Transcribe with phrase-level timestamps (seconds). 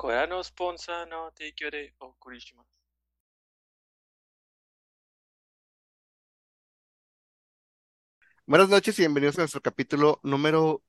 [0.00, 2.76] これのスポンサーの提供でお送りします。
[8.46, 10.80] Buenas noches y bienvenidos a nuestro capítulo número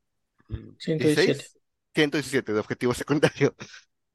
[0.77, 1.25] 117.
[1.25, 1.59] 16,
[1.95, 3.55] 117 de Objetivo Secundario.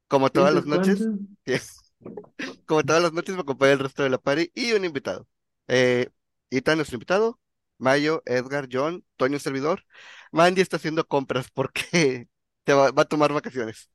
[0.06, 1.04] Como todas las noches,
[2.66, 5.26] como todas las noches me acompaña el resto de la party y un invitado.
[5.66, 6.08] Eh,
[6.50, 7.40] Ita, nuestro invitado,
[7.78, 9.84] Mayo, Edgar, John, Toño, servidor.
[10.30, 12.28] Mandy está haciendo compras porque
[12.64, 13.90] te va, va a tomar vacaciones.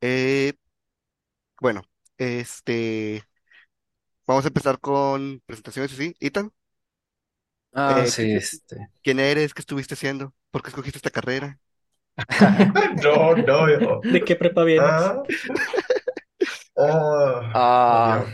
[0.00, 0.52] Eh,
[1.60, 1.82] bueno,
[2.18, 3.22] este,
[4.26, 6.14] vamos a empezar con presentaciones así.
[6.20, 6.52] Ethan,
[7.72, 8.88] Ah, eh, sí, ¿qué- este.
[9.02, 9.54] ¿quién eres?
[9.54, 10.34] ¿Qué estuviste haciendo?
[10.50, 11.60] ¿Por qué escogiste esta carrera?
[13.02, 14.06] No, no, yo.
[14.08, 15.12] ¿De qué prepa vienes?
[15.16, 15.22] Ah.
[16.76, 18.26] Oh, Ah, obvio.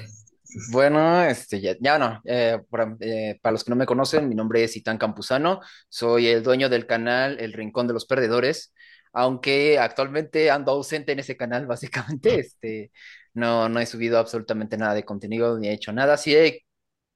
[0.67, 2.21] bueno, este, ya, ya no.
[2.25, 5.61] eh, para, eh, para los que no me conocen, mi nombre es Itán Campuzano.
[5.89, 8.75] Soy el dueño del canal El Rincón de los Perdedores.
[9.15, 12.93] Aunque actualmente ando ausente en ese canal, básicamente, este,
[13.35, 16.17] no, no he subido absolutamente nada de contenido ni he hecho nada.
[16.19, 16.63] Sí he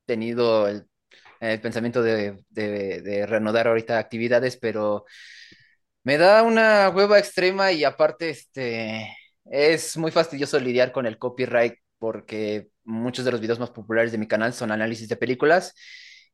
[0.06, 0.86] tenido el,
[1.40, 5.04] el pensamiento de, de, de reanudar ahorita actividades, pero
[6.04, 9.08] Me da una hueva extrema y aparte, este,
[9.44, 14.18] es muy fastidioso lidiar con el copyright porque muchos de los videos más populares de
[14.18, 15.74] mi canal son análisis de películas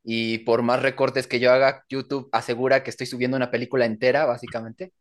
[0.05, 4.27] y por más recortes que yo haga, YouTube asegura que estoy subiendo una película entera,
[4.27, 4.93] básicamente.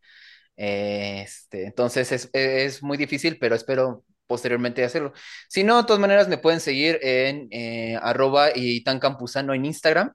[0.55, 5.13] Este, entonces es, es muy difícil, pero espero posteriormente hacerlo.
[5.49, 9.65] Si no, de todas maneras me pueden seguir en eh, arroba y tan campusano en
[9.65, 10.13] Instagram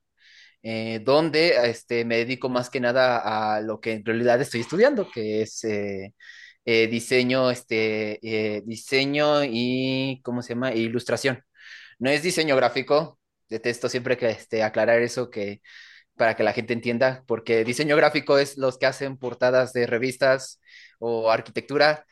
[0.62, 5.08] eh, donde este, me dedico más que nada a lo que en realidad estoy estudiando,
[5.11, 6.14] que es eh,
[6.64, 10.75] eh, diseño, este, diseño y, ¿cómo se llama?
[10.75, 11.42] Ilustración.
[11.98, 15.62] No es diseño gráfico, detesto siempre que este, aclarar eso que,
[16.19, 20.61] para que la gente entienda, porque diseño gráfico es los que hacen portadas de revistas
[21.00, 22.06] o arquitectura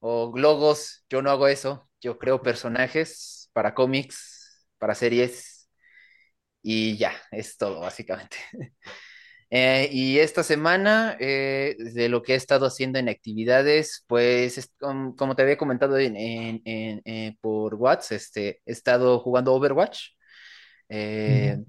[0.00, 1.04] o logos.
[1.10, 5.68] Yo no hago eso, yo creo personajes para cómics, para series
[6.62, 8.36] y ya, es todo, básicamente.
[9.50, 14.72] Eh, y esta semana, eh, de lo que he estado haciendo en actividades, pues es
[14.78, 19.54] com- como, te había comentado en, en- en- eh, por WhatsApp, este, he estado jugando
[19.54, 20.10] Overwatch.
[20.88, 21.66] Eh, Ujú.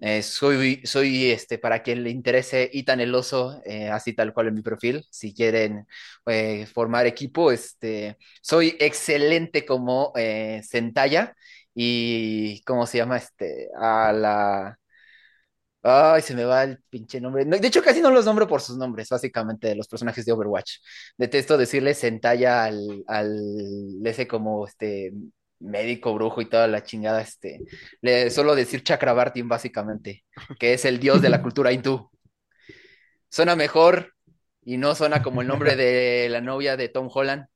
[0.00, 4.48] Eh, soy, soy este, para quien le interese Itan el Oso, eh, así tal cual
[4.48, 5.86] en mi perfil, si quieren
[6.26, 10.12] eh, formar equipo, este, soy excelente como
[10.62, 11.34] Zendaya
[11.74, 13.16] y, ¿cómo se llama?
[13.18, 14.78] Este, a la...
[15.82, 17.44] Ay, se me va el pinche nombre.
[17.44, 20.78] No, de hecho, casi no los nombro por sus nombres, básicamente, los personajes de Overwatch.
[21.16, 23.30] Detesto decirle Zendaya al, al
[24.04, 25.12] ese como este
[25.60, 27.60] médico brujo y toda la chingada, este.
[28.00, 30.24] Le suelo decir Chakrabartin, básicamente,
[30.58, 32.10] que es el dios de la cultura hindú.
[33.30, 34.14] Suena mejor
[34.64, 37.46] y no suena como el nombre de la novia de Tom Holland.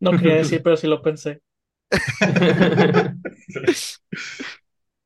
[0.00, 1.40] No quería decir, pero sí lo pensé.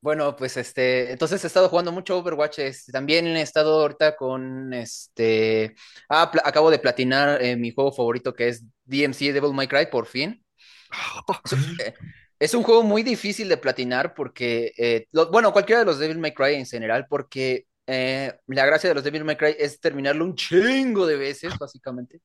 [0.06, 2.60] Bueno, pues este, entonces he estado jugando mucho Overwatch.
[2.60, 5.74] este, también he estado ahorita con este.
[6.08, 10.06] Ah, acabo de platinar eh, mi juego favorito que es DMC Devil May Cry, por
[10.06, 10.45] fin.
[12.38, 16.34] Es, un juego muy difícil de platinar porque, eh, bueno, cualquiera de los Devil May
[16.34, 20.34] Cry en general, porque eh, la gracia de los Devil May Cry es terminarlo un
[20.34, 22.20] chingo de veces, básicamente.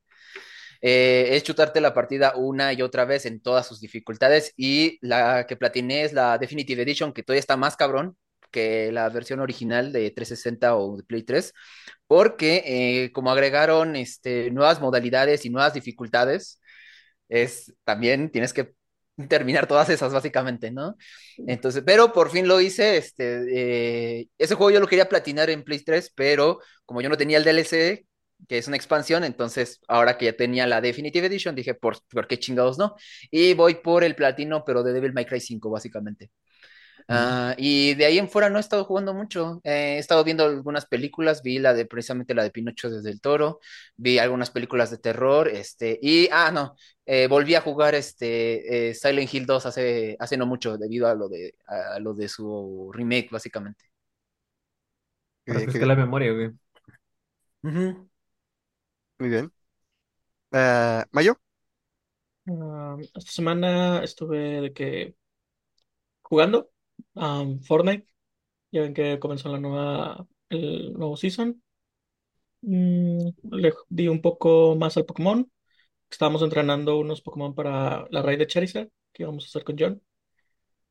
[0.82, 5.46] Eh, es chutarte la partida una y otra vez en todas sus dificultades y la
[5.46, 8.18] que platiné es la Definitive Edition, que todavía está más cabrón
[8.52, 11.54] que la versión original de 360 o Play 3,
[12.08, 16.61] porque como agregaron este, nuevas modalidades y nuevas dificultades,
[17.31, 18.74] es también tienes que
[19.30, 20.96] terminar todas esas básicamente, ¿no?
[21.47, 25.64] Entonces, pero por fin lo hice, este, eh, ese juego yo lo quería platinar en
[25.64, 28.06] Play 3, pero como yo no tenía el DLC,
[28.47, 32.28] que es una expansión, entonces ahora que ya tenía la Definitive Edition, dije, ¿por, ¿por
[32.28, 32.96] qué chingados no?
[33.30, 36.31] Y voy por el platino, pero de Devil May Cry 5, básicamente.
[37.08, 39.60] Ah, y de ahí en fuera no he estado jugando mucho.
[39.64, 43.22] Eh, he estado viendo algunas películas, vi la de precisamente la de Pinocho desde el
[43.22, 43.60] Toro,
[43.98, 46.76] vi algunas películas de terror, este, y ah, no,
[47.06, 51.16] eh, volví a jugar este eh, Silent Hill 2 hace, hace no mucho, debido a
[51.16, 53.86] lo de, a lo de su remake, básicamente.
[55.47, 56.52] Refresca la memoria, güey.
[57.64, 58.09] Ujú.
[59.20, 59.52] Muy bien.
[60.52, 61.40] Ah, Mayo,
[62.47, 65.16] Ah, esta semana estuve de que
[66.24, 66.71] jugando
[67.16, 68.08] um, Fortnite.
[68.72, 71.62] Ya ven que comenzó la nueva, el nuevo season.
[72.62, 75.52] Mm, le di un poco más al Pokémon.
[76.09, 80.02] Estábamos entrenando unos Pokémon para la raid de Charizard que íbamos a hacer con John.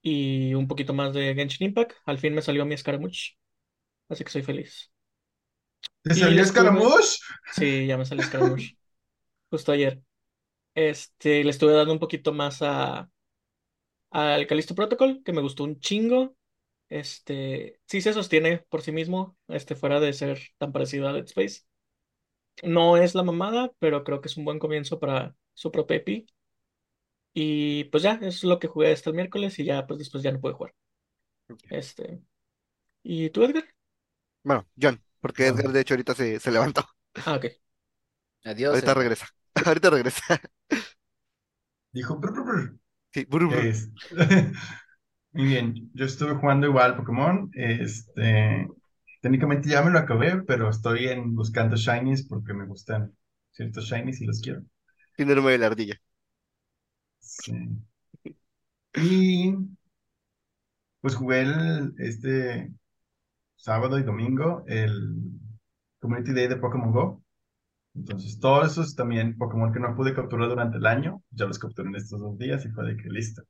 [0.03, 1.93] Y un poquito más de Genshin Impact.
[2.07, 3.37] Al fin me salió mi Scaramouche.
[4.09, 4.93] Así que soy feliz.
[6.03, 7.19] ¿Te Y salió estuve- Scaramouche?
[7.53, 8.77] Sí, ya me salió Scaramouche.
[9.51, 10.03] Justo ayer.
[10.75, 13.09] Este, le estuve dando un poquito más a
[14.11, 16.37] al Callisto Protocol, que me gustó un chingo.
[16.89, 21.25] Este, sí se sostiene por sí mismo, este, fuera de ser tan parecido a Dead
[21.27, 21.63] Space.
[22.63, 26.27] No es la mamada, pero creo que es un buen comienzo para su propia IP.
[27.35, 30.33] Y pues ya, es lo que jugué hasta el miércoles y ya, pues después ya
[30.33, 30.75] no pude jugar.
[31.71, 32.21] Este.
[33.05, 33.65] ¿Y tú, Edgar?
[34.43, 35.49] Bueno, John, porque Ah.
[35.49, 36.85] Edgar de hecho ahorita se, se levantó.
[37.25, 37.47] Ah, ok.
[38.45, 38.71] Adiós.
[38.75, 38.95] Ahorita eh.
[38.95, 39.27] regresa.
[39.67, 40.41] Ahorita regresa.
[41.93, 42.79] Dijo, "Brr, brr, brr".
[43.13, 43.69] Sí, buru, buru.
[43.71, 43.91] Es-
[45.33, 47.51] Muy bien, yo estuve jugando igual Pokémon.
[47.55, 48.69] Este,
[49.23, 53.15] técnicamente ya me lo acabé, pero estoy en buscando shinies porque me gustan
[53.53, 54.63] ciertos shinies y los quiero.
[55.17, 56.01] Síndrome de la ardilla.
[57.21, 57.53] Sí.
[58.95, 59.55] Y
[61.01, 62.73] pues jugué el, este
[63.57, 65.41] sábado y domingo el
[66.01, 67.20] Community Day de Pokémon Go.
[67.95, 71.89] Entonces, todos esos también Pokémon que no pude capturar durante el año, ya los capturé
[71.89, 73.43] en estos dos días y fue de que listo.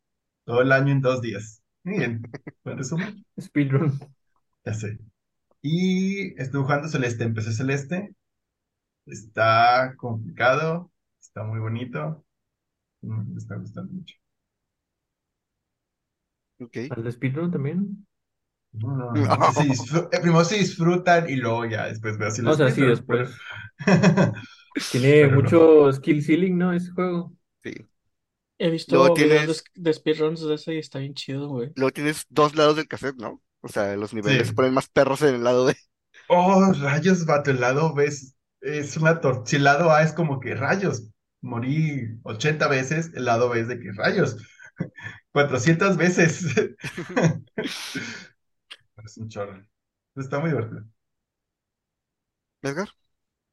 [0.45, 1.63] Todo el año en dos días.
[1.85, 2.23] Muy bien.
[2.65, 3.25] Buen resumen.
[3.39, 3.99] Speedrun.
[4.65, 4.99] Ya sé.
[5.63, 7.25] Y estuve jugando Celeste.
[7.25, 8.15] Empecé Celeste.
[9.07, 10.93] Está complicado.
[11.21, 12.25] Está muy bonito.
[13.03, 14.17] Mm, Me está gustando mucho.
[16.61, 16.77] Ok.
[16.89, 18.07] ¿Al de Speedrun también?
[18.72, 19.52] No, no, no.
[19.52, 22.70] Se disfru- eh, primero se disfrutan y luego ya después veo si O los sea,
[22.70, 23.28] sí, pero-
[24.90, 25.43] Tiene Pero no.
[25.43, 26.72] mucho skill ceiling, ¿no?
[26.72, 27.32] Ese juego.
[27.64, 27.75] Sí.
[28.58, 31.72] He visto Luego videos tienes- de, de speedruns de ese y está bien chido, güey.
[31.75, 33.43] Luego tienes dos lados del cassette, ¿no?
[33.61, 34.49] O sea, los niveles Sí.
[34.49, 35.75] se ponen más perros en el lado B.
[36.28, 39.43] Oh, rayos, vato, el lado B es, es una torta.
[39.50, 41.08] Si el lado A es como que rayos,
[41.40, 44.37] morí 80 veces, el lado B es de que rayos,
[45.32, 46.44] 400 veces.
[49.05, 49.64] Es un chorro.
[50.17, 50.85] Está muy divertido.
[52.62, 52.88] Edgar.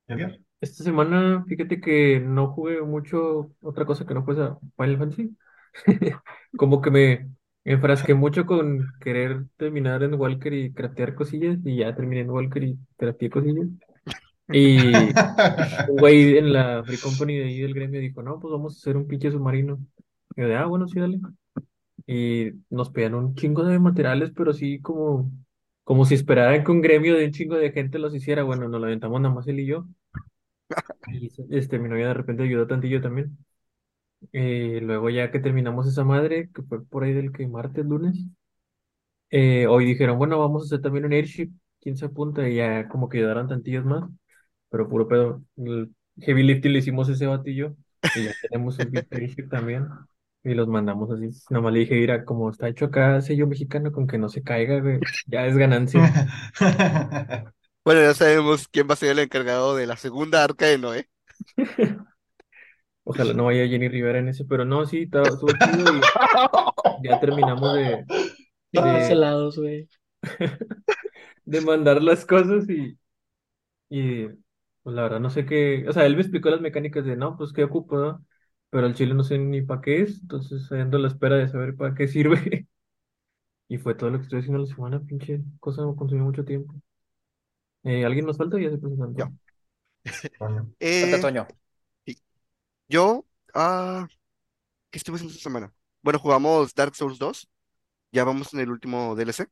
[0.08, 0.40] Edgar?
[0.62, 4.42] Esta semana, fíjate que no jugué mucho otra cosa que no fuese
[4.78, 5.38] Final Fantasy.
[6.58, 7.32] Como que me
[7.64, 12.64] enfrasqué mucho con querer terminar en Walker y craftear cosillas y ya terminé en Walker
[12.64, 13.68] y crafteé cosillas.
[14.50, 15.14] Y un
[16.00, 18.98] güey en la Free Company de ahí del gremio dijo, no, pues vamos a hacer
[18.98, 19.80] un pinche submarino.
[20.36, 21.20] Y yo de, ah, bueno, sí, dale.
[22.08, 25.32] Y nos pedían un chingo de materiales, pero sí como,
[25.84, 28.44] como si esperaran que un gremio de un chingo de gente los hiciera.
[28.44, 29.86] Bueno, nos lo aventamos nada más él y yo.
[31.14, 33.38] Y este, mi novia de repente ayudó tantillo también.
[34.34, 38.16] Eh, luego ya que terminamos esa madre, que fue por ahí del que martes, lunes,
[39.30, 41.52] eh, hoy dijeron, bueno, vamos a hacer también un airship,
[41.82, 42.48] ¿quién se apunta?
[42.48, 44.10] Y ya como que ayudaron tantillos más,
[44.70, 45.44] pero puro pedo.
[45.58, 47.76] El heavy lifting le hicimos ese batillo
[48.16, 49.88] y ya tenemos el big airship también.
[50.48, 51.30] Y los mandamos así.
[51.50, 54.80] Nomás le dije, mira, como está hecho acá sello mexicano, con que no se caiga,
[54.80, 56.02] güey, ya es ganancia.
[57.84, 61.10] Bueno, ya sabemos quién va a ser el encargado de la segunda arca de Noé.
[63.04, 66.02] Ojalá no vaya Jenny Rivera en ese, pero no, sí, estaba- estuvo chido y
[67.08, 68.06] ya terminamos de, de-
[68.74, 69.88] cancelados, güey.
[71.46, 72.98] de mandar las cosas y,
[73.90, 74.28] y
[74.84, 77.38] pues la verdad no sé qué, o sea, él me explicó las mecánicas de, no,
[77.38, 78.26] pues qué ocupo, ¿no?
[78.70, 81.36] Pero el chile no sé ni para qué es, entonces ahí ando a la espera
[81.38, 82.68] de saber para qué sirve.
[83.70, 86.74] Y fue todo lo que estoy haciendo la semana, pinche cosa me consumió mucho tiempo.
[87.84, 88.60] Eh, ¿alguien nos falta?
[88.60, 89.08] Ya se presentó.
[89.16, 89.32] Yo.
[90.40, 90.64] Coño.
[90.80, 91.48] Eh, Toño.
[92.88, 94.08] yo, ah,
[94.92, 95.74] ¿qué estuve haciendo esta semana?
[96.04, 97.50] Bueno, jugamos Dark Souls 2.
[98.12, 99.48] Ya vamos en el último DLC.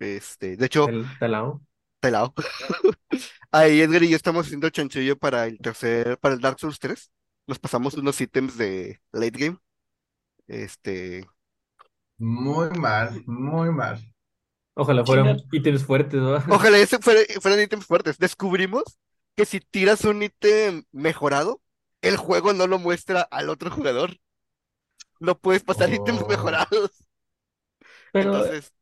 [0.00, 1.60] Este, de hecho, El talao.
[2.00, 2.34] pelado.
[3.52, 7.10] Ahí Edgar y yo estamos haciendo chanchullo para el tercer, para el Dark Souls 3.
[7.46, 9.58] Nos pasamos unos ítems de late game.
[10.48, 11.26] Este,
[12.18, 14.00] Muy mal, muy mal.
[14.74, 15.48] Ojalá fueran Chinga.
[15.52, 16.36] ítems fuertes, ¿no?
[16.50, 18.18] ojalá ese fuera- fueran ítems fuertes.
[18.18, 18.84] Descubrimos
[19.36, 21.62] que si tiras un ítem mejorado,
[22.02, 24.18] el juego no lo muestra al otro jugador.
[25.20, 26.28] No puedes pasar ítems Oh.
[26.28, 26.90] mejorados.
[28.12, 28.72] Pero Entonces,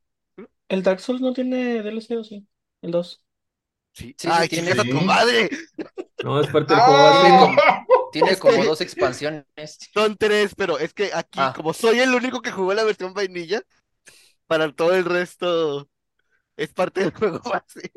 [0.68, 2.47] el Dark Souls no tiene DLC, ¿o sí?
[2.83, 3.25] El 2.
[3.92, 4.06] sí.
[4.09, 4.71] Sí, sí ¡Ay, tiene.
[4.71, 5.04] chingas a tu Sí.
[5.04, 5.50] madre!
[6.25, 7.00] No, es parte del juego.
[7.00, 7.87] ¡Ah!
[8.14, 9.44] Tiene como dos expansiones.
[9.92, 11.52] Son tres, pero es que aquí, Ah.
[11.54, 13.62] como soy el único que jugó la versión vainilla,
[14.47, 15.88] para todo el resto
[16.56, 17.92] es parte del juego base.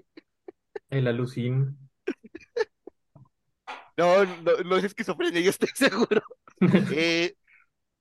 [0.90, 1.78] El alucin.
[3.98, 6.22] No, no, no es esquizofrenia, yo estoy seguro.
[6.92, 7.36] Eh,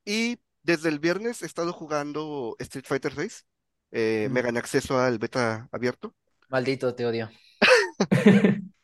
[0.05, 3.47] y desde el viernes he estado jugando Street Fighter 6.
[3.93, 4.45] Eh, me Mm.
[4.47, 6.15] gané acceso al beta abierto.
[6.49, 7.31] Maldito, te odio.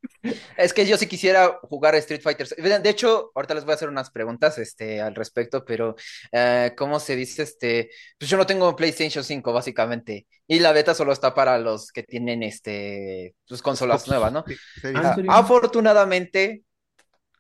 [0.57, 2.49] Es que yo sí quisiera jugar Street Fighter.
[2.49, 5.97] De hecho, ahorita les voy a hacer unas preguntas este, al respecto, pero
[6.31, 7.43] eh, ¿cómo se dice?
[7.43, 10.27] Este, pues yo no tengo PlayStation 5, básicamente.
[10.47, 14.09] Y la beta solo está para los que tienen este, sus consolas Xbox.
[14.09, 14.45] nuevas, ¿no?
[14.47, 16.63] Sí, sí, Ah, ¿en Ah, afortunadamente,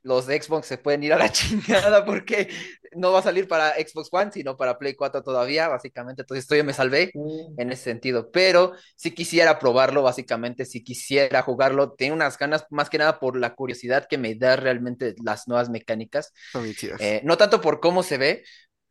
[0.02, 2.49] los de Xbox se pueden ir a la chingada porque
[2.97, 6.23] no va a salir para Xbox One, sino para Play 4 todavía, básicamente.
[6.23, 7.61] Entonces, estoy me salvé Mm.
[7.61, 8.30] en ese sentido.
[8.30, 13.37] Pero si quisiera probarlo, básicamente, si quisiera jugarlo, tengo unas ganas más que nada por
[13.37, 16.32] la curiosidad que me da realmente las nuevas mecánicas.
[16.76, 17.00] Chidas.
[17.00, 18.44] Eh, no tanto por cómo se ve,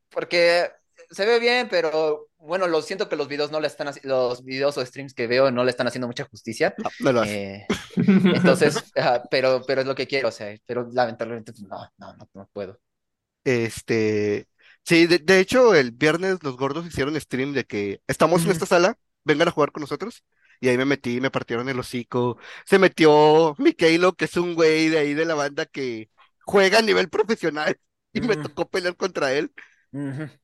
[0.09, 0.69] porque
[1.11, 4.77] se ve bien, pero bueno, lo siento que los videos no le están los videos
[4.77, 6.75] o streams que veo no le están haciendo mucha justicia.
[6.77, 7.23] No, no lo.
[7.23, 7.65] Eh,
[7.95, 8.91] entonces,
[9.29, 12.49] pero, pero es lo que quiero, o sea, pero lamentablemente pues, no, no, no, no
[12.53, 12.79] puedo.
[13.43, 14.47] Este,
[14.85, 18.51] sí, de, de hecho, el viernes los gordos hicieron stream de que estamos en Ujú.
[18.51, 20.23] esta sala, vengan a jugar con nosotros.
[20.59, 22.37] Y ahí me metí, me partieron el hocico.
[22.65, 26.11] Se metió Mikaelo, que es un güey de ahí de la banda que
[26.45, 27.79] juega a nivel profesional.
[28.13, 29.51] Y me tocó pelear contra él.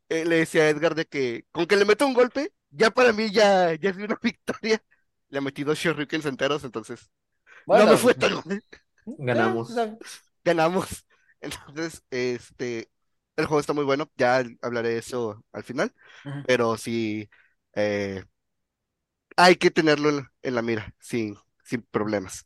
[0.09, 3.11] Eh, le decía a Edgar de que con que le meto un golpe, ya para
[3.13, 4.81] mí ya, ya es una victoria.
[5.29, 7.09] Le metí dos shurikens enteros, entonces
[7.71, 8.33] no me fue tan.
[9.17, 9.69] Ganamos.
[9.79, 9.97] eh,
[10.43, 11.07] Ganamos.
[11.41, 12.89] Entonces, este,
[13.35, 14.11] el juego está muy bueno.
[14.17, 15.93] Ya hablaré de eso al final.
[16.45, 17.29] Pero sí,
[17.75, 18.23] eh,
[19.35, 22.45] hay que tenerlo en, en la mira, sin, sin problemas.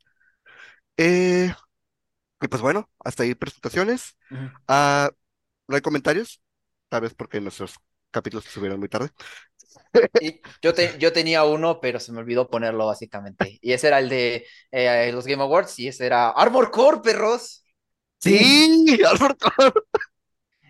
[0.97, 1.53] Eh,
[2.41, 4.17] y pues bueno, hasta ahí presentaciones.
[4.67, 5.11] Ah,
[5.67, 6.40] no hay comentarios,
[6.91, 7.75] tal vez porque nuestros
[8.11, 9.09] capítulos se subieron muy tarde.
[10.19, 13.57] Y yo, te- yo tenía uno, pero se me olvidó ponerlo básicamente.
[13.61, 17.63] Y ese era el de eh, los Game Awards y ese era Armor Core, perros.
[18.19, 19.49] Sí, Alberto.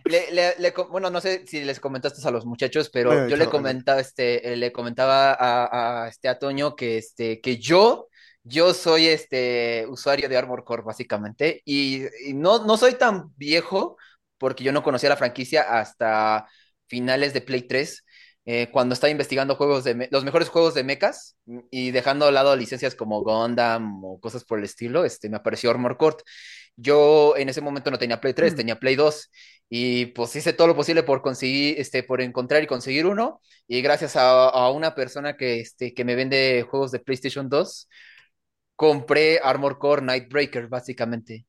[0.04, 3.28] Le, le- le co- bueno, no sé si les comentaste a los muchachos, pero Bueno,
[3.28, 7.58] yo le comentaba, este, eh, le comentaba a, a, este, a Toño que, este, que
[7.58, 8.08] yo,
[8.44, 13.98] yo soy este, usuario de Armor Core, básicamente, y, y no, no soy tan viejo,
[14.42, 16.48] porque yo no conocía la franquicia hasta
[16.88, 18.04] finales de Play 3,
[18.46, 21.38] eh, cuando estaba investigando juegos de los mejores juegos de mechas
[21.70, 25.70] y dejando de lado licencias como Gundam o cosas por el estilo, este, me apareció
[25.70, 26.18] Armor Core.
[26.76, 29.30] Yo en ese momento no tenía Play 3, tenía Play 2
[29.70, 33.82] y pues hice todo lo posible por conseguir, este, por encontrar y conseguir uno y
[33.84, 37.88] gracias a, a una persona que, este, que me vende juegos de PlayStation 2,
[38.76, 41.46] compré Armor Core Nightbreaker básicamente.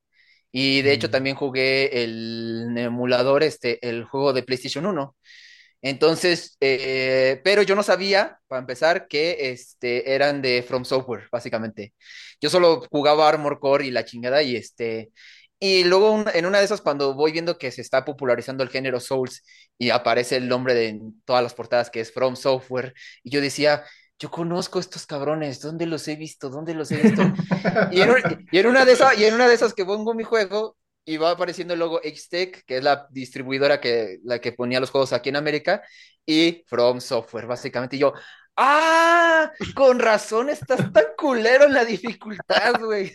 [0.52, 5.16] Y de hecho también jugué el emulador, este, el juego de PlayStation 1.
[5.82, 11.94] Entonces, eh, pero yo no sabía, para empezar, que este, eran de From Software, básicamente.
[12.40, 15.12] Yo solo jugaba Armor Core y la chingada y este...
[15.58, 18.68] Y luego un- en una de esas, cuando voy viendo que se está popularizando el
[18.70, 19.44] género Souls
[19.78, 23.40] y aparece el nombre de en todas las portadas que es From Software, y yo
[23.40, 23.84] decía,
[24.22, 26.48] yo conozco estos cabrones, ¿dónde los he visto?
[26.50, 27.32] ¿Dónde los he visto?
[27.88, 30.14] Y en, un- y en una de esas, y en una de esas que pongo
[30.14, 34.52] mi juego y va apareciendo el logo H-Tech, que es la distribuidora que, la que
[34.52, 35.82] ponía los juegos aquí en América,
[36.24, 37.96] y From Software, básicamente.
[37.96, 38.14] Y yo,
[38.56, 39.52] ¡ah!
[39.74, 43.12] Con razón estás tan culero en la dificultad, güey.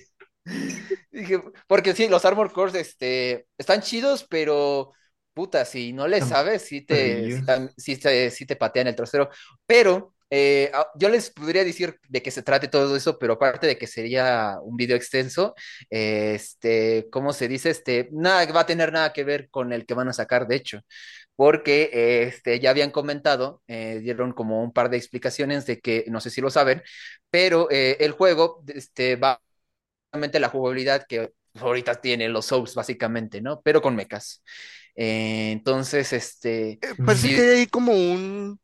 [1.12, 4.94] Dije, porque sí, los Armor Cores este, están chidos, pero
[5.34, 7.46] puta, si no le sabes, sí te, sí, perrillos.
[7.46, 9.30] tam- sí te, sí te patean el trasero.
[9.66, 13.68] Pero eh, ah, yo les podría decir de qué se trate todo eso, pero aparte
[13.68, 15.56] de que sería un video extenso,
[15.90, 17.70] eh, este, ¿cómo se dice?
[17.70, 20.56] Este, nada, va a tener nada que ver con el que van a sacar, de
[20.58, 20.82] hecho,
[21.36, 26.06] porque eh, este, ya habían comentado, eh, dieron como un par de explicaciones de que,
[26.08, 26.82] no sé si lo saben,
[27.30, 29.40] pero eh, el juego este, va
[30.14, 33.62] la jugabilidad que ahorita tiene los Souls, básicamente, ¿no?
[33.62, 34.44] Pero con mechas.
[34.96, 38.60] Entonces, este, Parece sí, que hay como un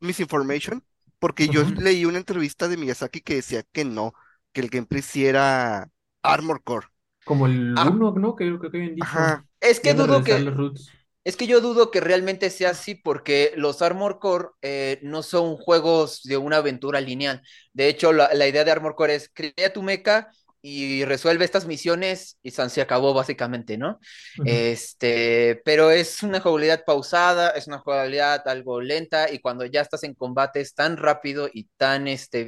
[0.00, 0.82] misinformation,
[1.24, 4.12] porque yo leí una entrevista de Miyazaki que decía que no,
[4.52, 5.88] que el gameplay sí era
[6.22, 6.88] Armor Core.
[7.24, 8.36] Como el ah, 1, ¿no?
[8.36, 9.06] Que creo que habían dicho.
[9.06, 9.46] Ajá.
[9.58, 10.90] es que dudo que, los.
[11.24, 15.56] Es que yo dudo que realmente sea así porque los Armor Core eh, no son
[15.56, 17.40] juegos de una aventura lineal.
[17.72, 20.28] De hecho, la, la idea de Armor Core es crea tu mecha
[20.66, 24.00] y resuelve estas misiones y se acabó básicamente, ¿no?
[24.46, 30.04] Este, pero es una jugabilidad pausada, es una jugabilidad algo lenta y cuando ya estás
[30.04, 32.46] en combate es tan rápido y tan este,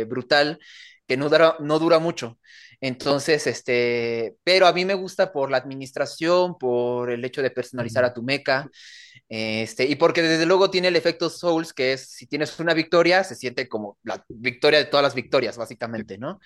[0.00, 0.60] eh, brutal
[1.08, 2.38] que no dura, no dura mucho.
[2.80, 8.04] Entonces, este, pero a mí me gusta por la administración, por el hecho de personalizar
[8.04, 8.68] a tu mecha,
[9.28, 13.24] este, y porque desde luego tiene el efecto Souls, que es si tienes una victoria,
[13.24, 16.40] se siente como la victoria de todas las victorias, básicamente, ¿no?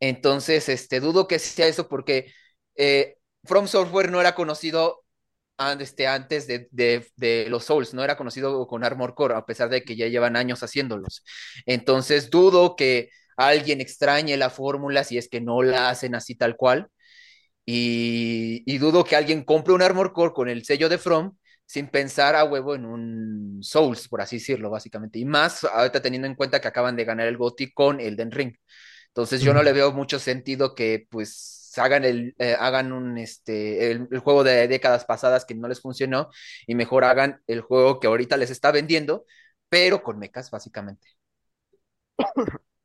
[0.00, 2.32] Entonces, este, dudo que sea eso porque
[2.76, 5.04] eh, From Software no era conocido
[5.80, 9.68] este, antes de, de- de los Souls, no era conocido con Armor Core, a pesar
[9.70, 11.24] de que ya llevan años haciéndolos.
[11.66, 16.56] Entonces, dudo que alguien extrañe la fórmula si es que no la hacen así tal
[16.56, 16.88] cual.
[17.66, 21.88] Y, y dudo que alguien compre un Armor Core con el sello de From sin
[21.88, 25.18] pensar a huevo en un Souls, por así decirlo, básicamente.
[25.18, 28.54] Y más ahorita teniendo en cuenta que acaban de ganar el GOTY con Elden Ring.
[29.08, 33.90] Entonces yo no le veo mucho sentido que pues hagan el, eh, hagan un, este,
[33.90, 36.30] el, el juego de décadas pasadas que no les funcionó
[36.66, 39.24] y mejor hagan el juego que ahorita les está vendiendo,
[39.68, 41.08] pero con mechas, básicamente.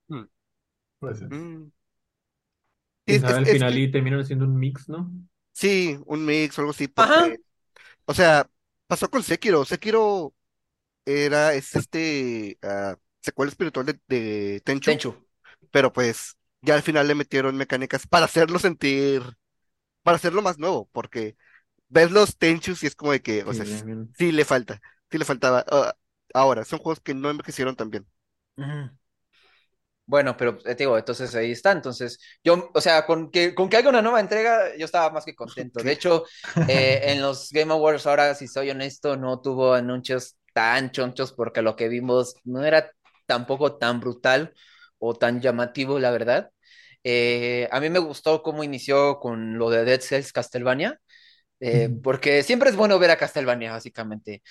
[1.04, 1.32] Puede ser.
[1.32, 1.72] Mm.
[3.08, 5.10] Es- es- es final y terminan haciendo un mix, ¿no?
[5.54, 7.38] sí, un mix o algo así, Ajá.
[8.06, 8.50] o sea,
[8.88, 9.66] pasó con Sekiro.
[9.66, 10.34] Sekiro
[11.06, 15.12] era, es este, ah, secuela espiritual de, de Tenchu, Tenchu.
[15.72, 19.24] pero pues ya al final le metieron mecánicas para hacerlo sentir,
[20.04, 21.38] para hacerlo más nuevo, porque
[21.90, 24.16] ves los Tenchus y es como de que, o Sí, sea, bien, bien.
[24.18, 24.82] sí le falta,
[25.12, 25.66] sí le faltaba.
[25.72, 25.96] Ah,
[26.34, 28.08] ahora, son juegos que no envejecieron tan bien.
[28.58, 28.90] Ujú.
[30.06, 31.72] Bueno, pero eh, te digo, entonces ahí está.
[31.72, 35.26] Entonces, yo, o sea, con que, con que haya una nueva entrega, yo estaba más
[35.26, 35.82] que contento.
[35.82, 36.26] De hecho,
[36.68, 41.62] eh, en los Game Awards, ahora, si soy honesto, no tuvo anuncios tan chonchos porque
[41.62, 42.92] lo que vimos no era
[43.26, 44.54] tampoco tan brutal
[45.00, 46.52] o tan llamativo, la verdad.
[47.04, 51.00] Eh, a mí me gustó cómo inició con lo de Dead Cells Castlevania.
[51.62, 54.44] eh, porque siempre es bueno ver a Castlevania, básicamente.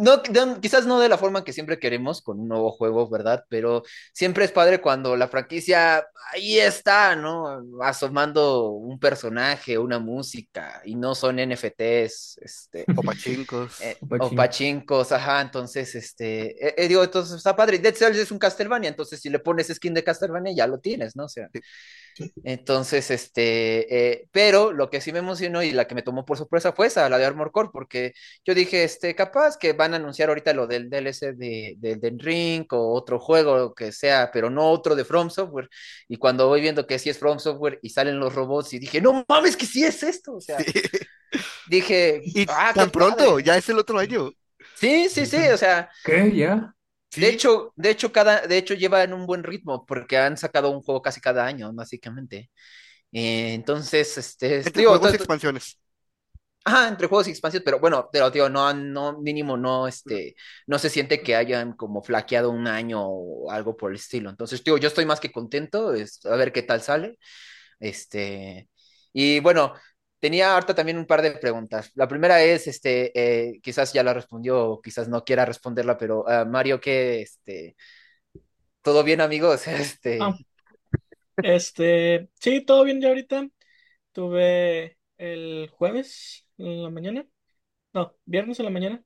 [0.00, 0.22] No,
[0.60, 3.44] quizás no de la forma que siempre queremos con un nuevo juego, ¿verdad?
[3.50, 7.62] Pero siempre es padre cuando la franquicia ahí está, ¿no?
[7.82, 13.72] Asomando un personaje, una música, y no son NFTs, este, O pachincos.
[13.78, 15.12] eh, O o pachincos.
[15.12, 17.78] ajá, entonces, este, eh, eh, digo, entonces está padre.
[17.78, 21.16] Dead Cells es un Castlevania, entonces si le pones skin de Castlevania ya lo tienes,
[21.16, 21.24] ¿no?
[21.26, 21.48] O sea,
[22.44, 26.38] entonces, este, eh, pero lo que sí me emocionó y la que me tomó por
[26.38, 28.12] sorpresa fue esa, la de Armor Core, porque
[28.44, 32.66] yo dije, este, capaz que van a anunciar ahorita lo del DLC de, de Ring
[32.72, 35.68] o otro juego que sea, pero no otro de From Software.
[36.08, 39.00] Y cuando voy viendo que sí es From Software y salen los robots y dije,
[39.00, 40.82] no mames, que sí es esto, o sea, Sí.
[41.64, 43.40] dije, Y ah, qué tan pronto, padre.
[43.40, 44.30] ya es el otro año.
[44.74, 46.32] Sí, sí, sí, o sea, ¿Qué?
[46.34, 46.74] ¿Ya?
[47.10, 47.20] Sí.
[47.20, 50.82] de hecho, de hecho, cada, de hecho llevan un buen ritmo porque han sacado un
[50.82, 52.50] juego casi cada año, básicamente.
[53.12, 55.78] Eh, entonces, este, Entre digo, juegos y expansiones.
[56.66, 60.34] Ajá, entre juegos y expansiones, pero bueno, pero digo, no, no, mínimo, no, este,
[60.66, 64.30] no se siente que hayan como flaqueado un año o algo por el estilo.
[64.30, 65.92] Entonces, digo, yo estoy más que contento,
[66.24, 67.18] a ver qué tal sale.
[67.80, 68.68] Este,
[69.12, 69.74] y bueno,
[70.18, 71.90] tenía ahorita también un par de preguntas.
[71.94, 73.12] La primera es, este,
[73.54, 77.76] eh, quizás ya la respondió o quizás no quiera responderla, pero ah, Mario, ¿qué, este,
[78.82, 79.50] todo bien, amigo?
[79.50, 80.36] O sea, este, Ah,
[81.42, 83.48] este, sí, todo bien ya ahorita.
[84.12, 87.26] Tuve el jueves en la mañana,
[87.94, 89.02] no, viernes en la mañana,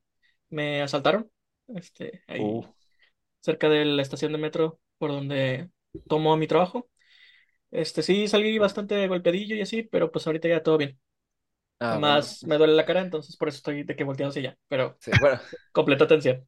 [0.49, 1.31] me asaltaron,
[1.67, 2.63] este, ahí uh,
[3.41, 5.69] cerca de la estación de metro por donde
[6.07, 6.89] tomo mi trabajo.
[7.71, 10.99] Este, sí, salí bastante golpeadillo y así, pero pues ahorita ya todo bien.
[11.79, 14.41] ah, bueno, Más me duele la cara, entonces por eso estoy de que volteado hacia
[14.41, 15.39] allá, pero sí, bueno,
[15.71, 16.47] completa atención.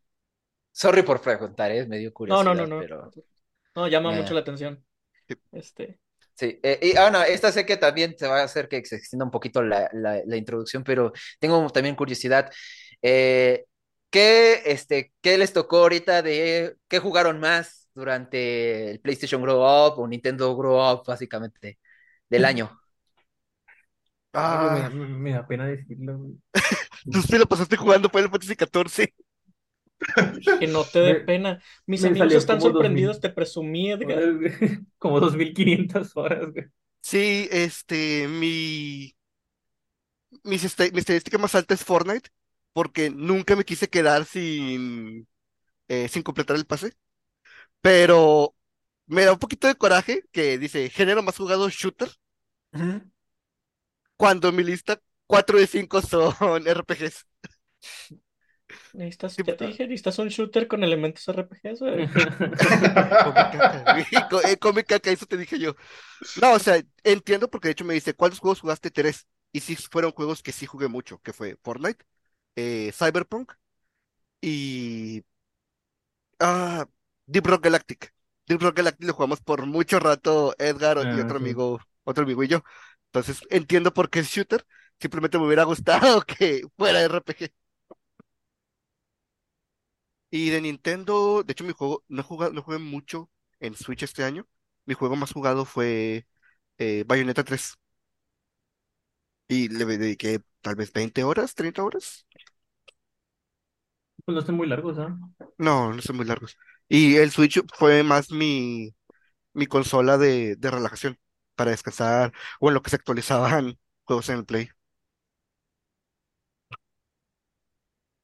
[0.72, 1.86] sorry por preguntar, ¿eh?
[1.88, 2.80] Me dio No, no, no, curiosidad, no.
[2.80, 3.12] pero...
[3.76, 4.86] No, llama mucho la atención.
[5.52, 6.00] Este,
[6.36, 8.96] Sí, eh, y ah, no, esta sé que también se va a hacer que se
[8.96, 12.52] extienda un poquito la, la- la introducción, pero tengo también curiosidad.
[13.02, 13.65] Eh,
[14.10, 20.00] ¿qué, este, qué les tocó ahorita de qué jugaron más durante el PlayStation Grow Up
[20.00, 21.78] o Nintendo Grow Up, básicamente,
[22.30, 22.76] del año?
[24.62, 26.19] Me da, Ah, me da pena decirlo,
[27.10, 29.13] tú sí lo pasaste jugando Final Fantasy XIV.
[30.60, 31.62] que no te dé pena.
[31.86, 34.20] Mis me amigos están como 2000 sorprendidos, te presumí, Edgar.
[34.98, 36.66] Como 2500 horas, güey.
[37.02, 39.16] Sí, este, mi,
[40.44, 42.30] mis esta- mi estadística más alta es Fortnite,
[42.74, 45.28] porque nunca me quise quedar sin,
[45.88, 46.94] eh, sin completar el pase.
[47.82, 48.56] Pero
[49.08, 52.10] me da un poquito de coraje que dice género más jugado shooter,
[54.18, 56.34] cuando en mi lista 4 de 5 son
[56.68, 57.26] RPGs.
[58.93, 62.08] Necesitas, Sí, ya te dije, necesitas un shooter con elementos RPGs, güey.
[63.21, 63.36] Come
[64.12, 65.75] caca, eh, caca, eso te dije yo.
[66.36, 68.91] No, o sea, entiendo porque de hecho me dice, ¿cuántos juegos jugaste?
[68.91, 69.27] Tres.
[69.51, 72.06] Y sí fueron juegos que sí jugué mucho, que fue Fortnite,
[72.56, 73.53] eh, Cyberpunk
[74.41, 75.23] y
[76.39, 76.86] ah,
[77.25, 78.13] Deep Rock Galactic.
[78.47, 81.38] Deep Rock Galactic lo jugamos por mucho rato Edgar y Ah, otro sí.
[81.38, 82.63] amigo, otro amigo y yo.
[83.08, 84.65] Entonces entiendo por qué es shooter.
[84.99, 87.53] Simplemente me hubiera gustado que fuera RPG.
[90.34, 94.24] Y de Nintendo, de hecho mi juego, no jugué, no jugué mucho en Switch este
[94.24, 94.48] año.
[94.86, 96.28] Mi juego más jugado fue
[96.80, 97.76] eh, Bayonetta 3.
[99.48, 102.26] Y le dediqué tal vez 20 horas, 30 horas.
[104.26, 105.17] Pues no están muy largos, ¿ah?
[105.58, 106.58] No, no son muy largos.
[106.89, 108.96] Y el Switch fue más mi,
[109.54, 111.19] mi consola de, de relajación
[111.56, 114.69] para descansar o en lo que se actualizaban juegos en el Play.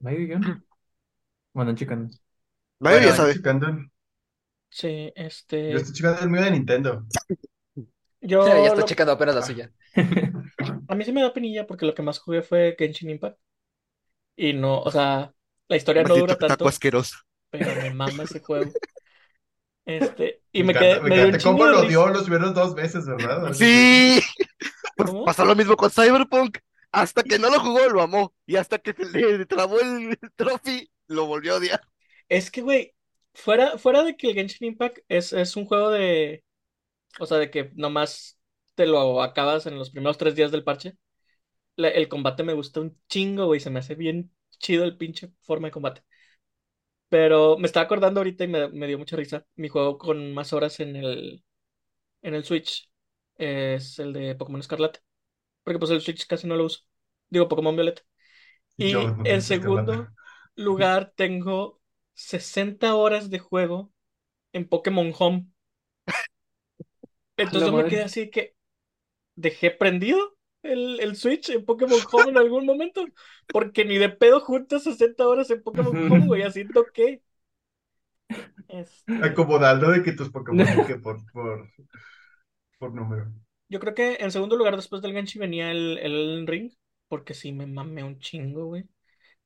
[0.06, 0.63] Ahí digan.
[1.53, 2.12] Bueno, checando.
[2.79, 3.41] Mario Bueno, ya Estoy sabe.
[3.41, 3.67] checando,
[4.69, 5.12] Sí,
[5.67, 5.77] yo este.
[5.77, 7.05] estoy checando el mío de Nintendo.
[8.21, 9.43] Yo Ya está lo, checando apenas la Ah.
[9.43, 9.71] suya.
[10.88, 13.39] A mí sí me da penilla porque lo que más jugué fue Genshin Impact.
[14.35, 15.33] Y no, o sea,
[15.67, 17.15] la historia no Maldito dura taco tanto, asqueroso.
[17.51, 18.77] pero me mama ese juego.
[19.85, 21.38] Este, y Me me quedé, encanta, me me dio un encanta.
[21.38, 22.03] chingo ¿Cómo de lo risa.
[22.03, 23.47] dio los primeros dos meses, verdad?
[23.47, 24.21] Así Sí,
[24.95, 25.23] pues ¿Cómo?
[25.23, 26.59] pasó lo mismo con Cyberpunk.
[26.91, 28.33] Hasta que no lo jugó, lo amó.
[28.45, 29.05] Y hasta que se
[29.38, 31.82] le trabó el trophy, lo volvió a odiar.
[32.28, 32.95] Es que, güey,
[33.34, 36.43] fuera, fuera de que el Genshin Impact es, es un juego de,
[37.19, 38.39] o sea, de que nomás
[38.76, 40.98] te lo acabas en los primeros tres días del parche.
[41.78, 45.32] La- el combate me gusta un chingo, güey, se me hace bien chido el pinche
[45.41, 46.04] forma de combate.
[47.10, 49.45] Pero me estaba acordando ahorita y me, me dio mucha risa.
[49.56, 51.43] Mi juego con más horas en el,
[52.24, 52.91] en el Switch
[53.38, 55.02] es el de Pokémon Escarlata.
[55.63, 56.82] Porque pues el Switch casi no lo uso.
[57.30, 58.04] Digo, Pokémon Violeta.
[58.78, 60.12] Y pienso segundo.
[60.60, 61.82] Lugar tengo
[62.13, 63.91] 60 horas de juego
[64.54, 65.48] en Pokémon Home.
[67.38, 68.56] Entonces me quedé así que
[69.36, 73.06] dejé prendido el, el Switch en Pokémon Home en algún momento.
[73.52, 77.24] Porque ni de pedo juntas 60 horas en Pokémon Home, güey, haciendo qué.
[78.67, 81.69] Este, Acomodando de que tus Pokémon que por, por,
[82.78, 83.32] por número.
[83.69, 86.72] yo creo que en segundo lugar después del Genshin venía el, el Ring.
[87.08, 88.86] Porque sí me mamé un chingo, güey.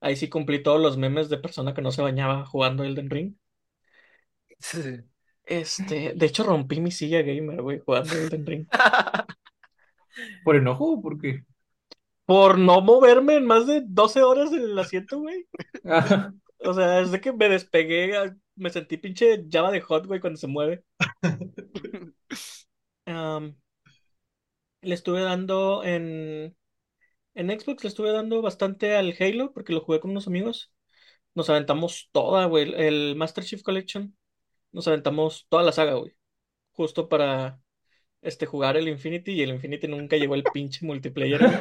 [0.04, 3.36] Ahí sí cumplí todos los memes de persona que no se bañaba jugando Elden Ring.
[5.46, 8.68] Este, de hecho rompí mi silla gamer, güey, jugando Elden Ring.
[10.44, 11.46] ¿Por enojo o por qué?
[12.26, 15.46] Por no moverme en más de 12 horas en el asiento, güey.
[15.86, 20.38] Ah, O sea, desde que me despegué, me sentí pinche Java de Hot, güey, cuando
[20.38, 20.84] se mueve.
[24.82, 26.56] Le estuve dando en,
[27.36, 30.72] en Xbox, le estuve dando bastante al Halo, porque lo jugué con unos amigos.
[31.36, 34.16] Nos aventamos toda, güey, el, Master Chief Collection.
[34.72, 36.14] Nos aventamos toda la saga, güey.
[36.72, 37.60] Justo para
[38.22, 41.60] este, jugar el Infinity y el Infinity nunca llegó el pinche multiplayer, güey.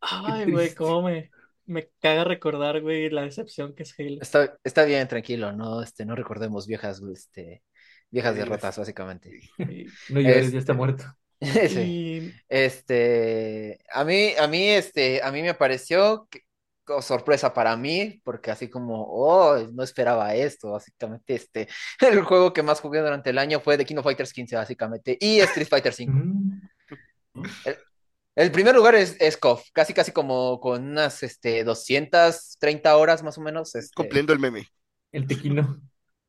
[0.00, 1.30] Ay, güey, cómo me,
[1.66, 4.18] me caga recordar, güey, la decepción que es Halo.
[4.20, 7.62] Está, está bien, tranquilo, no, este, no recordemos viejas, este,
[8.10, 9.40] viejas Sí, derrotas, básicamente.
[10.08, 11.04] No llores, ya está Este, muerto.
[11.68, 11.80] Sí.
[11.80, 16.42] y- Este, a mí, a mí, este, a mí me pareció que-
[16.84, 21.68] como sorpresa para mí, porque así como, oh, no esperaba esto, básicamente, este,
[22.00, 25.16] el juego que más jugué durante el año fue The King of Fighters 15, básicamente,
[25.20, 26.12] y Street Fighter 5.
[26.12, 26.60] Mm.
[27.64, 27.76] El,
[28.36, 33.38] el primer lugar es, es KOF, casi, casi como con unas, este, 230 horas más
[33.38, 34.66] o menos, este, Cumpliendo el meme.
[35.12, 35.80] El tequino.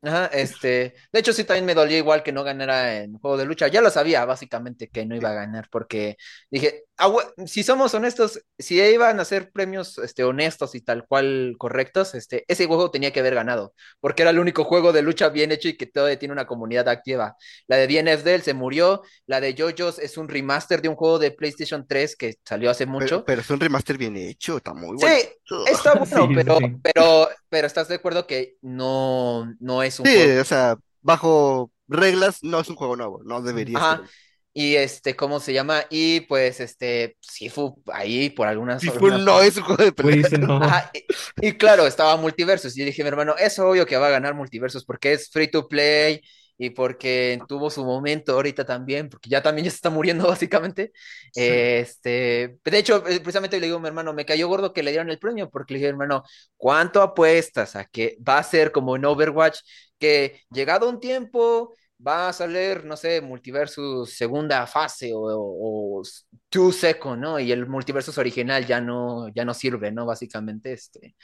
[0.04, 3.44] Ajá, este, de hecho sí también me dolió igual que no ganara en juego de
[3.44, 3.68] lucha.
[3.68, 6.16] Ya lo sabía básicamente que no iba a ganar porque
[6.50, 7.08] dije, "Ah,
[7.46, 12.44] si somos honestos, si iban a ser premios este, honestos y tal cual correctos, este,
[12.48, 15.68] ese juego tenía que haber ganado porque era el único juego de lucha bien hecho
[15.68, 17.36] y que todavía tiene una comunidad activa.
[17.68, 21.20] La de DNF Del se murió, la de JoJo's es un remaster de un juego
[21.20, 23.24] de PlayStation 3 que salió hace mucho.
[23.24, 25.28] pero es un remaster bien hecho, está muy Sí, bonito.
[25.64, 26.82] está bueno, Sí, pero, sí.
[26.82, 30.40] pero, pero estás de acuerdo que no, no es un Sí, juego.
[30.40, 33.96] o sea, bajo reglas no es un juego nuevo, no debería Ajá.
[33.98, 34.10] ser.
[34.54, 35.84] Y este, ¿cómo se llama?
[35.90, 40.28] Y pues este, Sifu ahí por algunas Sifu alguna- no es un juego de pelea.
[40.38, 40.56] no.
[40.62, 42.76] Ajá, y, y claro, estaba Multiversus.
[42.76, 45.48] Y yo dije, mi hermano, es obvio que va a ganar Multiversus porque es free
[45.50, 46.22] to play
[46.62, 50.92] y porque tuvo su momento ahorita también, porque ya también ya se está muriendo básicamente.
[51.32, 51.40] Sí.
[51.44, 55.10] Este, de hecho, eh, precisamente le digo, mi hermano, me cayó gordo que le dieron
[55.10, 56.22] el premio porque le dije, hermano,
[56.56, 59.58] ¿cuánto apuestas a que va a ser como en Overwatch
[59.98, 66.02] que llegado un tiempo va a salir, no sé, Multiversus segunda fase o, o, o
[66.48, 67.40] two second, ¿no?
[67.40, 70.06] Y el Multiversus original ya no, ya no sirve, ¿no?
[70.06, 71.16] Básicamente, este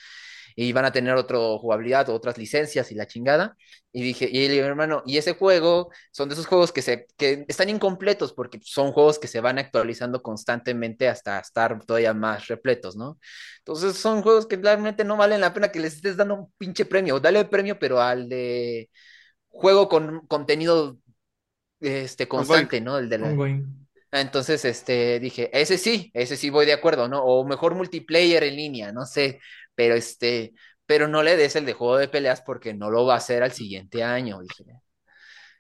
[0.61, 3.57] y van a tener otra jugabilidad, otras licencias y la chingada.
[3.93, 7.45] Y dije, y digo, hermano, y ese juego son de esos juegos que, se, que
[7.47, 12.97] están incompletos porque son juegos que se van actualizando constantemente hasta estar todavía más repletos,
[12.97, 13.21] ¿no?
[13.59, 16.85] Entonces son juegos que realmente no valen la pena que les estés dando un pinche
[16.85, 17.21] premio.
[17.21, 18.91] Dale el premio, pero al de
[19.47, 20.99] juego con contenido
[21.79, 22.99] este, constante, ¿no?
[22.99, 23.33] El de la...
[24.11, 27.23] Entonces, este, dije, ese sí, ese sí voy de acuerdo, ¿no?
[27.23, 29.39] O mejor multiplayer en línea, no sé,
[29.79, 30.55] pero este,
[30.87, 33.45] pero no le des el de juego de peleas porque no lo va a hacer
[33.45, 34.65] al siguiente año, dije.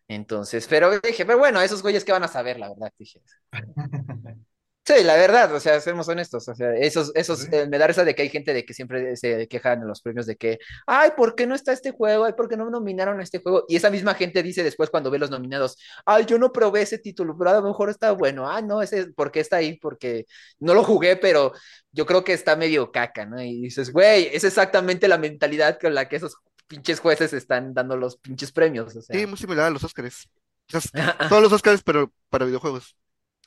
[0.08, 3.22] Entonces, pero dije, pero bueno, esos güeyes que van a saber, la verdad, dije.
[4.88, 7.48] Sí, la verdad, o sea, seamos honestos, o sea, esos, esos, Sí.
[7.52, 10.00] eh, me da risa de que hay gente de que siempre se quejan en los
[10.00, 12.24] premios de que, ay, ¿por qué no está este juego?
[12.24, 13.66] Ay, ¿por qué no nominaron a este juego?
[13.68, 16.96] Y esa misma gente dice después cuando ve los nominados, ay, yo no probé ese
[16.98, 19.76] título, pero a lo mejor está bueno, ah, no, ese, ¿por qué está ahí?
[19.76, 20.24] Porque
[20.58, 21.52] no lo jugué, pero
[21.92, 23.42] yo creo que está medio caca, ¿no?
[23.42, 26.34] Y dices, güey, es exactamente la mentalidad con la que esos
[26.66, 30.30] pinches jueces están dando los pinches premios, o Sí, muy similar a los Oscars.
[30.72, 30.80] O sea,
[31.28, 32.96] son los Oscars, pero para videojuegos.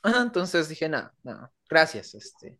[0.02, 2.58] Ajá, entonces dije, no, no, gracias, este,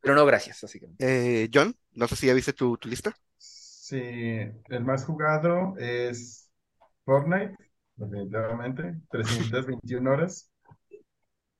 [0.00, 0.88] pero no gracias, así que.
[0.98, 3.14] Eh, John, no sé si ya viste tu, tu lista.
[3.38, 6.50] Sí, el más jugado es
[7.04, 7.56] Fortnite,
[7.96, 10.50] definitivamente, 321 horas.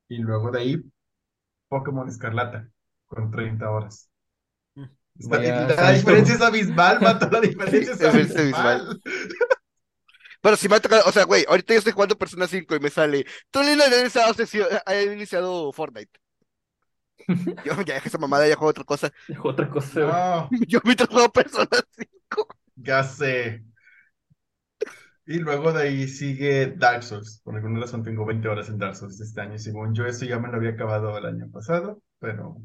[0.08, 0.82] Y luego de ahí,
[1.68, 2.68] Pokémon Escarlata,
[3.06, 4.10] con 30 horas.
[5.18, 5.94] Está- Vaya la salto.
[5.98, 9.00] diferencia es abismal, mato, la diferencia Es abismal.
[10.48, 12.80] Pero si me ha tocado, o sea, güey, ahorita yo estoy jugando Persona 5 y
[12.80, 16.18] me sale, tú Lina ha iniciado, sesión- ha iniciado Fortnite.
[17.64, 19.12] Yo ya dejé esa mamada, ya juego otra cosa.
[19.42, 22.48] Otra cosa, Yo mientras juego Persona 5.
[22.76, 23.62] ya sé.
[25.26, 27.40] Y luego de ahí sigue Dark Souls.
[27.44, 29.58] Por alguna razón tengo 20 horas en Dark Souls este año.
[29.58, 32.60] Según yo, eso ya me lo había acabado el año pasado, pero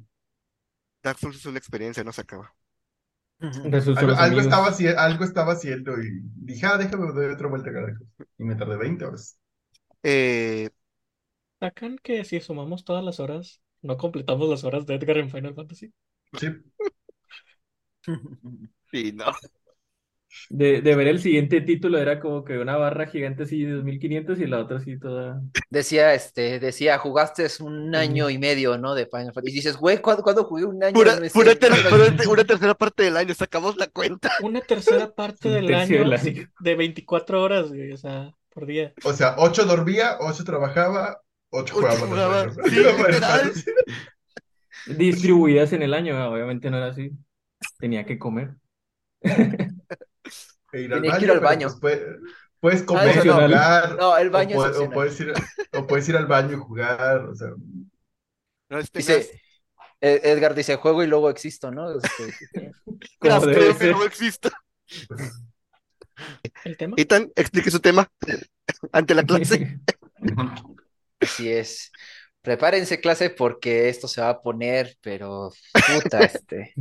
[1.04, 2.54] Dark Souls es una experiencia, no se acaba.
[3.44, 7.72] Algo, estaba, algo estaba haciendo y dije, ah, déjame dar otra vuelta.
[8.38, 9.38] Y me tardé 20 horas.
[10.04, 10.70] Eh,
[11.60, 15.56] Sacan que si sumamos todas las horas, no completamos las horas de Edgar en Final
[15.56, 15.92] Fantasy.
[16.40, 16.48] Sí,
[18.92, 19.26] sí, no.
[20.50, 24.40] De, de ver el siguiente título era como que una barra gigante así de 2500
[24.40, 25.42] y la otra así toda.
[25.70, 28.96] Decía, este, decía, jugaste un año y medio, ¿no?
[28.96, 29.52] De Final Fantasy.
[29.52, 30.94] Y dices, güey, ¿cuándo, cuándo jugué un año?
[30.94, 32.18] Pura, No ter- Final pura Fantasy".
[32.18, 34.32] ter- una tercera parte del año, sacamos la cuenta.
[34.44, 36.04] Una tercera parte del año
[36.60, 38.94] de 24 horas, güey, o sea, por día.
[39.04, 42.52] o sea, 8 dormía, 8 trabajaba, 8 Ocho jugaba.
[43.54, 43.72] sí.
[44.98, 47.12] Distribuidas en el año, obviamente no era así.
[47.80, 48.56] Tenía que comer.
[50.74, 51.68] E ir al Tenía que ir baño, al baño.
[51.68, 52.18] pues puede-
[52.60, 53.34] puedes Ah, comer, eso no.
[53.48, 55.34] jugar, No, el o, baño pue- es o puedes ir,
[55.74, 57.50] o puedes ir al baño y jugar, o sea,
[58.70, 59.42] No es Dice,
[60.02, 61.92] eh, Edgar dice, juego y luego existo, ¿no?
[61.92, 62.74] Este,
[63.20, 63.92] Como debe ser.
[63.92, 64.50] no existe.
[66.64, 66.96] ¿El tema?
[66.98, 68.08] Ethan, explique su tema
[68.92, 69.80] ante la clase.
[71.20, 71.92] Así es.
[72.42, 75.52] Prepárense, clase, porque esto se va a poner, pero
[76.02, 76.74] puta, este.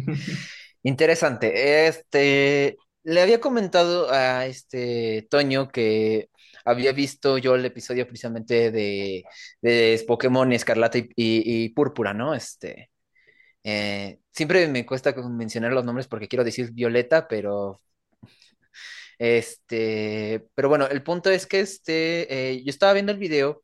[0.83, 1.87] Interesante.
[1.87, 6.31] Este, le había comentado a este Toño que
[6.65, 9.25] había visto yo el episodio precisamente de,
[9.61, 12.35] de Pokémon Escarlata y, y- Púrpura, ¿no?
[12.35, 12.91] Este,
[13.65, 17.81] eh, siempre me cuesta mencionar los nombres porque quiero decir Violeta, pero
[19.19, 23.63] este, pero bueno, el punto es que este, eh, yo estaba viendo el video,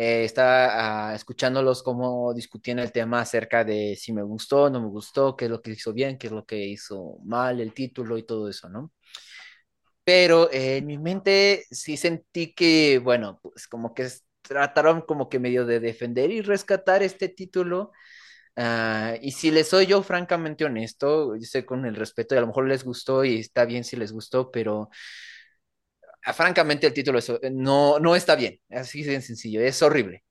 [0.00, 4.88] eh, estaba ah, escuchándolos cómo discutían el tema acerca de si me gustó, no me
[4.88, 8.16] gustó, qué es lo que hizo bien, qué es lo que hizo mal, el título
[8.16, 8.92] y todo eso, ¿no?
[10.02, 14.08] Pero eh, en mi mente sí sentí que, bueno, pues como que
[14.40, 17.92] trataron como que medio de defender y rescatar este título.
[18.56, 22.40] Ah, y si les soy yo francamente honesto, yo sé con el respeto y a
[22.42, 24.88] lo mejor les gustó y está bien si les gustó, pero
[26.34, 27.20] francamente el título
[27.52, 30.24] no, no está bien, así de sencillo, es horrible.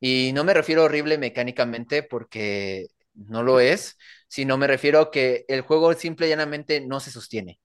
[0.00, 3.98] Y no me refiero a horrible mecánicamente porque no lo es,
[4.28, 7.60] sino me refiero a que el juego simple y llanamente no se sostiene.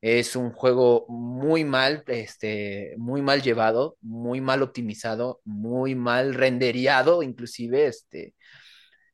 [0.00, 7.22] Es un juego muy mal, este, muy mal llevado, muy mal optimizado, muy mal rendereado,
[7.22, 8.34] inclusive, este,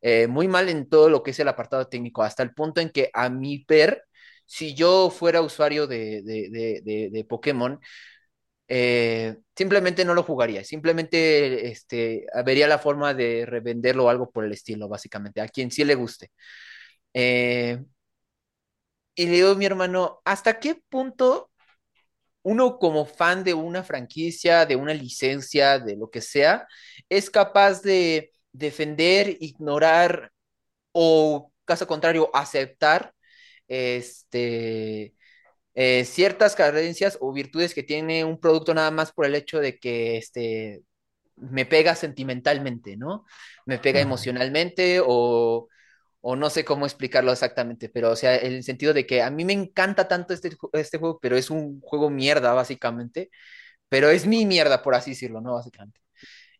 [0.02, 2.90] eh, muy mal en todo lo que es el apartado técnico, hasta el punto en
[2.90, 4.04] que a mi ver,
[4.52, 7.80] si yo fuera usuario de, de, de, Pokémon,
[8.68, 14.44] eh, simplemente no lo jugaría, simplemente este, vería la forma de revenderlo o algo por
[14.44, 16.30] el estilo, básicamente, a quien sí le guste.
[17.14, 17.82] Eh,
[19.14, 21.50] y le digo mi hermano, ¿hasta qué punto
[22.42, 26.66] uno como fan de una franquicia, de una licencia, de lo que sea,
[27.08, 30.30] es capaz de defender, ignorar
[30.92, 33.14] o, caso contrario, aceptar
[33.68, 35.14] este,
[35.74, 39.78] eh, ciertas carencias o virtudes que tiene un producto nada más por el hecho de
[39.78, 40.82] que este,
[41.36, 43.24] me pega sentimentalmente, ¿no?
[43.66, 45.68] Me pega emocionalmente o,
[46.20, 49.30] o no sé cómo explicarlo exactamente, pero o sea, en el sentido de que a
[49.30, 53.30] mí me encanta tanto este, este juego, pero es un juego mierda, básicamente,
[53.88, 55.54] pero es mi mierda, por así decirlo, ¿no?
[55.54, 56.00] Básicamente.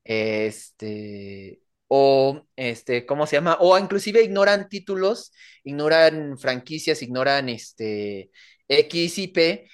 [0.04, 1.60] Este,
[1.94, 3.59] o, este, ¿cómo se llama?
[3.61, 5.31] O inclusive ignoran títulos,
[5.62, 8.31] ignoran franquicias, ignoran, este,
[8.66, 9.68] X y P,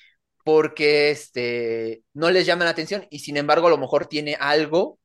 [0.44, 4.98] porque, este, no les llama la atención y sin embargo a lo mejor tiene algo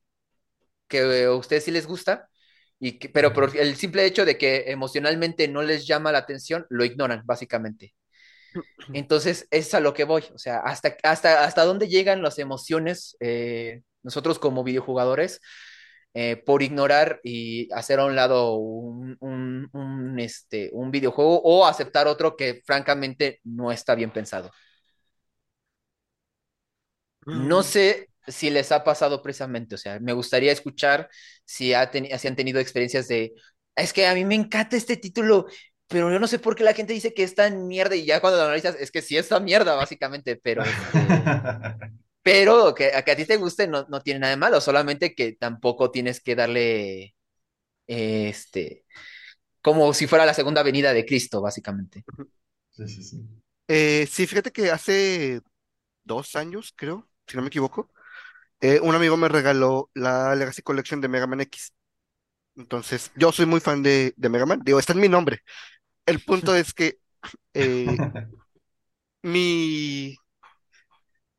[0.87, 2.29] que a ustedes sí les gusta,
[2.79, 6.65] y que, pero por el simple hecho de que emocionalmente no les llama la atención,
[6.69, 7.93] lo ignoran, básicamente.
[8.93, 13.15] Entonces, es a lo que voy, o sea, hasta, hasta, hasta dónde llegan las emociones
[13.19, 15.41] eh, nosotros como videojugadores
[16.13, 21.65] eh, por ignorar y hacer a un lado un, un, un, este, un videojuego o
[21.65, 24.51] aceptar otro que francamente no está bien pensado.
[27.31, 31.09] No sé si les ha pasado precisamente, o sea, me gustaría escuchar
[31.45, 33.33] si, ha si han tenido experiencias de,
[33.75, 35.47] es que a mí me encanta este título,
[35.87, 38.21] pero yo no sé por qué la gente dice que es tan mierda y ya
[38.21, 41.09] cuando lo analizas, es que sí es tan mierda, básicamente, pero, este,
[42.23, 45.13] pero que, a que a ti te guste no, no tiene nada de malo, solamente
[45.13, 47.15] que tampoco tienes que darle,
[47.85, 48.85] este,
[49.61, 52.05] como si fuera la segunda venida de Cristo, básicamente.
[52.71, 53.27] Sí, sí, sí.
[53.67, 55.41] Eh, sí, fíjate que hace
[56.03, 57.91] dos años, creo, si no me equivoco,
[58.61, 61.73] eh, un amigo me regaló la Legacy Collection de Mega Man X.
[62.55, 64.61] Entonces, yo soy muy fan de, de Mega Man.
[64.63, 65.41] Digo, está en mi nombre.
[66.05, 66.99] El punto es que
[67.53, 67.85] eh,
[69.23, 70.15] mi,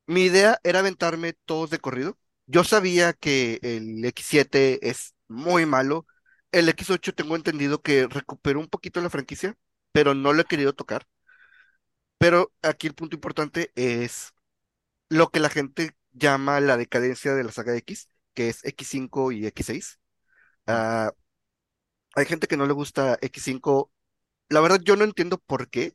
[0.06, 2.18] mi idea era aventarme todos de corrido.
[2.46, 6.06] Yo sabía que el X7 es muy malo.
[6.52, 9.56] El X8 tengo entendido que recuperó un poquito la franquicia,
[9.92, 11.06] pero no lo he querido tocar.
[12.18, 14.32] Pero aquí el punto importante es
[15.10, 19.46] lo que la gente llama la decadencia de la saga X, que es X5 y
[19.46, 20.00] X6.
[20.66, 21.12] Ah,
[22.14, 23.90] hay gente que no le gusta X5.
[24.48, 25.94] La verdad, yo no entiendo por qué.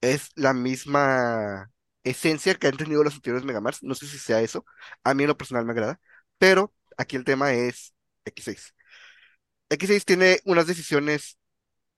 [0.00, 1.70] Es la misma
[2.04, 3.82] esencia que han tenido los anteriores Megamars.
[3.82, 4.64] No sé si sea eso.
[5.04, 6.00] A mí en lo personal me agrada.
[6.38, 8.74] Pero aquí el tema es X6.
[9.70, 11.38] X6 tiene unas decisiones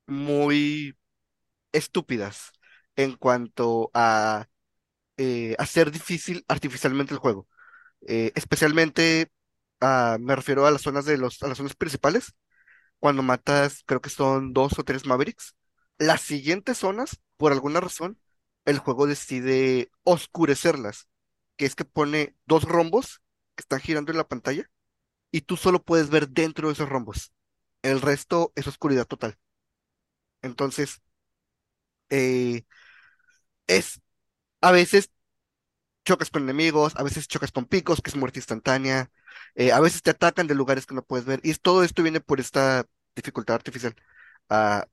[0.07, 0.97] muy
[1.73, 2.53] estúpidas
[2.97, 4.49] en cuanto a
[5.17, 7.49] eh, hacer difícil artificialmente el juego.
[8.09, 9.31] Eh, especialmente
[9.81, 12.35] ah, me refiero a las zonas de los, a las zonas principales.
[13.01, 15.55] Cuando matas, creo que son dos o tres Mavericks.
[15.99, 18.19] Las siguientes zonas, por alguna razón,
[18.65, 21.09] el juego decide oscurecerlas,
[21.57, 23.23] que es que pone dos rombos
[23.57, 24.71] que están girando en la pantalla
[25.33, 27.33] y tú solo puedes ver dentro de esos rombos.
[27.83, 29.39] El resto es oscuridad total.
[30.43, 31.01] Entonces,
[32.11, 32.63] eh,
[33.67, 34.01] es
[34.61, 35.11] a veces
[36.05, 39.11] chocas con enemigos, a veces chocas con picos, que es muerte instantánea,
[39.57, 42.21] eh, a veces te atacan de lugares que no puedes ver, y todo esto viene
[42.21, 43.95] por esta dificultad artificial.
[44.51, 44.87] Ah,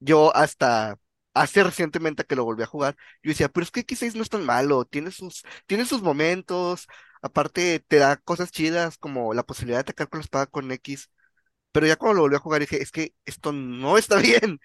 [0.00, 0.98] yo hasta
[1.42, 4.28] hace recientemente que lo volví a jugar, yo decía, pero es que X6 no es
[4.30, 6.86] tan malo, tiene sus, tiene sus momentos,
[7.22, 11.10] aparte te da cosas chidas como la posibilidad de atacar con la espada con X,
[11.72, 14.60] pero ya cuando lo volví a jugar dije, es que esto no está bien,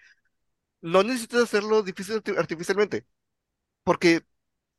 [0.81, 3.05] no necesitas hacerlo difícil arti- artificialmente,
[3.83, 4.23] porque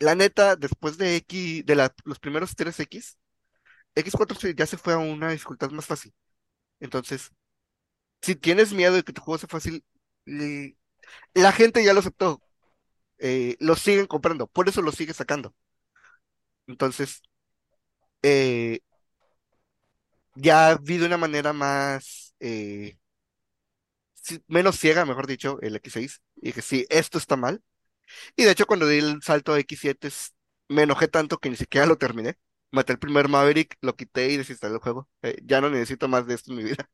[0.00, 3.18] la neta, después de X, de la- los primeros tres X,
[3.96, 6.14] X4 se- ya se fue a una dificultad más fácil.
[6.80, 7.30] Entonces,
[8.22, 9.84] si tienes miedo de que tu juego sea fácil,
[11.34, 12.42] la gente ya lo aceptó.
[13.18, 15.54] eh, lo siguen comprando, por eso lo sigue sacando.
[16.66, 17.22] Entonces,
[18.22, 18.80] eh,
[20.36, 22.98] ya vi de una manera más, eh,
[24.48, 27.62] menos ciega, mejor dicho, el X6, y que sí, esto está mal.
[28.36, 30.30] Y de hecho, cuando di el salto a X7, s-
[30.68, 32.36] me enojé tanto que ni siquiera lo terminé.
[32.72, 35.08] Maté el primer Maverick, lo quité y desinstalé el juego.
[35.22, 36.90] Eh, ya no necesito más de esto en mi vida.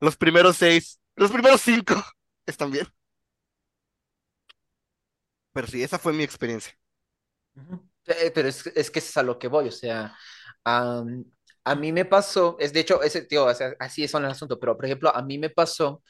[0.00, 1.94] Los primeros seis, los primeros cinco
[2.46, 2.86] están bien.
[5.54, 6.74] Pero sí, esa fue mi experiencia.
[8.06, 10.14] Eh, pero es, es que es a lo que voy, o sea,
[10.64, 11.24] am,
[11.64, 14.60] a mí me pasó, es de hecho, ese tío, o sea, así es el asunto,
[14.60, 16.02] pero por ejemplo, a mí me pasó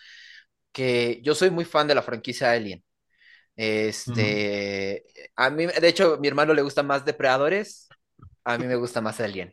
[0.72, 2.84] que yo soy muy fan de la franquicia Alien.
[3.56, 5.04] Este,
[5.36, 7.88] a mí, de hecho, a mi hermano le gusta más Depredadores,
[8.44, 9.52] a mí me gusta más Alien.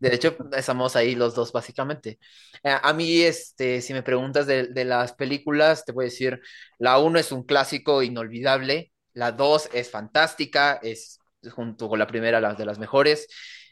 [0.00, 2.18] De hecho, estamos ahí los dos, básicamente.
[2.64, 6.40] Eh, A mí, este, si me preguntas de, de las películas, te voy a decir,
[6.78, 11.20] la uno es un clásico inolvidable, la 2 es fantástica, es
[11.52, 13.26] junto con la primera la de las mejores.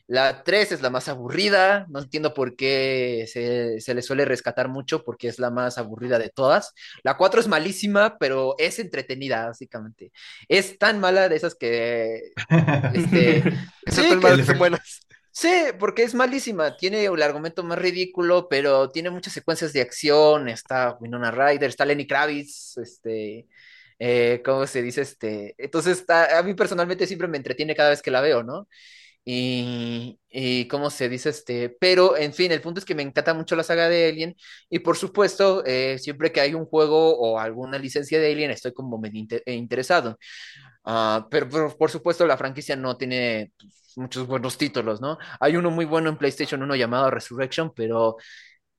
[0.06, 4.68] La 3 es la más aburrida, no entiendo por qué se, se le suele rescatar
[4.68, 6.72] mucho, porque es la más aburrida de todas.
[7.02, 10.10] La 4 es malísima, pero es entretenida, básicamente.
[10.48, 12.32] Es tan mala de esas que,
[12.94, 13.42] este,
[13.86, 15.00] sí, que son buenas.
[15.30, 16.76] Sí, porque es malísima.
[16.76, 20.48] Tiene el argumento más ridículo, pero tiene muchas secuencias de acción.
[20.48, 23.46] Está Winona Ryder, está Lenny Kravitz, este,
[23.98, 25.02] eh, ¿cómo se dice?
[25.02, 28.68] Este, entonces está- a mí personalmente siempre me entretiene cada vez que la veo, ¿no?
[29.24, 31.30] Y, y ¿cómo se dice?
[31.30, 34.36] Este, pero en fin, el punto es que me encanta mucho la saga de Alien
[34.70, 38.72] y por supuesto, eh, siempre que hay un juego o alguna licencia de Alien, estoy
[38.72, 40.18] como medio inte- eh, interesado.
[40.84, 45.18] Ah, pero, por supuesto la franquicia no tiene pues, muchos buenos títulos, ¿no?
[45.40, 48.16] Hay uno muy bueno en PlayStation uno llamado Resurrection, pero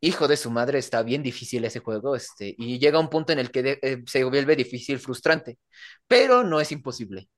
[0.01, 3.39] hijo de su madre, está bien difícil ese juego, este, y llega un punto en
[3.39, 5.59] el que de- eh, se vuelve difícil, frustrante,
[6.07, 7.29] pero no es imposible.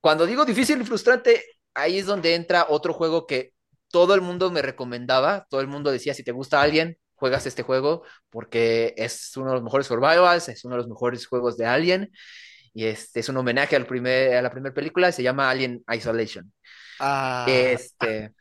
[0.00, 1.42] Cuando digo difícil y frustrante,
[1.74, 3.52] ahí es donde entra otro juego que
[3.90, 7.62] todo el mundo me recomendaba, todo el mundo decía, si te gusta Alien, juegas este
[7.62, 11.66] juego porque es uno de los mejores survivals, es uno de los mejores juegos de
[11.66, 12.10] Alien
[12.74, 16.52] y este es un homenaje al primer, a la primera película, se llama Alien Isolation.
[16.98, 18.34] Ah, Este,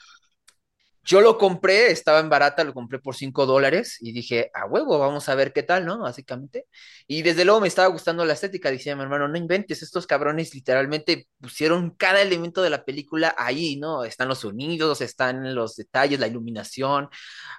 [1.06, 4.98] yo lo compré, estaba en barata, lo compré por 5 dólares y dije, a huevo,
[4.98, 6.00] vamos a ver qué tal, ¿no?
[6.00, 6.66] Básicamente.
[7.08, 8.72] Y desde luego me estaba gustando la estética.
[8.72, 13.78] Decía mi hermano, no inventes, estos cabrones literalmente pusieron cada elemento de la película ahí,
[13.78, 14.04] ¿no?
[14.04, 17.10] Están los sonidos, están los detalles, la iluminación,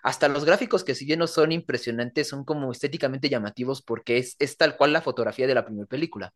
[0.03, 4.37] hasta los gráficos que si bien no son impresionantes, son como estéticamente llamativos porque es,
[4.41, 6.33] es tal cual la fotografía de la primera película.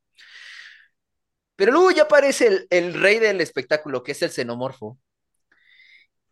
[1.56, 4.98] Pero luego ya aparece el, el rey del espectáculo, que es el xenomorfo.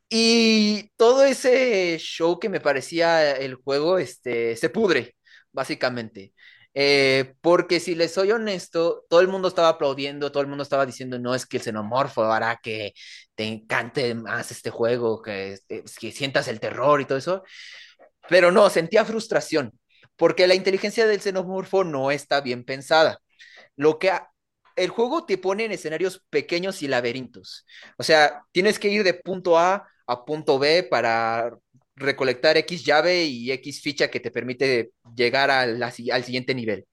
[0.09, 5.17] Y todo ese show que me parecía el juego, este, se pudre,
[5.53, 6.33] básicamente.
[6.75, 10.87] Eh, porque si les soy honesto, todo el mundo estaba aplaudiendo, todo el mundo estaba
[10.87, 12.95] diciendo, no, es que el xenomorfo hará que
[13.35, 17.43] te encante más este juego, que, que sientas el terror y todo eso.
[18.29, 19.79] Pero no, sentía frustración,
[20.17, 23.19] porque la inteligencia del xenomorfo no está bien pensada.
[23.77, 24.13] Lo que
[24.77, 27.67] el juego te pone en escenarios pequeños y laberintos.
[27.99, 31.57] O sea, tienes que ir de punto A a punto B para
[31.95, 35.93] recolectar X llave y X ficha que te permite llegar al, al
[36.25, 36.87] siguiente nivel.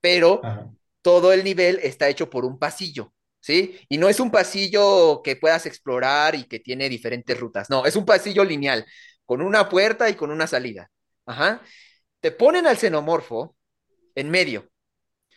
[0.00, 0.70] Pero Ajá.
[1.02, 3.80] todo el nivel está hecho por un pasillo, ¿sí?
[3.88, 7.96] Y no es un pasillo que puedas explorar y que tiene diferentes rutas, no, es
[7.96, 8.84] un pasillo lineal,
[9.24, 10.90] con una puerta y con una salida.
[11.26, 11.62] Ajá.
[12.20, 13.56] Te ponen al xenomorfo
[14.14, 14.68] en medio.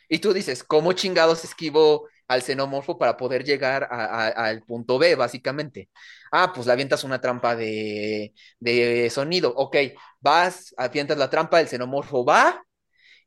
[0.10, 5.90] Y tú dices, ¿cómo chingados esquivo al xenomorfo para poder llegar al punto B, básicamente.
[6.32, 9.54] Ah, pues le avientas una trampa de, de sonido.
[9.56, 9.76] Ok,
[10.20, 12.64] vas, avientas la trampa, el xenomorfo va.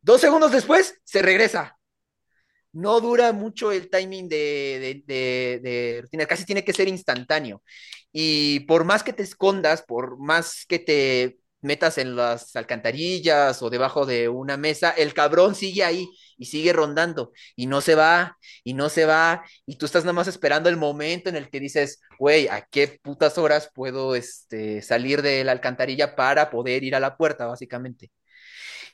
[0.03, 1.79] Dos segundos después, se regresa.
[2.73, 7.63] No dura mucho el timing de, de, rutina, casi tiene que ser instantáneo.
[8.13, 13.71] Y por más que te escondas, por más que te metas en las alcantarillas o
[13.71, 18.39] debajo de una mesa, el cabrón sigue ahí y sigue rondando y no se va
[18.63, 21.61] y no se va y tú estás nada más esperando el momento en el que
[21.61, 26.95] dices, güey, ¿a qué putas horas puedo este, salir de la alcantarilla para poder ir
[26.95, 28.11] a la puerta, básicamente?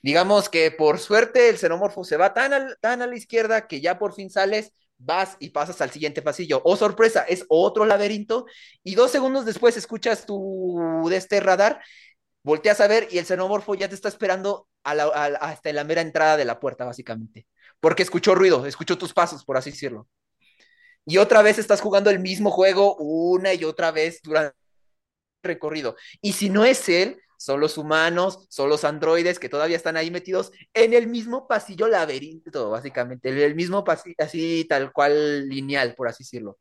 [0.02, 3.80] Digamos que por suerte el xenomorfo se va tan, al, tan a la izquierda que
[3.80, 6.60] ya por fin sales, vas y pasas al siguiente pasillo.
[6.64, 8.46] Oh, sorpresa, es otro laberinto
[8.84, 11.80] y dos segundos después escuchas tu de este radar
[12.43, 15.07] volteas a ver y el xenomorfo ya te está esperando a la,
[15.41, 17.47] hasta la mera entrada de la puerta, básicamente.
[17.80, 20.09] Porque escuchó ruido, escuchó tus pasos, por así decirlo.
[21.07, 24.57] Y otra vez estás jugando el mismo juego una y otra vez durante
[25.43, 25.97] el recorrido.
[26.20, 30.11] Y si no es él, son los humanos, son los androides que todavía están ahí
[30.11, 36.09] metidos en el mismo pasillo laberinto, básicamente, el mismo pasillo, así tal cual lineal, por
[36.09, 36.59] así decirlo.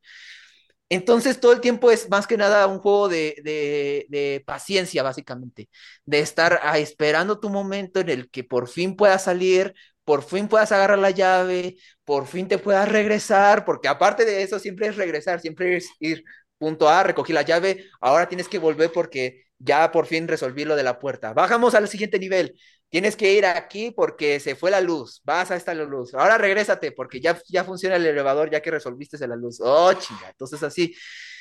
[0.90, 5.70] Entonces todo el tiempo es más que nada un juego de, paciencia, básicamente,
[6.06, 9.74] de estar ah, esperando tu momento en el que por fin puedas salir,
[10.04, 14.58] por fin puedas agarrar la llave, por fin te puedas regresar, porque aparte de eso
[14.60, 16.24] siempre es regresar, siempre es ir
[16.58, 20.76] punto A, recogí la llave, ahora tienes que volver porque ya por fin resolví lo
[20.76, 21.34] de la puerta.
[21.34, 22.60] Bajamos al siguiente nivel.
[22.90, 25.22] Tienes que ir aquí porque se fue la luz.
[25.24, 26.14] Vas a esta luz.
[26.16, 29.60] Ahora regrésate porque ya, ya funciona el elevador ya que resolviste la luz.
[29.62, 30.30] Oh, chinga.
[30.30, 30.96] Entonces así.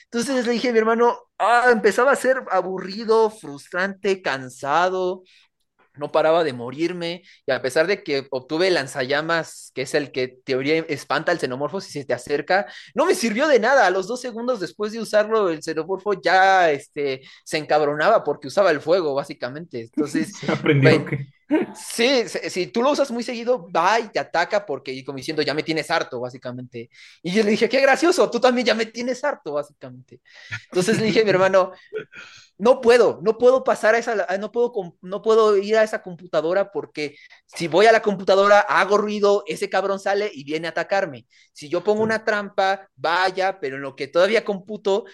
[0.05, 5.23] Entonces le dije a mi hermano, ah, empezaba a ser aburrido, frustrante, cansado
[5.99, 10.29] no paraba de morirme, y a pesar de que obtuve lanzallamas, que es el que
[10.29, 13.87] teoría espanta al xenomorfo si se te acerca, no me sirvió de nada.
[13.87, 18.71] A los dos segundos después de usarlo, el xenomorfo ya este, se encabronaba porque usaba
[18.71, 19.81] el fuego, básicamente.
[19.95, 21.07] Entonces, aprendió.
[21.75, 25.55] Sí, si tú lo usas muy seguido, va y te ataca porque, como diciendo, ya
[25.55, 26.91] me tienes harto, básicamente.
[27.23, 30.21] Y yo le dije, qué gracioso, tú también ya me tienes harto, básicamente.
[30.65, 31.73] Entonces le dije mi hermano,
[32.59, 34.73] no puedo, no puedo pasar a esa, no puedo,
[35.03, 39.71] no puedo ir a esa computadora porque si voy a la computadora, hago ruido, ese
[39.71, 41.27] cabrón sale y viene a atacarme.
[41.53, 45.05] Si yo pongo una trampa, vaya, pero en lo que todavía computo,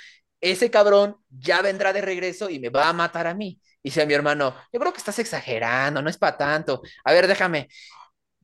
[0.41, 3.61] ese cabrón ya vendrá de regreso y me va a matar a mí.
[3.85, 6.83] Y dice a mi hermano, yo creo que estás exagerando, no es para tanto.
[7.05, 7.69] A ver, déjame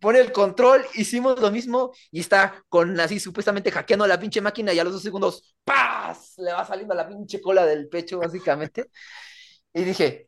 [0.01, 4.73] pone el control, hicimos lo mismo y está con así supuestamente hackeando la pinche máquina
[4.73, 6.35] y a los dos segundos, ¡paz!
[6.39, 8.91] Le va saliendo la pinche cola del pecho, básicamente.
[9.73, 10.27] Y dije,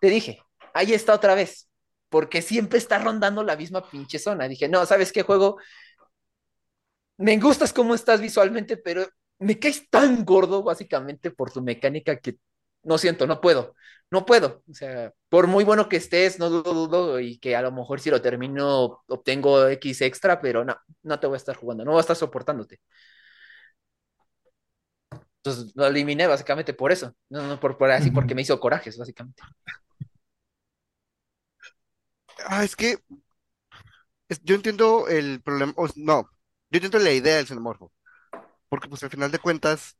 [0.00, 0.42] te dije,
[0.74, 1.68] ahí está otra vez,
[2.08, 4.48] porque siempre está rondando la misma pinche zona.
[4.48, 5.58] Dije, no, ¿sabes qué juego?
[7.18, 9.06] Me gustas cómo estás visualmente, pero
[9.38, 12.36] me caes tan gordo, básicamente, por tu mecánica que
[12.82, 13.74] no siento, no puedo,
[14.10, 14.62] no puedo.
[14.70, 18.00] O sea, por muy bueno que estés, no dudo, dudo, y que a lo mejor
[18.00, 21.92] si lo termino obtengo X extra, pero no, no te voy a estar jugando, no
[21.92, 22.80] voy a estar soportándote.
[25.42, 28.98] Entonces lo eliminé básicamente por eso, no, no por, por así, porque me hizo corajes,
[28.98, 29.42] básicamente.
[32.46, 32.98] Ah, es que
[34.28, 36.30] es, yo entiendo el problema, o, no,
[36.70, 37.92] yo entiendo la idea del xenomorfo,
[38.68, 39.96] porque pues al final de cuentas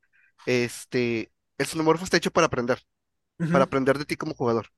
[0.47, 2.81] este, el xenomorfo está hecho para aprender,
[3.51, 4.69] para aprender de ti como jugador.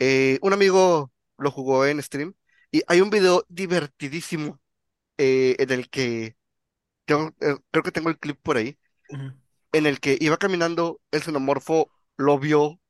[0.00, 2.34] Eh, un amigo lo jugó en stream
[2.72, 4.60] y hay un video divertidísimo
[5.18, 6.36] eh, en el que
[7.06, 8.78] tengo- eh, creo que tengo el clip por ahí,
[9.72, 12.80] en el que iba caminando, el xenomorfo lo vio,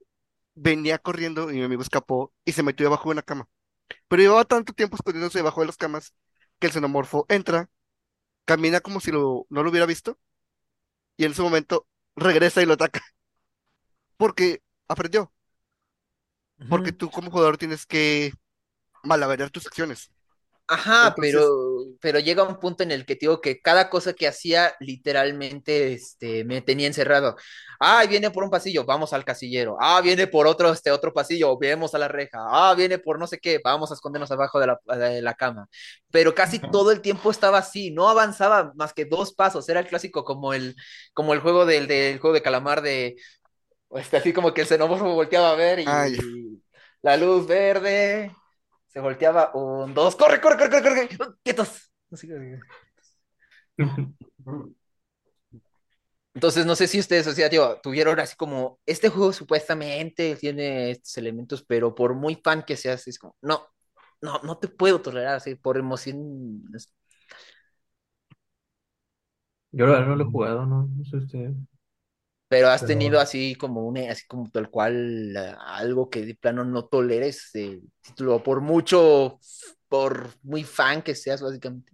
[0.54, 3.48] venía corriendo y mi amigo escapó y se metió debajo de una cama.
[4.08, 6.14] Pero llevaba tanto tiempo escondiéndose debajo de las camas
[6.60, 7.70] que el xenomorfo entra,
[8.46, 10.18] camina como si lo- no lo hubiera visto
[11.16, 13.00] y en ese momento regresa y lo ataca
[14.16, 15.32] porque aprendió,
[16.68, 18.32] porque tú como jugador tienes que
[19.02, 20.10] malabarear tus acciones.
[20.66, 24.14] Ajá, Entonces, pero, pero llega un punto en el que te digo que cada cosa
[24.14, 27.36] que hacía literalmente este, me tenía encerrado.
[27.78, 29.76] Ah, viene por un pasillo, vamos al casillero.
[29.78, 32.38] Ah, viene por otro, este, otro pasillo, vemos a la reja.
[32.48, 35.68] Ah, viene por no sé qué, vamos a escondernos abajo de la, de la cama.
[36.10, 39.68] Pero casi todo el tiempo estaba así, no avanzaba más que dos pasos.
[39.68, 40.74] Era el clásico como el,
[41.12, 43.16] como el juego del, del juego de calamar de,
[43.94, 46.62] este, así como que el xenomorfo volteaba a ver y
[47.02, 48.34] la luz verde.
[48.88, 51.92] Se volteaba un, dos, corre, corre, corre, corre, corre, quietos.
[52.12, 52.60] Así que-
[56.34, 60.90] Entonces, no sé si ustedes, o sea, tío, tuvieron así como, este juego supuestamente tiene
[60.90, 63.68] estos elementos, pero por muy fan que seas, es como, no,
[64.20, 66.62] no, no te puedo tolerar así, por emoción.
[69.72, 71.54] Yo no lo he jugado, no, no sé ustedes.
[72.54, 76.34] Pero has Pero tenido así como una, así como tal cual, eh, algo que de
[76.36, 79.40] plano no toleres el título, por mucho,
[79.88, 81.92] por muy fan que seas, básicamente.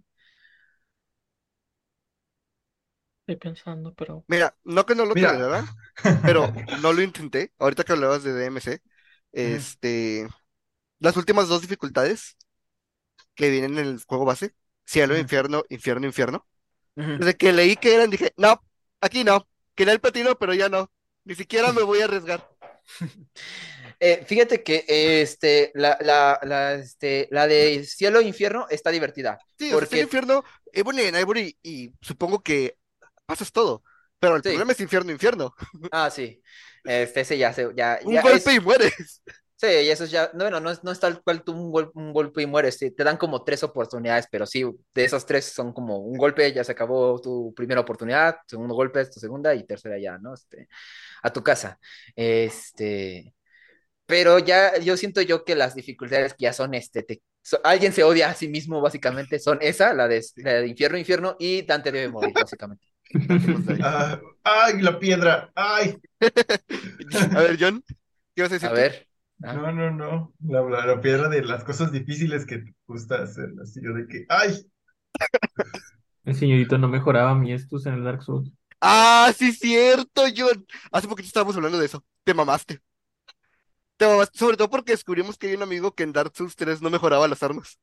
[3.21, 5.31] Estoy pensando, pero mira, no que no lo Mira.
[5.31, 5.69] tolerara,
[6.23, 7.53] pero no lo intenté.
[7.59, 8.81] Ahorita que hablabas de DMC,
[9.33, 10.27] este,
[10.99, 12.37] las últimas dos dificultades
[13.35, 14.55] que vienen en el juego base,
[14.85, 16.47] cielo, infierno, infierno, infierno.
[17.17, 18.63] Desde que leí que eran, dije, no,
[19.01, 19.47] aquí no.
[19.75, 20.91] Quería el platino, pero ya no.
[21.23, 22.47] Ni siquiera me voy a arriesgar.
[24.03, 24.83] Eh, fíjate que
[25.21, 29.37] este, la, la, la, este, la de Cielo e Infierno está divertida.
[29.59, 30.43] Sí, o sea, Porque, infierno,
[30.73, 32.77] Ebony en Ivory, y supongo que
[33.27, 33.83] pasas todo.
[34.19, 35.53] Pero el sí, problema es infierno, infierno.
[35.91, 36.41] ah, sí.
[36.83, 39.21] Este, ese ya, se, ya, Un ya golpe es, y mueres.
[39.61, 41.71] Sí, y eso es ya, no, bueno, no es, no es tal cual tú un,
[41.71, 45.25] gol- un golpe y mueres, sí, te dan como tres oportunidades, pero sí, de esas
[45.25, 49.19] tres son como un golpe, ya se acabó tu primera oportunidad, segundo golpe es tu
[49.19, 50.33] segunda y tercera ya, ¿no?
[50.33, 50.67] Este,
[51.23, 51.79] a tu casa.
[52.15, 53.33] Este,
[54.05, 57.93] pero ya yo siento yo que las dificultades que ya son, este, te- so- alguien
[57.93, 61.63] se odia a sí mismo, básicamente, son esa, la de, la de infierno, infierno, y
[61.63, 62.87] Dante debe morir, básicamente.
[63.81, 65.51] Ah, ¡Ay, la piedra!
[65.55, 65.97] ¡Ay!
[67.33, 67.83] A ver, John,
[68.35, 68.83] ¿qué vas a decir A tú?
[68.83, 69.07] ver.
[69.43, 70.33] Ah, No, no, no.
[70.41, 73.49] La, la, la piedra de las cosas difíciles que te gusta hacer.
[73.61, 74.65] Así yo de que, ¡ay!
[76.25, 78.51] el señorito no mejoraba mi estus en el Dark Souls.
[78.79, 80.65] Ah, sí, cierto, John.
[80.91, 82.03] Hace poquito estábamos hablando de eso.
[82.23, 82.81] Te mamaste.
[83.97, 86.81] Te mamaste, sobre todo porque descubrimos que hay un amigo que en Dark Souls 3
[86.81, 87.79] no mejoraba las armas.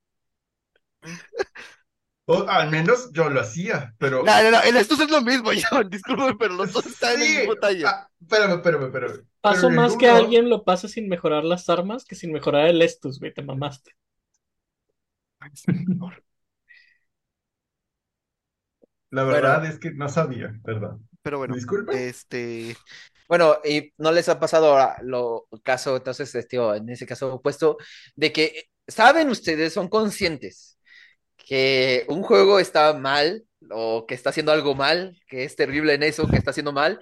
[2.31, 4.23] O al menos yo lo hacía, pero.
[4.23, 5.89] No, no, no, estos es lo mismo, John.
[5.89, 7.37] Discúlpame, pero los dos están en el Sí.
[7.39, 7.85] mismo talle.
[7.87, 9.25] Ah, espérame, espérame, espérame.
[9.43, 13.19] el más que alguien lo pase sin mejorar las armas que sin mejorar el Estus,
[13.19, 13.93] güey, te mamaste.
[19.11, 19.33] La Bueno.
[19.41, 21.09] verdad es que no sabía, perdón.
[21.23, 22.09] Pero bueno, Disculpe.
[22.09, 22.77] este.
[23.29, 27.35] Bueno, y no les ha pasado ahora lo caso, entonces, este, tío, en ese caso
[27.35, 27.77] opuesto,
[28.17, 30.78] de que saben ustedes, son conscientes
[31.49, 36.03] que un juego está mal o que está haciendo algo mal, que es terrible en
[36.05, 37.01] eso, que está haciendo mal,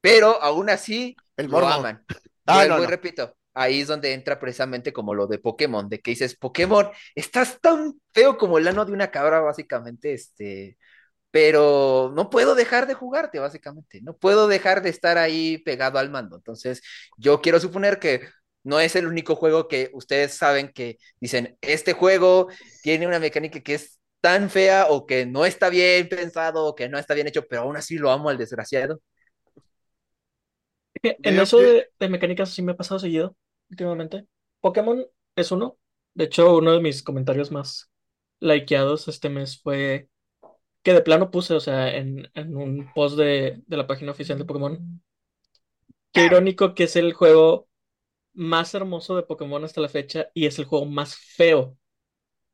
[0.00, 1.70] pero aún así El lo morbo.
[1.70, 2.04] aman.
[2.46, 2.86] Ah, no, no.
[2.86, 7.60] repito, ahí es donde entra precisamente como lo de Pokémon, de que dices, Pokémon, estás
[7.60, 10.78] tan feo como el ano de una cabra, básicamente, este,
[11.30, 16.10] pero no puedo dejar de jugarte, básicamente, no puedo dejar de estar ahí pegado al
[16.10, 16.36] mando.
[16.36, 16.82] Entonces,
[17.16, 18.22] yo quiero suponer que
[18.64, 22.48] no es el único juego que ustedes saben que dicen, este juego
[22.82, 26.88] tiene una mecánica que es tan fea o que no está bien pensado o que
[26.88, 29.00] no está bien hecho, pero aún así lo amo al desgraciado.
[31.22, 33.36] En eso de, de mecánicas sí me ha pasado seguido
[33.70, 34.26] últimamente.
[34.60, 35.06] Pokémon
[35.36, 35.78] es uno.
[36.14, 37.90] De hecho, uno de mis comentarios más
[38.40, 40.08] likeados este mes fue
[40.84, 44.38] que de plano puse, o sea, en, en un post de, de la página oficial
[44.38, 45.02] de Pokémon.
[46.12, 47.68] Qué irónico que es el juego
[48.34, 51.76] más hermoso de Pokémon hasta la fecha y es el juego más feo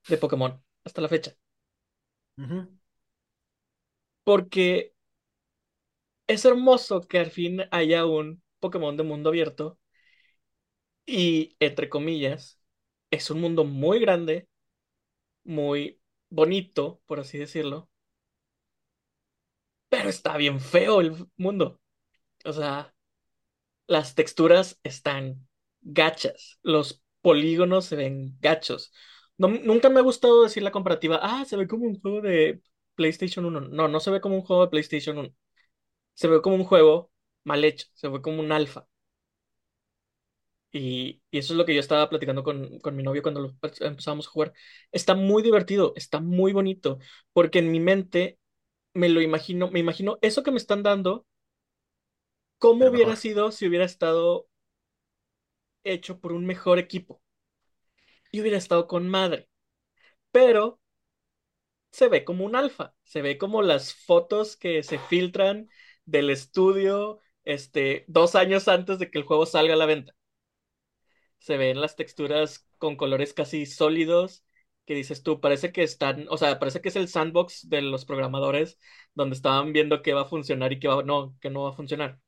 [0.08, 1.34] de Pokémon hasta la fecha.
[4.24, 4.92] Porque
[6.28, 9.78] es hermoso que al fin haya un Pokémon de mundo abierto
[11.06, 12.60] y, entre comillas,
[13.10, 14.48] es un mundo muy grande,
[15.44, 16.00] muy
[16.30, 17.90] bonito, por así decirlo,
[19.88, 21.80] pero está bien feo el mundo.
[22.44, 22.94] O sea,
[23.88, 25.48] las texturas están
[25.86, 28.92] gachas, los polígonos se ven gachos.
[29.38, 32.62] No, nunca me ha gustado decir la comparativa, ah, se ve como un juego de
[32.94, 33.60] PlayStation 1.
[33.62, 35.30] No, no se ve como un juego de PlayStation 1.
[36.14, 37.12] Se ve como un juego
[37.44, 38.88] mal hecho, se ve como un alfa.
[40.72, 43.54] Y, y eso es lo que yo estaba platicando con, con mi novio cuando lo
[43.80, 44.52] empezamos a jugar.
[44.92, 46.98] Está muy divertido, está muy bonito,
[47.32, 48.38] porque en mi mente
[48.94, 51.26] me lo imagino, me imagino eso que me están dando,
[52.58, 53.16] cómo Pero hubiera mejor.
[53.16, 54.48] sido si hubiera estado
[55.92, 57.22] hecho por un mejor equipo
[58.30, 59.48] y hubiera estado con madre.
[60.32, 60.80] Pero
[61.90, 65.68] se ve como un alfa, se ve como las fotos que se filtran
[66.04, 70.14] del estudio, este, dos años antes de que el juego salga a la venta.
[71.38, 74.44] Se ven las texturas con colores casi sólidos,
[74.84, 78.04] que dices tú, parece que están, o sea, parece que es el sandbox de los
[78.04, 78.78] programadores
[79.14, 81.72] donde estaban viendo qué va a funcionar y qué va, no, que no va a
[81.72, 82.20] funcionar.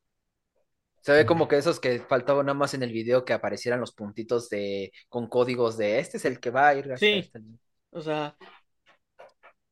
[1.03, 3.93] Se ve como que esos que faltaban nada más en el video que aparecieran los
[3.93, 7.41] puntitos de con códigos de este es el que va a ir hasta Sí, este.
[7.93, 8.37] o sea,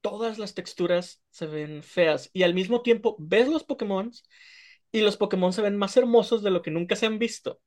[0.00, 4.10] todas las texturas se ven feas y al mismo tiempo ves los Pokémon
[4.92, 7.60] y los Pokémon se ven más hermosos de lo que nunca se han visto.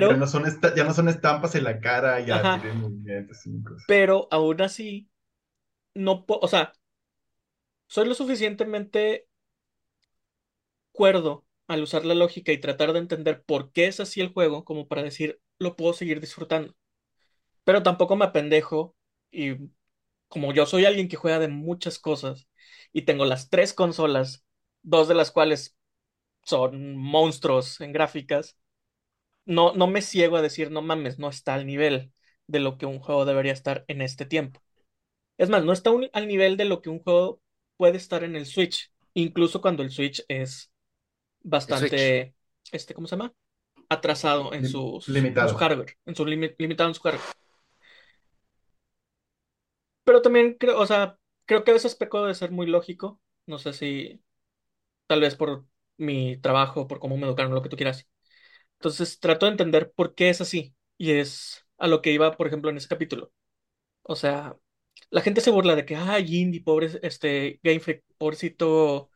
[0.00, 3.44] Ya Pero, no son, esta- ya no son estampas en la cara, ya tienen movimientos
[3.46, 3.86] y cosas.
[3.86, 5.08] pero aún así,
[5.94, 6.72] no puedo, o sea,
[7.86, 9.26] soy lo suficientemente
[10.92, 14.64] cuerdo al usar la lógica y tratar de entender por qué es así el juego,
[14.64, 16.74] como para decir, lo puedo seguir disfrutando.
[17.64, 18.96] Pero tampoco me apendejo
[19.30, 19.56] y
[20.28, 22.48] como yo soy alguien que juega de muchas cosas
[22.92, 24.44] y tengo las tres consolas,
[24.82, 25.76] dos de las cuales
[26.44, 28.58] son monstruos en gráficas,
[29.44, 32.12] no, no me ciego a decir, no mames, no está al nivel
[32.46, 34.62] de lo que un juego debería estar en este tiempo.
[35.38, 37.40] Es más, no está un- al nivel de lo que un juego
[37.76, 40.72] puede estar en el Switch, incluso cuando el Switch es
[41.50, 42.34] bastante,
[42.72, 43.32] este, ¿cómo se llama?
[43.88, 45.48] Atrasado en Lim- sus, en limitado.
[45.48, 47.22] su hardware, en su limi- limitado en su hardware.
[50.04, 53.20] Pero también creo, o sea, creo que a veces peco de ser muy lógico.
[53.46, 54.22] No sé si
[55.06, 55.66] tal vez por
[55.98, 58.08] mi trabajo, por cómo me educaron, lo que tú quieras.
[58.78, 60.76] Entonces trato de entender por qué es así.
[60.98, 63.32] Y es a lo que iba, por ejemplo, en ese capítulo.
[64.02, 64.56] O sea,
[65.10, 69.10] la gente se burla de que, ay, indie, pobre, este, Game Freak, pobrecito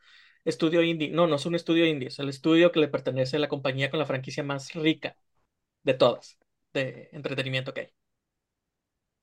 [0.45, 1.09] estudio indie.
[1.11, 3.89] No, no es un estudio indie, es el estudio que le pertenece a la compañía
[3.89, 5.17] con la franquicia más rica
[5.83, 6.37] de todas,
[6.73, 7.93] de entretenimiento que hay.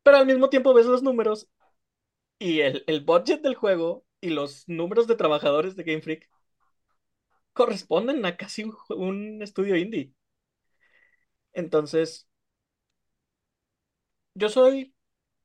[0.03, 1.49] Pero al mismo tiempo ves los números
[2.39, 6.29] y el, el budget del juego y los números de trabajadores de Game Freak
[7.53, 10.13] corresponden a casi un, estudio indie.
[11.53, 12.27] Entonces,
[14.35, 14.95] yo soy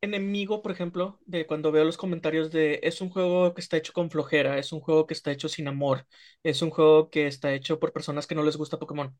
[0.01, 3.93] enemigo, por ejemplo, de cuando veo los comentarios de es un juego que está hecho
[3.93, 6.07] con flojera, es un juego que está hecho sin amor,
[6.43, 9.17] es un juego que está hecho por personas que no les gusta Pokémon.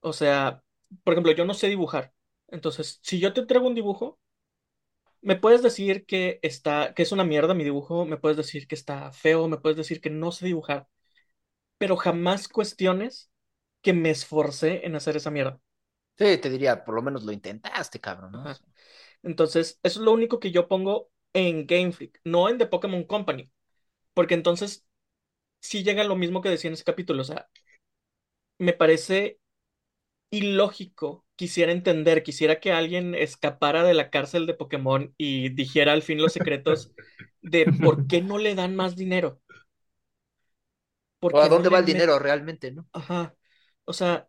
[0.00, 0.62] O sea,
[1.04, 2.12] por ejemplo, yo no sé dibujar.
[2.48, 4.20] Entonces, si yo te entrego un dibujo,
[5.22, 8.74] me puedes decir que está, que es una mierda mi dibujo, me puedes decir que
[8.74, 10.88] está feo, me puedes decir que no sé dibujar,
[11.78, 13.30] pero jamás cuestiones
[13.82, 15.60] que me esforcé en hacer esa mierda.
[16.18, 18.44] Sí, te diría, por lo menos lo intentaste, cabrón, ¿no?
[19.22, 23.04] Entonces, eso es lo único que yo pongo en Game Freak, no en The Pokémon
[23.04, 23.50] Company,
[24.14, 24.86] porque entonces
[25.60, 27.48] sí llega lo mismo que decía en ese capítulo, o sea,
[28.58, 29.38] me parece
[30.30, 36.02] ilógico, quisiera entender, quisiera que alguien escapara de la cárcel de Pokémon y dijera al
[36.02, 36.92] fin los secretos
[37.42, 39.42] de por qué no le dan más dinero,
[41.18, 42.88] por O a no dónde va el dinero realmente, ¿no?
[42.92, 43.34] Ajá,
[43.84, 44.28] o sea,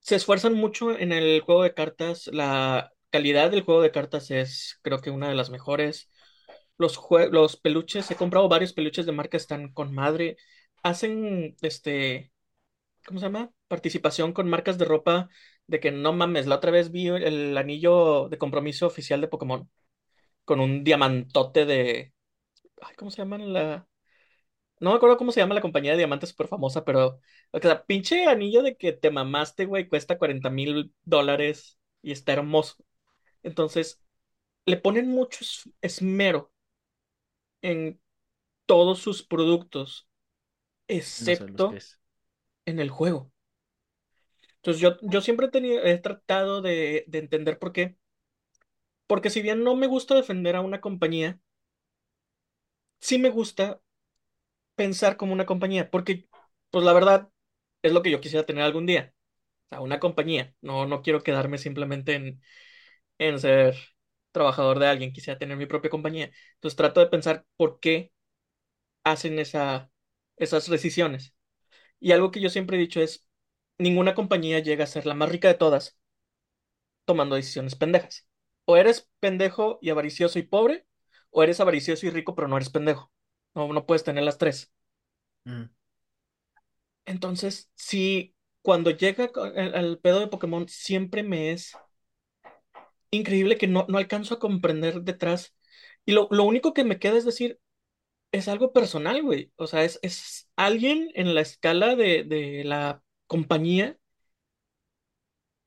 [0.00, 4.80] se esfuerzan mucho en el juego de cartas, la calidad del juego de cartas es
[4.82, 6.10] creo que una de las mejores.
[6.78, 7.00] Los,
[7.30, 10.36] los peluches, he comprado varios peluches de marca, están con madre.
[10.82, 12.32] Hacen, este,
[13.06, 13.50] ¿cómo se llama?
[13.68, 15.28] Participación con marcas de ropa
[15.66, 19.70] de que no mames, la otra vez vi el anillo de compromiso oficial de Pokémon
[20.44, 22.14] con un diamantote de...
[22.82, 23.88] Ay, ¿cómo se llama la...?
[24.80, 27.20] No me acuerdo cómo se llama la compañía de diamantes súper famosa, pero...
[27.52, 32.32] O sea, pinche anillo de que te mamaste, güey, cuesta 40 mil dólares y está
[32.32, 32.76] hermoso.
[33.42, 34.02] Entonces,
[34.66, 36.52] le ponen mucho es- esmero
[37.62, 38.00] en
[38.66, 40.08] todos sus productos,
[40.88, 41.82] excepto
[42.66, 43.32] en el juego.
[44.56, 47.96] Entonces yo, yo siempre he tenido, he tratado de, de entender por qué.
[49.06, 51.38] Porque si bien no me gusta defender a una compañía,
[53.00, 53.80] sí me gusta
[54.76, 55.90] pensar como una compañía.
[55.90, 56.28] Porque,
[56.70, 57.30] pues la verdad,
[57.82, 59.14] es lo que yo quisiera tener algún día.
[59.66, 60.54] O sea, una compañía.
[60.62, 62.42] No, no quiero quedarme simplemente en,
[63.28, 63.76] en ser
[64.32, 65.12] trabajador de alguien.
[65.12, 66.30] Quisiera tener mi propia compañía.
[66.54, 68.12] Entonces trato de pensar por qué
[69.04, 69.90] hacen esa
[70.36, 71.34] esas decisiones.
[72.00, 73.26] Y algo que yo siempre he dicho es,
[73.78, 75.98] ninguna compañía llega a ser la más rica de todas
[77.04, 78.26] tomando decisiones pendejas.
[78.64, 80.86] O eres pendejo y avaricioso y pobre,
[81.30, 83.12] o eres avaricioso y rico pero no eres pendejo.
[83.54, 84.72] No, no puedes tener las tres.
[85.44, 85.64] Mm.
[87.04, 91.76] Entonces, sí, cuando llega el, pedo de Pokémon, siempre me es
[93.12, 95.54] increíble que no, no alcanzo a comprender detrás.
[96.06, 97.60] Y lo, lo único que me queda es decir,
[98.32, 99.52] es algo personal, güey.
[99.56, 103.98] O sea, es, es alguien en la escala de, de la compañía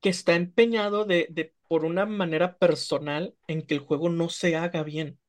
[0.01, 4.55] que está empeñado de, de, por una manera personal en que el juego no se
[4.55, 5.19] haga bien.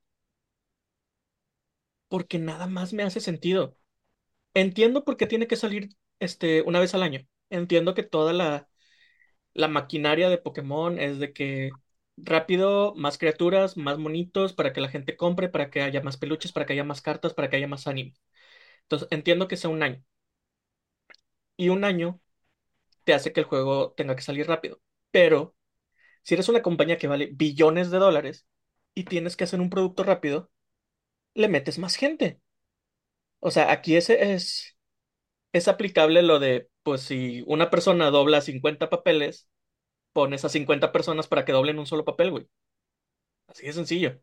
[2.09, 3.77] Porque nada más me hace sentido.
[4.55, 5.91] Entiendo por qué tiene que salir
[6.21, 7.21] este, una vez al año.
[7.51, 8.69] Entiendo que toda la,
[9.55, 11.79] la maquinaria de Pokémon es de que
[12.17, 16.53] rápido, más criaturas, más monitos para que la gente compre, para que haya más peluches,
[16.53, 18.15] para que haya más cartas, para que haya más anime.
[18.83, 20.05] Entonces, entiendo que sea un año.
[21.57, 22.21] Y un año
[23.05, 24.81] te hace que el juego tenga que salir rápido.
[25.11, 25.57] Pero
[26.25, 28.49] si eres una compañía que vale billones de dólares
[28.95, 30.51] y tienes que hacer un producto rápido,
[31.35, 32.41] le metes más gente.
[33.41, 34.77] O sea, aquí ese es,
[35.53, 39.49] es aplicable lo de, pues si una persona dobla 50 papeles,
[40.17, 42.49] pones a 50 personas para que doblen un solo papel, güey.
[43.49, 44.23] Así de sencillo.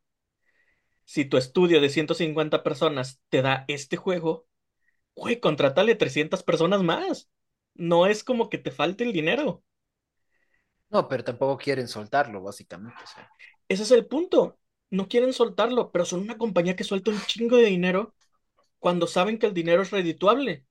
[1.06, 4.48] Si tu estudio de 150 personas te da este juego,
[5.16, 7.30] güey, contrátale 300 personas más.
[7.76, 9.64] No es como que te falte el dinero.
[10.89, 13.00] No, pero tampoco quieren soltarlo, básicamente.
[13.68, 14.58] Ese es el punto.
[14.89, 18.16] No quieren soltarlo, pero son una compañía que suelta un chingo de dinero
[18.80, 20.66] cuando saben que el dinero es redituable.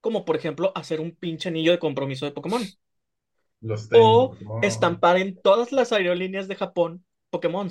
[0.00, 2.62] Como por ejemplo hacer un pinche anillo de compromiso de Pokémon.
[3.64, 4.62] Los O Pokémon.
[4.62, 7.70] estampar en todas las aerolíneas de Japón Pokémon.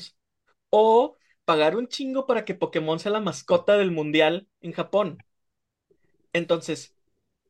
[0.70, 5.24] O pagar un chingo para que Pokémon sea la mascota del mundial en Japón.
[6.34, 6.96] Entonces,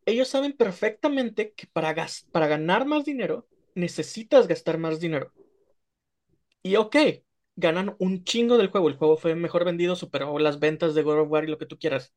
[0.05, 5.33] ellos saben perfectamente que para, gas para ganar más dinero necesitas gastar más dinero.
[6.61, 6.95] Y ok,
[7.55, 8.89] ganan un chingo del juego.
[8.89, 11.65] El juego fue mejor vendido, superó las ventas de God of War y lo que
[11.65, 12.13] tú quieras.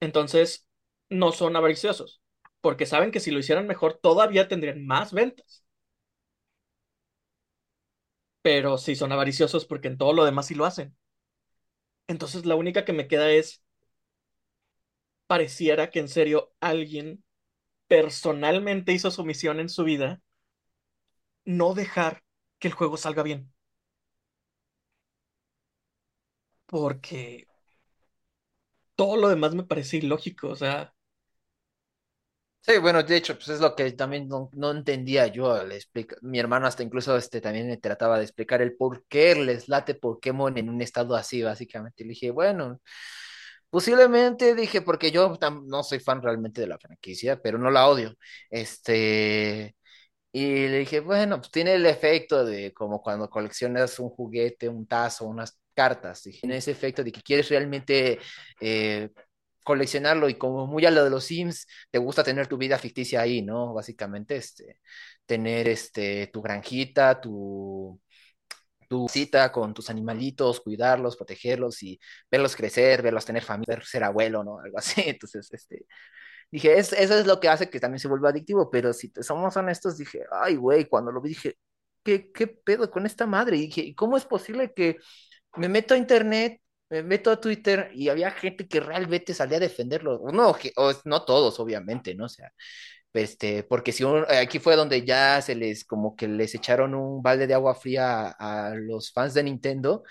[0.00, 0.66] Entonces,
[1.08, 2.19] no son avariciosos,
[2.60, 5.64] porque saben que si lo hicieran mejor, todavía tendrían más ventas.
[8.42, 10.94] Pero sí son avariciosos porque en todo lo demás sí lo hacen.
[12.08, 13.62] Entonces, la única que me queda es,
[15.26, 17.24] pareciera que en serio alguien
[17.88, 20.22] personalmente hizo su misión en su vida,
[21.44, 22.24] no dejar
[22.58, 23.52] que el juego salga bien.
[26.66, 27.46] Porque
[28.94, 30.94] todo lo demás me parece ilógico, o sea,
[32.62, 35.58] Sí, bueno, de hecho, pues es lo que también no, entendía yo.
[36.22, 39.94] Mi hermano hasta incluso este, también me trataba de explicar el por qué les late
[39.94, 42.04] Pokémon en un estado así, básicamente.
[42.04, 42.80] Le dije, bueno,
[43.70, 48.14] posiblemente dije, porque yo no soy fan realmente de la franquicia, pero no la odio.
[48.50, 49.74] Este,
[50.32, 54.86] y le dije, bueno, pues tiene el efecto de como cuando coleccionas un juguete, un
[54.86, 56.22] tazo, unas cartas.
[56.22, 58.18] Tiene ese efecto de que quieres realmente
[58.60, 59.10] eh,
[59.70, 63.20] coleccionarlo y como muy a lo de los Sims, te gusta tener tu vida ficticia
[63.20, 63.72] ahí, ¿no?
[63.72, 64.80] Básicamente, este,
[65.26, 68.00] tener este, tu granjita, tu,
[68.88, 72.00] tu cita con tus animalitos, cuidarlos, protegerlos y
[72.30, 74.58] verlos crecer, verlos tener familia, ser abuelo, ¿no?
[74.58, 75.02] Algo así.
[75.06, 75.86] Entonces, este,
[76.50, 79.22] dije, es, eso es lo que hace que también se vuelva adictivo, pero si te
[79.22, 81.56] somos honestos, dije, ay, güey, cuando lo vi, dije,
[82.02, 83.56] ¿qué, qué pedo con esta madre?
[83.58, 84.98] Y dije, ¿y cómo es posible que
[85.56, 86.60] me meto a internet,
[86.90, 90.20] me meto a Twitter y había gente que realmente salía a defenderlo.
[90.32, 92.26] No, que- o, no todos, obviamente, ¿no?
[92.26, 92.52] O sea,
[93.14, 97.22] este, porque si uno- aquí fue donde ya se les, como que les echaron un
[97.22, 100.04] balde de agua fría a, a los fans de Nintendo,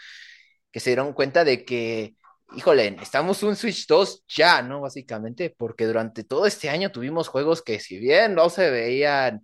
[0.72, 2.16] que se dieron cuenta de que,
[2.56, 4.82] híjole, necesitamos un Switch 2 ya, ¿no?
[4.82, 9.44] Básicamente, porque durante todo este año tuvimos juegos que si bien no se veían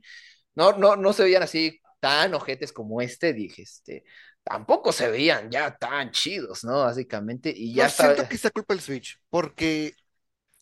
[0.56, 4.04] no, no, no se veían así tan ojetes como este, dije, este,
[4.46, 6.82] tampoco se veían ya tan chidos, ¿no?
[6.84, 8.14] Básicamente, y ya No está.
[8.14, 9.96] siento que sea culpa del Switch, porque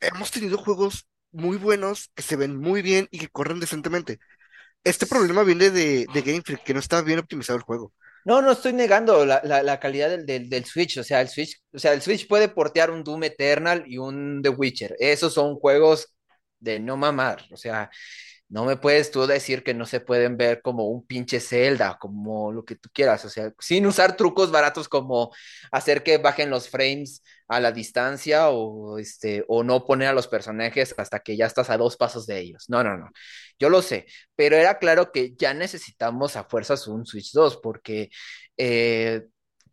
[0.02, 4.20] hemos tenido juegos muy buenos que se ven muy bien y que corren decentemente.
[4.84, 7.94] Este problema viene de, de Game Freak, que no está bien optimizado el juego.
[8.26, 11.28] No, no estoy negando la, la, la calidad del, del, del Switch, o sea, el
[11.28, 14.96] Switch, o sea, el Switch puede portear un Doom Eternal y un The Witcher.
[15.00, 16.16] Esos son juegos
[16.60, 17.90] de no mamar, o sea,
[18.54, 22.52] no me puedes tú decir que no se pueden ver como un pinche Zelda, como
[22.52, 25.32] lo que tú quieras, o sea, sin usar trucos baratos como
[25.72, 30.28] hacer que bajen los frames a la distancia o este o no poner a los
[30.28, 32.66] personajes hasta que ya estás a dos pasos de ellos.
[32.70, 33.10] No, no, no.
[33.58, 38.10] Yo lo sé, pero era claro que ya necesitamos a fuerzas un Switch 2 porque
[38.58, 39.24] eh,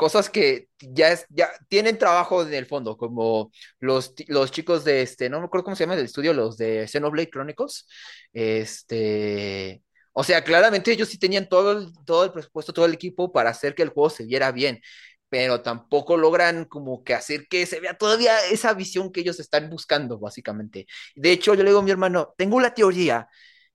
[0.01, 5.03] cosas que ya, es, ya tienen trabajo en el fondo, como los, los chicos de
[5.03, 7.87] este, no me acuerdo cómo se llama el estudio, los de Xenoblade Chronicles.
[8.33, 9.83] Este,
[10.15, 13.51] o sea, claramente ellos sí tenían todo el, todo el presupuesto, todo el equipo para
[13.51, 14.81] hacer que el juego se viera bien,
[15.29, 19.69] pero tampoco logran como que hacer que se vea todavía esa visión que ellos están
[19.69, 20.87] buscando, básicamente.
[21.15, 23.29] De hecho, yo le digo a mi hermano, tengo la teoría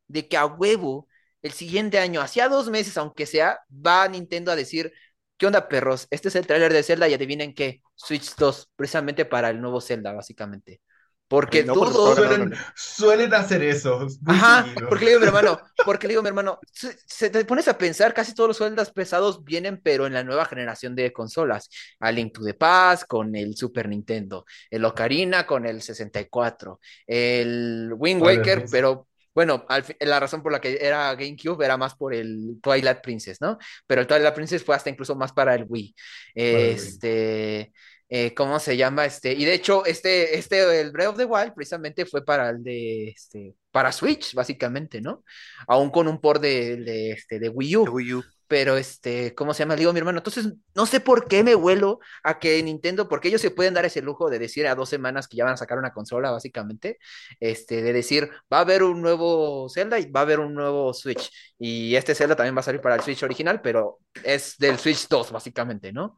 [0.08, 1.08] de que a huevo
[1.44, 4.92] el siguiente año, hacia dos meses, aunque sea, va Nintendo a decir,
[5.38, 6.08] ¿qué onda, perros?
[6.10, 9.82] Este es el tráiler de Zelda y adivinen qué, Switch 2, precisamente para el nuevo
[9.82, 10.82] Zelda, básicamente.
[11.28, 14.08] Porque No, todos suelen, suelen hacer eso.
[14.26, 14.90] Ajá, seguido.
[14.90, 17.44] porque le digo a mi hermano, porque le digo a mi hermano, se, se te
[17.46, 21.12] pones a pensar, casi todos los Zeldas pesados vienen, pero en la nueva generación de
[21.12, 21.70] consolas.
[22.00, 27.92] A Link to the Past con el Super Nintendo, el Ocarina con el 64, el
[27.98, 32.14] Wind Waker, pero bueno, al la razón por la que era GameCube era más por
[32.14, 33.58] el Twilight Princess, ¿no?
[33.86, 35.96] Pero el Twilight Princess fue hasta incluso más para el Wii.
[36.34, 37.74] Este,
[38.10, 39.06] eh, ¿cómo se llama?
[39.06, 42.64] Este, y de hecho, este, este, el Breath of the Wild precisamente fue para el
[42.64, 45.24] de, este, para Switch, básicamente, ¿no?
[45.68, 47.84] Aún con un port de, de, este, de Wii de U.
[47.92, 48.24] Wii U.
[48.48, 49.76] Pero, este, ¿cómo se llama?
[49.76, 53.42] Digo mi hermano, entonces, no sé por qué me vuelo a que Nintendo, porque ellos
[53.42, 55.78] se pueden dar ese lujo de decir a dos semanas que ya van a sacar
[55.80, 57.00] una consola, básicamente,
[57.40, 60.94] este, de decir, va a haber un nuevo Zelda y va a haber un nuevo
[60.94, 61.32] Switch.
[61.58, 65.08] Y este Zelda también va a salir para el Switch original, pero es del Switch
[65.08, 66.18] 2, básicamente, ¿no?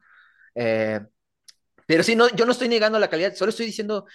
[0.55, 0.99] Eh,
[1.87, 4.05] pero sí, no, yo no estoy negando la calidad, solo estoy diciendo,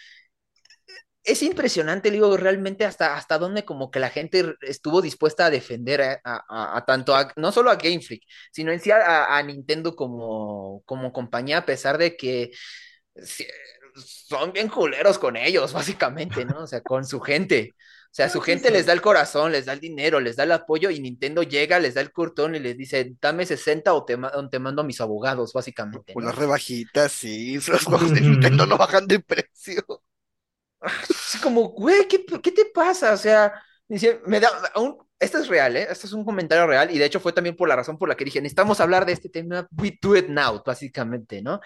[1.25, 6.03] es impresionante, digo, realmente hasta, hasta dónde como que la gente estuvo dispuesta a defender
[6.03, 9.95] a, a- a tanto, a- no solo a Game Freak, sino en sí a, Nintendo
[9.97, 12.51] como, como compañía, a pesar de que
[13.95, 16.61] son bien culeros con ellos, básicamente, ¿no?
[16.65, 17.75] O sea, con su gente.
[18.11, 20.53] O sea, su gente les da el corazón, les da el dinero, les da el
[20.53, 24.17] apoyo y Nintendo llega, les da el curtón y les dice, dame 60 o te,
[24.19, 26.27] ma- te mando a mis abogados, básicamente, ¿no?
[26.27, 27.59] Unas rebajitas, sí.
[27.69, 29.83] Los juegos de Nintendo no bajan de precio.
[31.43, 33.13] Como, güey, ¿qué, qué te pasa?
[33.13, 33.53] O sea,
[34.27, 35.87] me da, aún, esto es real, ¿eh?
[35.91, 38.17] Esto es un comentario real y de hecho fue también por la razón por la
[38.17, 41.61] que dije, necesitamos hablar de este tema, we do it now, básicamente, ¿no?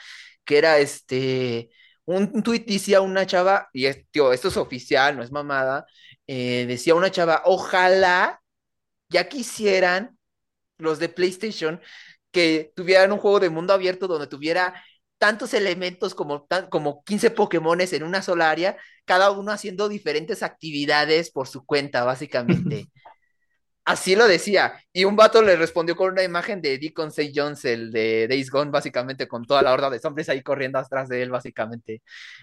[0.45, 1.71] Que era este,
[2.05, 5.87] un, un tuit decía una chava, y tío, esto es oficial, no es mamada,
[6.27, 8.41] eh, decía una chava, ojalá
[9.09, 10.19] ya quisieran
[10.79, 11.81] los de PlayStation
[12.31, 14.75] que tuvieran un juego de mundo abierto donde tuviera
[15.19, 20.43] tantos elementos como, tan, como 15 Pokémones en una sola área, cada uno haciendo diferentes
[20.43, 22.89] actividades por su cuenta, básicamente.
[23.85, 24.81] Así lo decía.
[24.93, 27.33] Y un vato le respondió con una imagen de Deacon St.
[27.35, 31.09] Jones, el de Days Gone, básicamente, con toda la horda de zombies ahí corriendo atrás
[31.09, 32.03] de él, básicamente.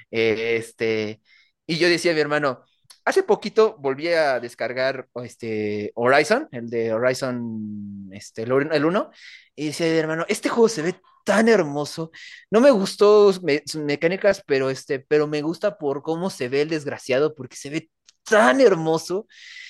[0.10, 1.22] Eh, este,
[1.68, 2.64] y yo decía a mi hermano,
[3.06, 9.12] hace poquito volví a descargar este, Horizon, el de Horizon, este, el 1,
[9.56, 12.12] y decía hermano, este juego se ve tan hermoso.
[12.52, 13.42] No me gustó sus
[13.76, 17.90] mecánicas, pero, este, pero me gusta por cómo se ve el desgraciado, porque se ve
[18.24, 19.28] tan hermoso,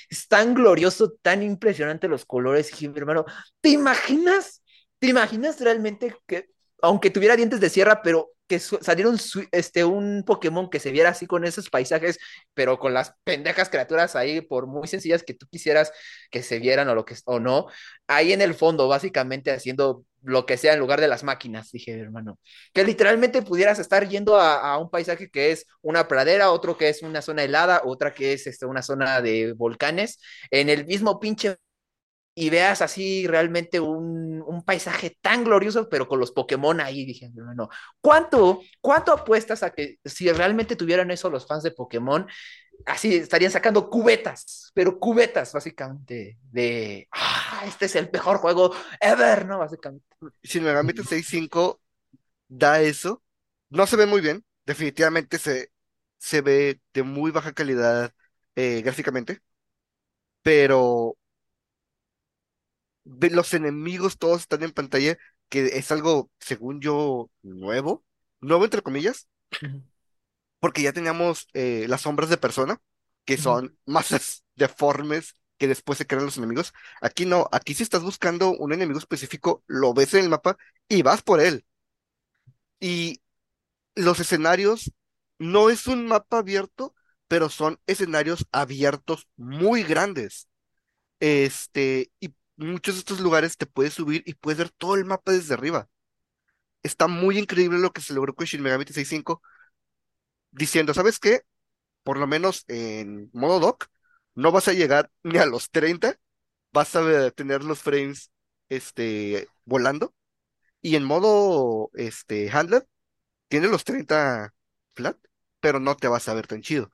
[0.09, 2.81] es tan glorioso, tan impresionante los colores.
[2.81, 3.25] Y hermano,
[3.61, 4.63] ¿te imaginas?
[4.99, 6.49] ¿Te imaginas realmente que,
[6.83, 9.17] aunque tuviera dientes de sierra, pero que saliera un,
[9.53, 12.19] este, un Pokémon que se viera así con esos paisajes,
[12.53, 15.93] pero con las pendejas criaturas ahí, por muy sencillas que tú quisieras
[16.29, 17.67] que se vieran o lo que o no,
[18.07, 21.97] ahí en el fondo, básicamente haciendo lo que sea en lugar de las máquinas, dije,
[21.97, 22.37] hermano,
[22.73, 27.01] que literalmente pudieras estar yendo a, un paisaje que es una pradera, otro que es
[27.01, 30.19] una zona helada, otra que es este, una zona de volcanes,
[30.51, 31.57] en el mismo pinche
[32.35, 37.29] y veas así realmente un, un, paisaje tan glorioso, pero con los Pokémon ahí, dije,
[37.33, 37.69] bueno,
[38.01, 42.27] ¿cuánto, ¿cuánto apuestas a que si realmente tuvieran eso los fans de Pokémon,
[42.85, 49.45] así estarían sacando cubetas, pero cubetas básicamente de, ah, este es el mejor juego ever,
[49.45, 49.59] ¿no?
[49.59, 50.05] Básicamente.
[50.41, 51.79] Shin Megami Tensei 5
[52.47, 53.21] da eso,
[53.69, 55.71] no se ve muy bien, definitivamente se,
[56.17, 58.11] se ve de muy baja calidad
[58.55, 59.41] eh, gráficamente,
[60.41, 61.15] pero
[63.05, 65.17] los enemigos todos están en pantalla,
[65.49, 68.03] que es algo, según yo, nuevo,
[68.41, 69.27] nuevo entre comillas,
[69.61, 69.83] uh -huh.
[70.59, 72.81] porque ya teníamos eh, las sombras de persona,
[73.25, 73.75] que son uh -huh.
[73.85, 76.73] masas deformes que después se crean los enemigos.
[77.01, 80.57] Aquí no, aquí si estás buscando un enemigo específico, lo ves en el mapa
[80.89, 81.65] y vas por él.
[82.79, 83.21] Y
[83.95, 84.91] los escenarios
[85.39, 86.95] no es un mapa abierto,
[87.27, 90.47] pero son escenarios abiertos muy grandes.
[91.19, 95.31] Este, y muchos de estos lugares te puedes subir y puedes ver todo el mapa
[95.31, 95.89] desde arriba.
[96.83, 99.41] Está muy increíble lo que se logró con Shin Megami Tensei 5,
[100.51, 101.41] diciendo, ¿sabes qué?
[102.03, 103.87] Por lo menos en modo doc,
[104.35, 106.17] no vas a llegar ni a los 30,
[106.71, 108.31] vas a tener los frames
[108.69, 110.13] este, volando,
[110.81, 112.87] Y en modo este, handler,
[113.47, 114.53] tiene los 30
[114.95, 115.17] flat,
[115.59, 116.91] pero no te vas a ver tan chido.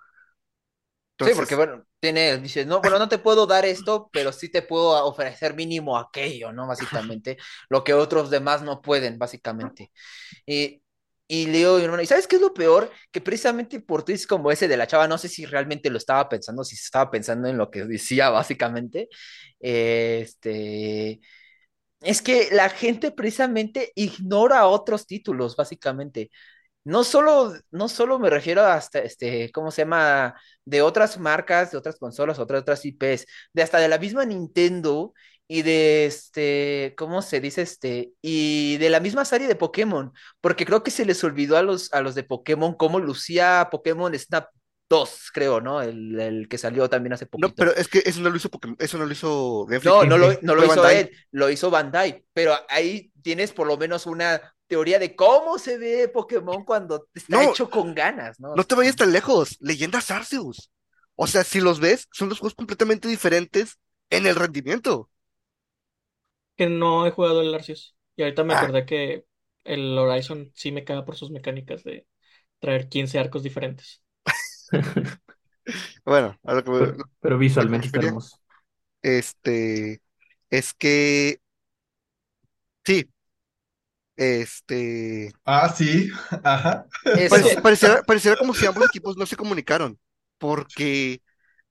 [1.20, 4.62] Sí, porque bueno, tiene, dices, no, bueno, no te puedo dar esto, pero sí te
[4.62, 6.68] puedo ofrecer mínimo aquello, ¿no?
[6.68, 7.38] Básicamente,
[7.70, 9.92] lo que otros demás no pueden, básicamente.
[10.46, 10.82] Y,
[11.28, 12.92] y Leo, ¿y sabes qué es lo peor?
[13.12, 16.28] Que precisamente por tweets como ese de la chava, no sé si realmente lo estaba
[16.30, 19.10] pensando, si estaba pensando en lo que decía, básicamente,
[19.60, 21.20] este,
[22.02, 26.32] es que la gente precisamente ignora otros títulos, básicamente.
[26.90, 30.34] No solo, no solo me refiero hasta, este, ¿cómo se llama?
[30.66, 35.14] De otras marcas, de otras consolas, otras, otras IPs, de hasta de la misma Nintendo
[35.48, 37.62] y de, este, ¿cómo se dice?
[37.62, 40.12] Este, y de la misma serie de Pokémon,
[40.42, 44.18] porque creo que se les olvidó a los, a los de Pokémon cómo lucía Pokémon
[44.18, 44.48] Snap
[44.90, 45.84] 2, creo, ¿no?
[45.84, 47.50] El, el que salió también hace poquito.
[47.50, 50.18] No, pero es que eso no lo hizo Pokémon, eso no lo hizo No, no
[50.18, 50.98] lo, no lo hizo Bandai.
[50.98, 55.78] él, lo hizo Bandai, pero ahí tienes por lo menos una teoría de cómo se
[55.78, 57.52] ve Pokémon cuando está No.
[57.52, 58.56] hecho con ganas, ¿no?
[58.56, 59.58] No te vayas tan lejos.
[59.60, 60.72] Leyendas Arceus.
[61.16, 63.78] O sea, si los ves, son dos juegos completamente diferentes
[64.10, 65.10] en el rendimiento.
[66.58, 67.96] Que no he jugado el Arceus.
[68.16, 68.60] Y ahorita me Ah.
[68.62, 69.26] acordé que
[69.64, 72.08] el Horizon sí me caga por sus mecánicas de
[72.60, 74.04] traer 15 arcos diferentes.
[76.06, 78.38] Bueno, a lo que me- Pero, pero visualmente está hermoso.
[79.02, 80.02] este,
[80.50, 81.42] es que,
[82.86, 83.10] sí,
[84.20, 86.10] este, Ah, sí,
[86.44, 86.86] ajá.
[87.28, 90.00] Pareci- pareciera, pareciera como si ambos equipos no se comunicaron,
[90.38, 91.22] porque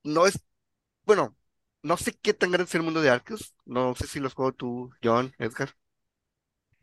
[0.05, 0.41] no es,
[1.05, 1.37] bueno,
[1.83, 4.53] no sé qué tan grande es el mundo de Arceus, no sé si los juego
[4.55, 5.71] tú, John, Edgar,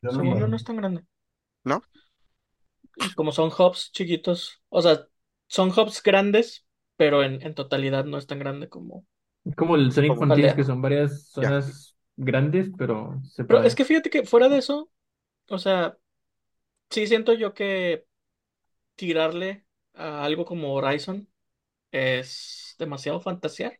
[0.02, 1.06] Yo Sí, no no, no es tan grande.
[1.64, 1.82] ¿no?
[3.16, 5.08] Como son hubs chiquitos, o sea,
[5.48, 6.66] son hubs grandes,
[6.98, 9.06] pero en, en totalidad no es tan grande como...
[9.56, 11.56] Como el Sonic Frontiers, que son varias Ya.
[11.56, 13.64] zonas grandes, pero Pero separadas.
[13.64, 14.90] es que fíjate que fuera de eso,
[15.50, 15.98] o sea,
[16.90, 18.06] sí siento yo que
[18.96, 21.30] tirarle a algo como Horizon
[21.92, 23.80] es demasiado fantasear.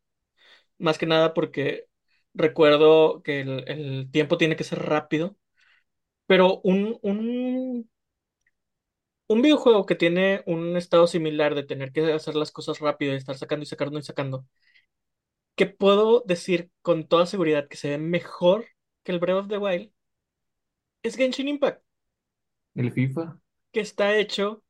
[0.80, 1.88] Más que nada porque
[2.34, 5.38] recuerdo que el, el tiempo tiene que ser rápido,
[6.28, 7.90] pero un, un,
[9.28, 13.18] un videojuego que tiene un estado similar de tener que hacer las cosas rápido y
[13.18, 14.46] estar sacando y sacando y sacando,
[15.56, 18.66] que puedo decir con toda seguridad que se ve mejor
[19.04, 19.92] que el Breath of the Wild,
[21.08, 21.82] es Genshin Impact.
[22.76, 23.40] El FIFA.
[23.72, 24.64] que está hecho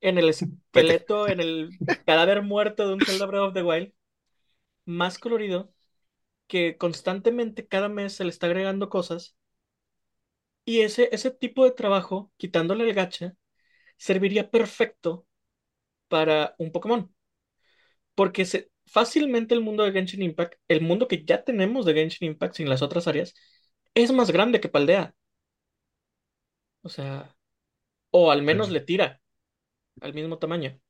[0.00, 1.70] en el esqueleto, en el
[2.06, 3.92] cadáver muerto de un Zelda Breath of the Wild,
[4.86, 5.72] más colorido,
[6.48, 9.36] que constantemente cada mes se le está agregando cosas.
[10.64, 13.36] Y ese, ese tipo de trabajo, quitándole el gacha,
[13.98, 15.26] serviría perfecto
[16.08, 17.14] para un Pokémon.
[18.14, 22.28] Porque se, fácilmente el mundo de Genshin Impact, el mundo que ya tenemos de Genshin
[22.28, 23.34] Impact sin las otras áreas,
[23.94, 25.15] es más grande que Paldea.
[26.86, 27.36] O sea,
[28.10, 29.20] o al menos le tira
[30.00, 30.80] al mismo tamaño.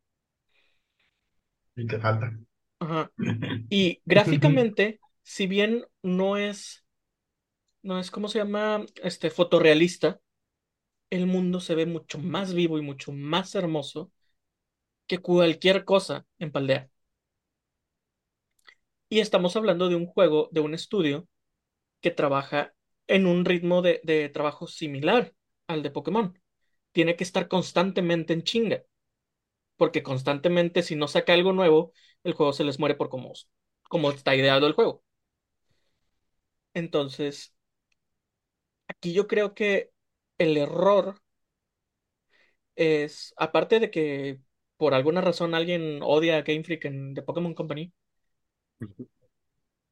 [1.77, 2.33] Y te falta.
[2.81, 3.11] Ajá.
[3.69, 6.85] Y gráficamente, si bien no es,
[7.83, 8.85] no es, ¿cómo se llama?
[9.03, 10.21] Este, fotorrealista,
[11.11, 14.13] el mundo se ve mucho más vivo y mucho más hermoso
[15.07, 16.91] que cualquier cosa en Paldea.
[19.09, 21.29] Y estamos hablando de un juego, de un estudio
[22.03, 22.75] que trabaja
[23.09, 25.35] en un ritmo de, de trabajo similar
[25.69, 26.39] al de Pokémon.
[26.93, 28.83] Tiene que estar constantemente en chinga,
[29.77, 31.93] porque constantemente si no saca algo nuevo,
[32.25, 33.33] el juego se les muere por cómo,
[33.89, 35.05] cómo está ideado el juego.
[36.75, 37.53] Entonces,
[38.89, 39.93] aquí yo creo que
[40.39, 41.21] el error
[42.77, 44.41] es, aparte de que
[44.77, 47.93] por alguna razón alguien odia a Game Freak en The Pokémon Company,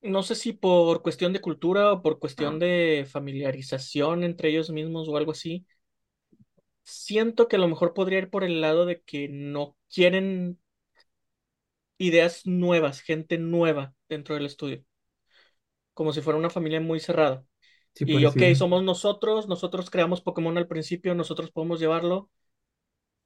[0.04, 5.08] no sé si por cuestión de cultura o por cuestión de familiarización entre ellos mismos
[5.08, 5.66] o algo así,
[6.82, 10.58] siento que a lo mejor podría ir por el lado de que no quieren
[11.98, 14.84] ideas nuevas, gente nueva dentro del estudio,
[15.94, 17.44] como si fuera una familia muy cerrada.
[17.94, 18.56] Sí, Y ok, pareciera.
[18.56, 22.30] somos nosotros, nosotros creamos Pokémon al principio, nosotros podemos llevarlo,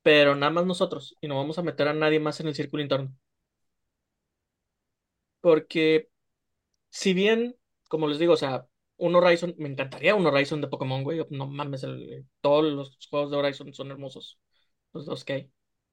[0.03, 2.83] pero nada más nosotros, y no vamos a meter a nadie más en el círculo
[2.83, 3.15] interno.
[5.41, 6.09] Porque
[6.91, 7.57] si bien,
[7.89, 8.67] como les digo, o sea,
[8.97, 13.31] un Horizon, me encantaría un Horizon de Pokémon, güey, no mames, el- todos los juegos
[13.31, 14.39] de Horizon son hermosos,
[14.93, 15.51] los dos que hay.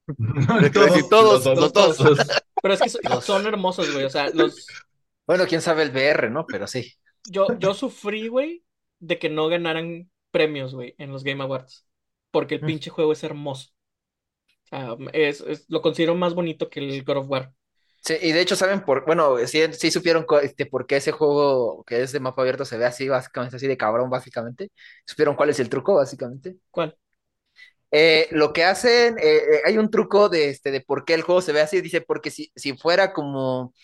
[1.10, 1.98] Todos, los dos.
[2.62, 4.66] Pero es que son, son hermosos, güey, o sea, los,
[5.26, 6.46] Bueno, quién sabe el VR, ¿no?
[6.46, 6.92] Pero sí.
[7.30, 8.64] yo, yo sufrí, güey,
[8.98, 11.86] de que no ganaran premios, güey, en los Game Awards,
[12.30, 13.70] porque el pinche juego es hermoso.
[14.64, 17.52] O sea, es, es- lo considero más bonito que el God of War.
[18.02, 21.82] Sí, y de hecho saben por, bueno, sí, sí supieron este, por qué ese juego
[21.84, 24.70] que es de mapa abierto se ve así, básicamente, así de cabrón, básicamente.
[25.04, 26.56] Supieron cuál es el truco, básicamente.
[26.70, 26.96] ¿Cuál?
[27.92, 31.22] Eh, lo que hacen, eh, eh, hay un truco de, este, de por qué el
[31.22, 33.74] juego se ve así, dice, porque si, si fuera como,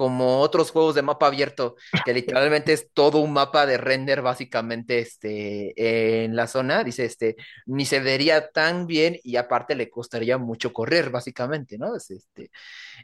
[0.00, 1.76] como otros juegos de mapa abierto,
[2.06, 7.36] que literalmente es todo un mapa de render básicamente este, en la zona, dice, este,
[7.66, 11.94] ni se vería tan bien y aparte le costaría mucho correr, básicamente, ¿no?
[11.94, 12.50] Es, este,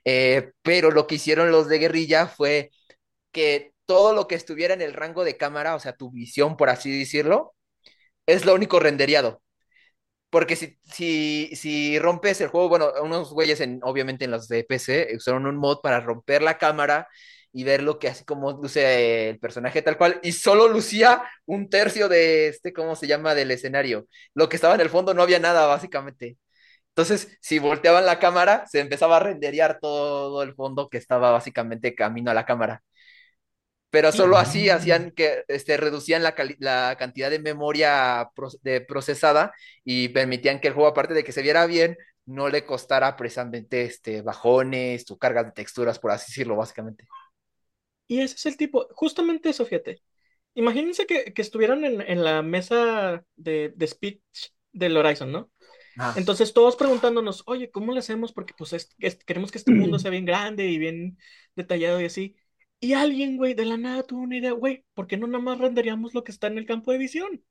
[0.07, 2.71] eh, pero lo que hicieron los de guerrilla fue
[3.31, 6.71] que todo lo que estuviera en el rango de cámara, o sea, tu visión, por
[6.71, 7.55] así decirlo,
[8.27, 9.43] es lo único renderiado.
[10.37, 14.65] Porque si, si, si rompes el juego, bueno, unos güeyes, en, obviamente en los de
[14.65, 17.09] PC, usaron un mod para romper la cámara
[17.55, 21.71] y ver lo que así como luce el personaje tal cual, y solo lucía un
[21.71, 24.09] tercio de este, ¿cómo se llama?, del escenario.
[24.35, 26.37] Lo que estaba en el fondo no había nada, básicamente.
[26.91, 31.95] Entonces, si volteaban la cámara, se empezaba a renderear todo el fondo que estaba básicamente
[31.95, 32.83] camino a la cámara
[33.91, 39.53] pero solo así hacían que este, reducían la, la cantidad de memoria pro- de procesada
[39.85, 43.85] y permitían que el juego, aparte de que se viera bien, no le costara precisamente
[43.85, 47.07] este, bajones o cargas de texturas, por así decirlo, básicamente.
[48.07, 50.03] y ese es el tipo, justamente eso, fíjate.
[50.55, 54.23] Imagínense que, que estuvieran en, en la mesa de, de speech
[54.73, 55.51] del Horizon, ¿no?
[55.99, 58.33] Ah, Entonces todos preguntándonos, oye, ¿cómo le hacemos?
[58.33, 61.19] Porque pues es- es- queremos que este mundo sea bien grande y bien
[61.57, 62.37] detallado y así.
[62.81, 65.59] Y alguien, güey, de la nada tuvo una idea, güey, ¿por qué no nada más
[65.59, 67.45] renderíamos lo que está en el campo de visión?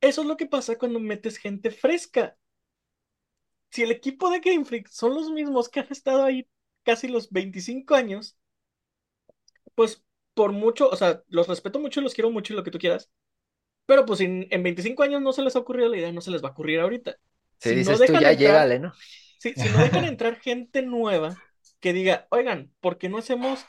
[0.00, 2.36] Eso es lo que pasa cuando metes gente fresca.
[3.70, 6.48] Si el equipo de Game Freak son los mismos que han estado ahí
[6.82, 8.38] casi los 25 años,
[9.74, 10.04] pues
[10.34, 12.78] por mucho, o sea, los respeto mucho y los quiero mucho y lo que tú
[12.78, 13.10] quieras,
[13.86, 16.30] pero pues en, en 25 años no se les ha ocurrido la idea, no se
[16.30, 17.18] les va a ocurrir ahorita.
[17.60, 18.92] si Si no dices tú, dejan ya entrar, llégale, ¿no?
[19.38, 21.42] si, si no dejan entrar gente nueva
[21.84, 23.66] que diga, oigan, ¿por qué no hacemos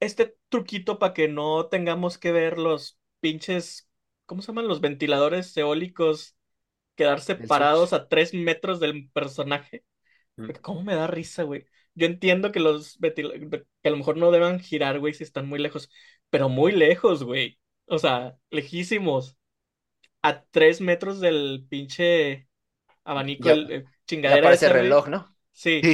[0.00, 3.88] este truquito para que no tengamos que ver los pinches,
[4.26, 4.68] ¿cómo se llaman?
[4.68, 6.36] Los ventiladores eólicos
[6.96, 9.84] quedarse parados a tres metros del personaje.
[10.36, 10.46] Mm.
[10.46, 11.66] Porque ¿Cómo me da risa, güey?
[11.94, 15.48] Yo entiendo que los ventil- que a lo mejor no deban girar, güey, si están
[15.48, 15.90] muy lejos,
[16.30, 17.58] pero muy lejos, güey.
[17.86, 19.36] O sea, lejísimos.
[20.22, 22.48] A tres metros del pinche
[23.04, 24.82] abanico, Ya, el, el ya chingadera esa, güey.
[24.82, 25.36] reloj, ¿no?
[25.52, 25.88] Sí.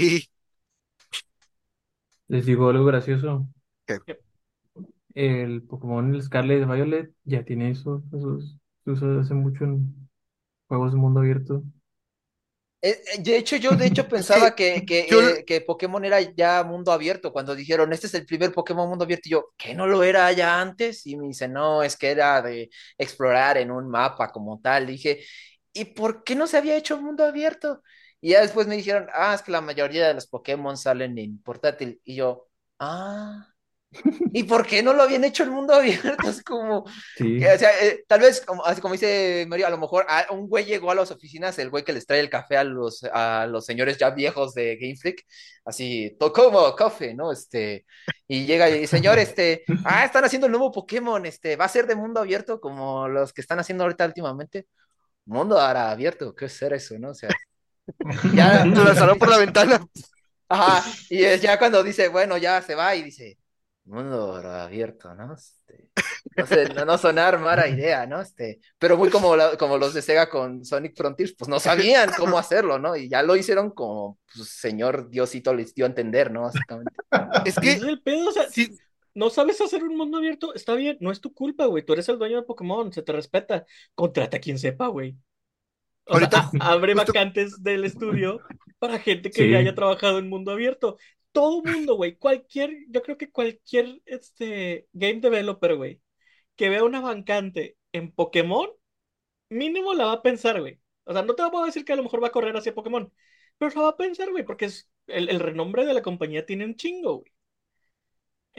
[2.28, 3.46] Les digo algo gracioso.
[3.86, 4.18] ¿Qué?
[5.14, 8.02] El Pokémon el Scarlet Violet ya tiene eso.
[8.12, 10.08] Eso es- se usa hace mucho en
[10.68, 11.64] juegos de mundo abierto.
[12.80, 16.04] Eh, eh, De hecho, yo de hecho pensaba que que, que, yo, eh, que Pokémon
[16.04, 17.32] era ya mundo abierto.
[17.32, 20.30] Cuando dijeron, este es el primer Pokémon mundo abierto, y yo, ¿qué no lo era
[20.32, 21.04] ya antes?
[21.06, 24.86] Y me dice, no, es que era de explorar en un mapa como tal.
[24.86, 25.24] Dije,
[25.72, 27.82] ¿y por qué no se había hecho mundo abierto?
[28.20, 31.40] Y ya después me dijeron, ah, es que la mayoría de los Pokémon salen en
[31.42, 32.00] portátil.
[32.04, 32.48] Y yo,
[32.80, 33.48] ah,
[34.32, 36.28] ¿y por qué no lo habían hecho en mundo abierto?
[36.28, 36.84] Es como,
[37.16, 37.38] Sí.
[37.38, 40.26] que, o sea, eh, tal vez, como, así como dice Mario, a lo mejor a-
[40.32, 43.04] un güey llegó a las oficinas, el güey que les trae el café a los,
[43.12, 45.22] a los señores ya viejos de Game Freak,
[45.64, 47.32] así, "To- como café, ¿no?
[47.32, 47.86] Este,
[48.26, 51.86] y llega y, señor, este, ah, están haciendo el nuevo Pokémon, este, va a ser
[51.86, 54.66] de mundo abierto como los que están haciendo ahorita últimamente.
[55.26, 57.10] Mundo ahora abierto, ¿qué es ser eso, no?
[57.10, 57.30] O sea,
[58.34, 59.86] ya, lo lanzaron por la ventana.
[60.48, 63.38] ajá, y es ya cuando dice, bueno, ya se va y dice,
[63.88, 65.34] mundo abierto, ¿no?
[65.34, 65.90] Este,
[66.36, 68.20] no sé, no, no sonar mala idea, ¿no?
[68.20, 72.10] Este, pero muy como, la- como los de Sega con Sonic Frontiers, pues no sabían
[72.16, 72.96] cómo hacerlo, ¿no?
[72.96, 76.42] Y ya lo hicieron como, pues, señor Diosito les dio a entender, ¿no?
[76.42, 76.92] Básicamente.
[77.44, 78.78] Es que el pedo, o sea, sí, si
[79.14, 81.84] no sabes hacer un mundo abierto, está bien, no es tu culpa, güey.
[81.84, 83.64] Tú eres el dueño de Pokémon, se te respeta.
[83.94, 85.16] Contrata a quien sepa, güey.
[86.10, 88.42] Sea, ahorita a- abre justo vacantes del estudio
[88.78, 90.96] para gente que ya haya trabajado en mundo abierto.
[91.32, 92.16] Todo mundo, güey.
[92.16, 96.00] Cualquier, yo creo que cualquier este, game developer, güey,
[96.56, 98.70] que vea una vacante en Pokémon,
[99.50, 100.80] mínimo la va a pensar, güey.
[101.04, 103.12] O sea, no te puedo decir que a lo mejor va a correr hacia Pokémon,
[103.58, 106.64] pero la va a pensar, güey, porque es, el, el renombre de la compañía tiene
[106.64, 107.32] un chingo, güey.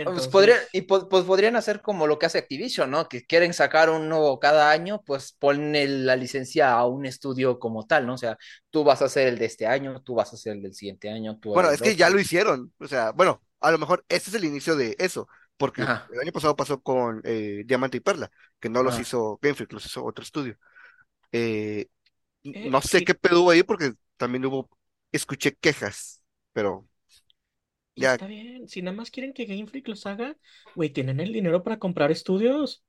[0.03, 3.07] Pues podrían, Entonces, y po- pues podrían hacer como lo que hace Activision, ¿no?
[3.09, 7.85] Que quieren sacar un nuevo cada año, pues ponen la licencia a un estudio como
[7.85, 8.15] tal, ¿no?
[8.15, 8.37] O sea,
[8.71, 11.09] tú vas a hacer el de este año, tú vas a hacer el del siguiente
[11.11, 12.73] año, tú Bueno, es que ya lo hicieron.
[12.79, 15.27] O sea, bueno, a lo mejor este es el inicio de eso,
[15.57, 18.99] porque Ajá, el año pasado pasó con eh, Diamante y Perla, que no los ajá.
[18.99, 20.57] hizo Game Freak, los hizo otro estudio.
[21.33, 21.87] Eh,
[22.53, 24.69] eh, no sé sí, qué pedo hubo ahí porque también hubo,
[25.13, 26.23] escuché quejas,
[26.53, 26.88] pero y
[27.99, 28.67] ya, está bien.
[28.67, 30.37] Si nada más quieren que Game Freak los haga,
[30.75, 32.83] güey, tienen el dinero para comprar estudios.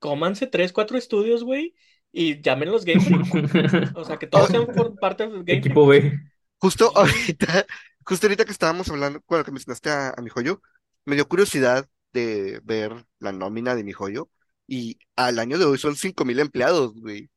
[0.00, 1.74] Cómanse tres, cuatro estudios, güey,
[2.12, 3.26] y llámenlos Game Freak.
[3.94, 5.86] O sea, que todos sean por parte de Game Equipo Freak.
[5.86, 6.18] B.
[6.58, 6.96] justo Sí.
[6.96, 7.66] ahorita
[8.06, 10.62] justo ahorita que estábamos hablando, cuando que mencionaste a, a mi joyo,
[11.04, 14.30] me dio curiosidad de ver la nómina de mi joyo
[14.66, 17.30] y al año de hoy son 5.000 empleados, güey.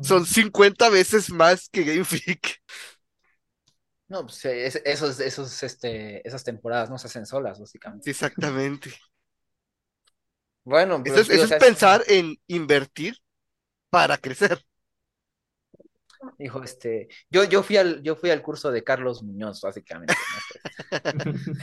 [0.00, 2.60] Son 50 veces más que Game Freak.
[4.08, 8.10] No, pues eh, es- esos, esos, este, esas temporadas no se hacen solas, básicamente.
[8.10, 8.90] Exactamente.
[10.64, 13.16] Bueno, Eso pero es, sí, o eso es pensar en invertir
[13.90, 14.64] para crecer.
[16.38, 20.42] Dijo, este, yo, yo fui al, yo fui al curso de Carlos Muñoz, básicamente, ¿no?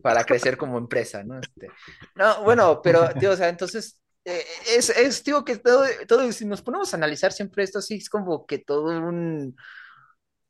[0.00, 1.38] para crecer como empresa, ¿no?
[1.38, 1.74] Este,
[2.14, 6.44] no, bueno, pero, tío, o sea, entonces, eh, es, es, tío, que todo, todo, si
[6.44, 9.56] nos ponemos a analizar siempre esto, sí, es como que todo un...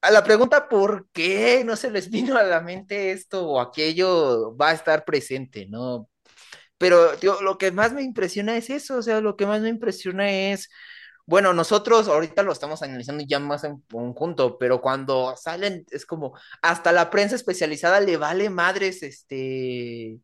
[0.02, 4.56] A la pregunta por qué no se les vino a la mente esto o aquello
[4.56, 6.09] va a estar presente, ¿no?
[6.78, 7.12] Pero,
[7.43, 10.68] lo que más me impresiona es eso, o sea, lo que más me impresiona es
[11.27, 16.39] bueno, nosotros ahorita lo estamos analizando ya más en conjunto, pero cuando salen es como
[16.62, 20.20] hasta la prensa especializada le vale madres, este,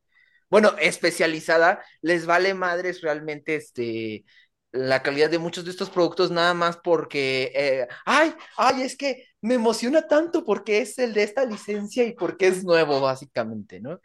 [0.50, 4.24] bueno, especializada les vale madres realmente, este,
[4.72, 9.26] la calidad de muchos de estos productos nada más porque, eh, ay, ay, es que
[9.40, 14.00] me emociona tanto porque es el de esta licencia y porque es nuevo, básicamente, ¿no?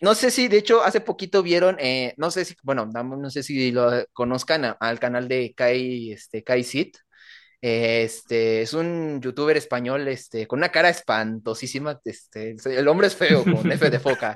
[0.00, 3.42] No sé si, de hecho, hace poquito vieron, eh, no sé si, bueno, no, sé
[3.42, 6.98] si lo conozcan al canal de Kai, este, Kai Sit.
[7.60, 13.42] Este, es un youtuber español, este, con una cara espantosísima, este, el hombre es feo,
[13.42, 14.34] con F de foca.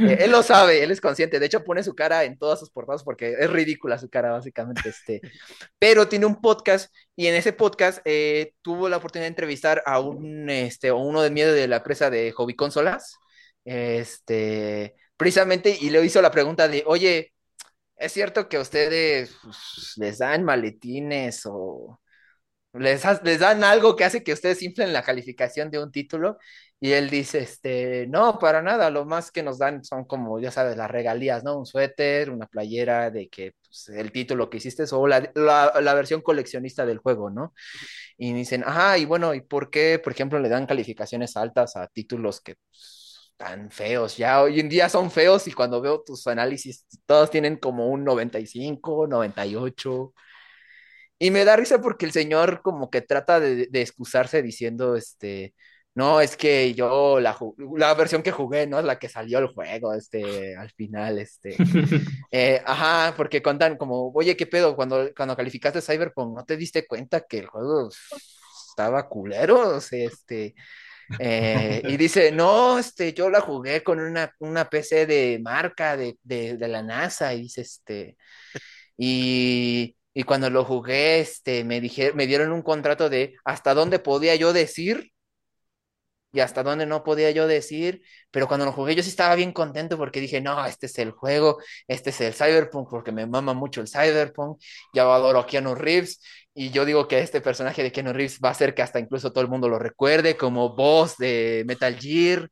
[0.00, 2.70] Eh, él lo sabe, él es consciente, de hecho pone su cara en todas sus
[2.70, 5.20] portadas porque es ridícula su cara, básicamente, este,
[5.78, 10.00] pero tiene un podcast y en ese podcast eh, tuvo la oportunidad de entrevistar a
[10.00, 13.16] un, este, a uno de miedo de la presa de Hobby Consolas,
[13.64, 17.32] este, precisamente, y le hizo la pregunta de, oye,
[17.96, 22.00] ¿es cierto que ustedes pues, les dan maletines o
[22.72, 23.02] les,
[23.38, 26.38] dan algo que hace que ustedes inflen la calificación de un título?
[26.80, 30.50] Y él dice, este, no, para nada, lo más que nos dan son como, ya
[30.50, 31.56] sabes, las regalías, ¿no?
[31.58, 35.94] Un suéter, una playera de que pues, el título que hiciste o la, la, la
[35.94, 37.54] versión coleccionista del juego, ¿no?
[38.16, 41.86] Y dicen, ajá, y bueno, ¿y por qué, por ejemplo, le dan calificaciones altas a
[41.88, 44.16] títulos que pues, tan feos?
[44.16, 48.04] Ya hoy en día son feos y cuando veo tus análisis, todos tienen como un
[48.04, 50.12] 95, 98.
[51.22, 55.54] Y me da risa porque el señor como que trata de, de excusarse diciendo, este,
[55.94, 57.38] no, es que yo la,
[57.76, 58.80] la versión que jugué, ¿no?
[58.80, 61.56] Es la que salió el juego, este, al final, este.
[62.34, 64.74] Eh, ajá, porque contan como, oye, ¿qué pedo?
[64.74, 67.90] Cuando, cuando calificaste Cyberpunk, ¿no te diste cuenta que el juego
[68.70, 69.76] estaba culero?
[69.76, 70.54] O sea, este,
[71.20, 76.18] eh, y dice, no, este, yo la jugué con una, una PC de marca de,
[76.24, 78.16] de, de la NASA, y dice, este,
[78.96, 83.98] y, y cuando lo jugué, este, me dije, me dieron un contrato de hasta dónde
[83.98, 85.12] podía yo decir
[86.32, 89.52] y hasta dónde no podía yo decir, pero cuando lo jugué yo sí estaba bien
[89.52, 93.52] contento porque dije, no, este es el juego, este es el Cyberpunk, porque me mama
[93.54, 94.58] mucho el Cyberpunk,
[94.94, 96.20] ya adoro a Keanu Reeves,
[96.54, 99.32] y yo digo que este personaje de Keanu Reeves va a hacer que hasta incluso
[99.32, 102.48] todo el mundo lo recuerde como boss de Metal Gear,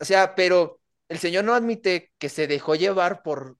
[0.00, 3.56] o sea, pero el señor no admite que se dejó llevar por,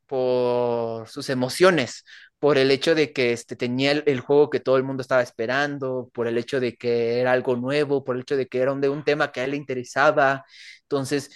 [1.09, 2.05] sus emociones,
[2.39, 6.11] por el hecho de que este, tenía el, juego que todo el mundo estaba esperando,
[6.15, 9.05] por el hecho de que era algo nuevo, por el hecho de que era un
[9.05, 10.45] tema que a él le interesaba.
[10.83, 11.31] Entonces,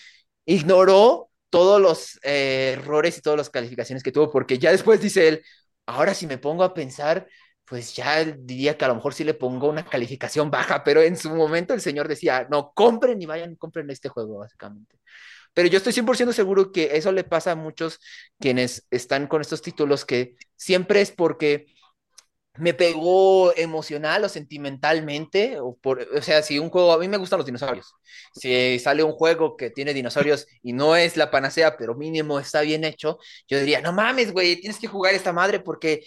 [0.45, 5.29] ignoró todos los eh, errores y todas las calificaciones que tuvo, porque ya después dice
[5.29, 5.43] él,
[5.87, 7.27] ahora si me pongo a pensar,
[7.65, 11.17] pues ya diría que a lo mejor sí le pongo una calificación baja, pero en
[11.17, 14.99] su momento el señor decía, no, compren y vayan, compren este juego, básicamente.
[15.59, 17.99] Pero yo estoy 100% seguro que eso le pasa a muchos
[18.39, 21.67] quienes están con estos títulos que siempre es porque
[22.55, 27.17] me pegó emocional o sentimentalmente, o, por, o sea, si un juego, a mí me
[27.17, 27.93] gustan los dinosaurios,
[28.37, 32.61] si sale un juego que tiene dinosaurios y no es la panacea, pero mínimo está
[32.61, 33.19] bien hecho,
[33.49, 36.07] yo diría, no mames, güey, tienes que jugar esta madre porque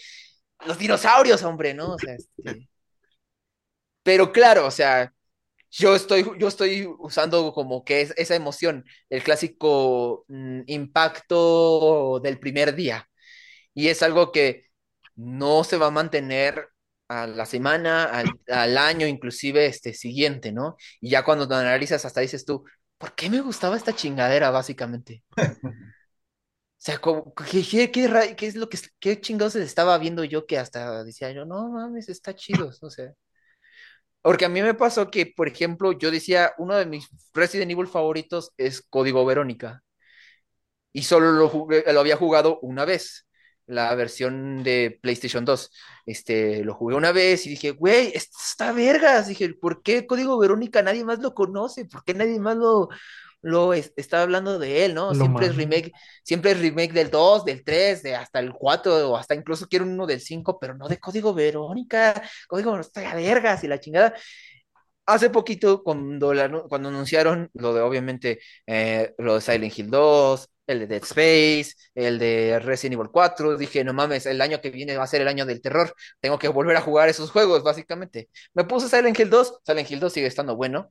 [0.65, 1.95] los dinosaurios, hombre, ¿no?
[1.95, 2.69] O sea, este...
[4.03, 5.13] Pero claro, o sea,
[5.71, 12.39] yo estoy, yo estoy usando como que es esa emoción, el clásico mm, impacto del
[12.39, 13.09] primer día.
[13.73, 14.65] Y es algo que
[15.15, 16.69] no se va a mantener
[17.07, 20.77] a la semana, al, al año, inclusive este siguiente, ¿no?
[21.01, 22.65] Y ya cuando te analizas, hasta dices tú,
[22.97, 25.23] ¿por qué me gustaba esta chingadera, básicamente?
[26.79, 31.03] O sea, como, ¿qué, qué, es lo que, qué chingados estaba viendo yo que hasta
[31.03, 33.13] decía yo, no mames, está chido, o sea.
[34.21, 37.87] Porque a mí me pasó que, por ejemplo, yo decía, uno de mis Resident Evil
[37.87, 39.83] favoritos es Código Verónica.
[40.93, 43.27] Y solo lo, jugué, lo había jugado una vez.
[43.67, 45.71] la versión de PlayStation 2.
[46.05, 49.27] Este, lo jugué una vez y dije, güey, esto está vergas.
[49.27, 51.85] Dije, ¿por qué Código Verónica nadie más lo conoce?
[51.85, 52.89] ¿Por qué nadie más lo,
[53.41, 55.13] lo es- está hablando de él, ¿no?
[55.13, 55.91] Lo Siempre es remake,
[56.23, 59.85] siempre es remake del 2, del 3, de hasta el 4, o hasta incluso quiero
[59.85, 62.21] uno del 5, pero no de Código Verónica.
[62.47, 64.13] Código Verónica, vergas y la chingada.
[65.05, 70.47] Hace poquito, cuando, la cuando anunciaron lo de, obviamente, eh, lo de Silent Hill 2,
[70.67, 74.69] el de Dead Space, el de Resident Evil 4, dije, no mames, el año que
[74.69, 77.63] viene va a ser el año del terror, tengo que volver a jugar esos juegos,
[77.63, 78.29] básicamente.
[78.53, 80.89] Me puse Silent Hill 2, Silent Hill 2 sigue estando bueno,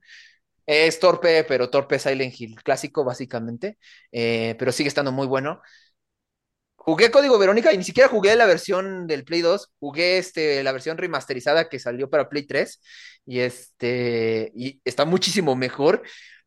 [0.71, 3.79] es torpe, pero torpe Silent Hill clásico, básicamente,
[4.13, 5.61] eh, pero sigue estando muy bueno.
[6.77, 10.73] Jugué Código Verónica y ni siquiera jugué la versión del Play 2, jugué este, la
[10.73, 12.81] versión remasterizada que salió para Play 3
[13.27, 16.03] y, este, y está muchísimo mejor,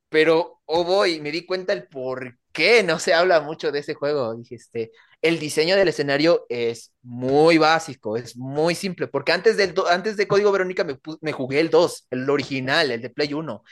[0.10, 3.94] pero oh boy, me di cuenta el por qué no se habla mucho de ese
[3.94, 4.36] juego.
[4.36, 4.91] Dije, este,
[5.22, 10.28] el diseño del escenario es muy básico, es muy simple, porque antes, del, antes de
[10.28, 13.64] Código Verónica me, me jugué el 2, el original, el de Play 1.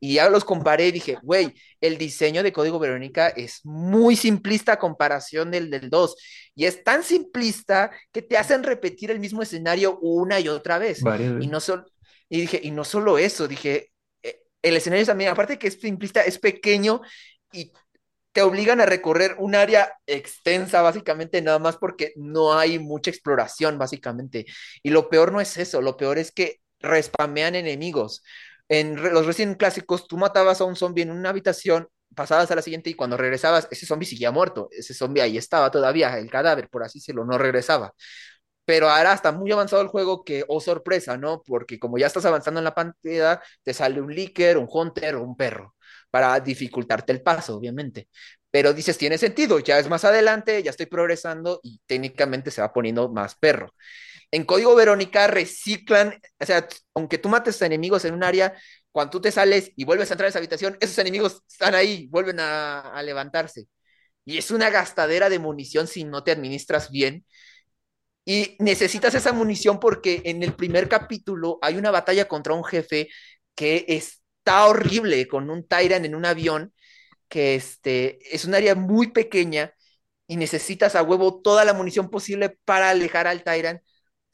[0.00, 4.72] Y ya los comparé y dije, güey, el diseño de Código Verónica es muy simplista
[4.74, 6.16] a comparación del del 2.
[6.54, 11.02] Y es tan simplista que te hacen repetir el mismo escenario una y otra vez.
[11.02, 11.86] Varias Y no, sol-
[12.28, 13.90] y dije, y no solo eso, dije,
[14.22, 17.00] eh, el escenario también, aparte que es simplista, es pequeño
[17.52, 17.72] y
[18.32, 23.78] te obligan a recorrer un área extensa, básicamente, nada más porque no hay mucha exploración,
[23.78, 24.46] básicamente.
[24.82, 28.22] Y lo peor no es eso, lo peor es que respamean enemigos.
[28.74, 32.62] En los Resident clásicos, tú matabas a un zombie en una habitación, pasabas a la
[32.62, 34.68] siguiente y cuando regresabas, ese zombie seguía muerto.
[34.72, 37.94] Ese zombie ahí estaba todavía, el cadáver, por así decirlo, no regresaba.
[38.64, 41.42] Pero ahora está muy avanzado el juego que, oh sorpresa, ¿no?
[41.44, 45.22] Porque como ya estás avanzando en la pantalla, te sale un Licker, un Hunter o
[45.24, 45.76] un perro
[46.10, 48.08] para dificultarte el paso, obviamente.
[48.50, 52.72] Pero dices, tiene sentido, ya es más adelante, ya estoy progresando y técnicamente se va
[52.72, 53.74] poniendo más perro.
[54.30, 58.54] En Código Verónica reciclan, o sea, aunque tú mates a enemigos en un área,
[58.92, 62.08] cuando tú te sales y vuelves a entrar a esa habitación, esos enemigos están ahí,
[62.10, 63.66] vuelven a, a levantarse.
[64.24, 67.24] Y es una gastadera de munición si no te administras bien.
[68.24, 73.08] Y necesitas esa munición porque en el primer capítulo hay una batalla contra un jefe
[73.54, 76.72] que está horrible con un Tyrant en un avión,
[77.28, 79.74] que este, es un área muy pequeña
[80.28, 83.82] y necesitas a huevo toda la munición posible para alejar al Tyrant.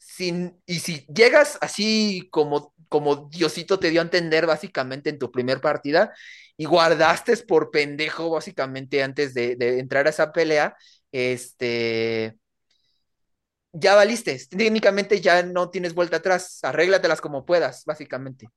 [0.03, 5.31] Sin, y si llegas así como, como Diosito te dio a entender básicamente en tu
[5.31, 6.11] primer partida
[6.57, 10.75] y guardaste por pendejo básicamente antes de, de entrar a esa pelea,
[11.11, 12.35] este
[13.73, 14.37] ya valiste.
[14.49, 16.59] Técnicamente ya no tienes vuelta atrás.
[16.63, 18.47] Arréglatelas como puedas, básicamente.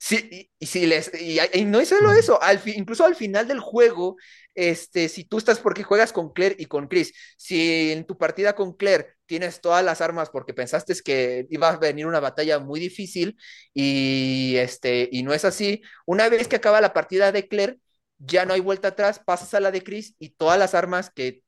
[0.00, 3.48] Sí, y, si les, y, y no es solo eso, al fi, incluso al final
[3.48, 4.16] del juego,
[4.54, 8.54] este, si tú estás porque juegas con Claire y con Chris, si en tu partida
[8.54, 12.78] con Claire tienes todas las armas porque pensaste que iba a venir una batalla muy
[12.80, 13.36] difícil
[13.74, 17.78] y, este, y no es así, una vez que acaba la partida de Claire,
[18.18, 21.42] ya no hay vuelta atrás, pasas a la de Chris y todas las armas que,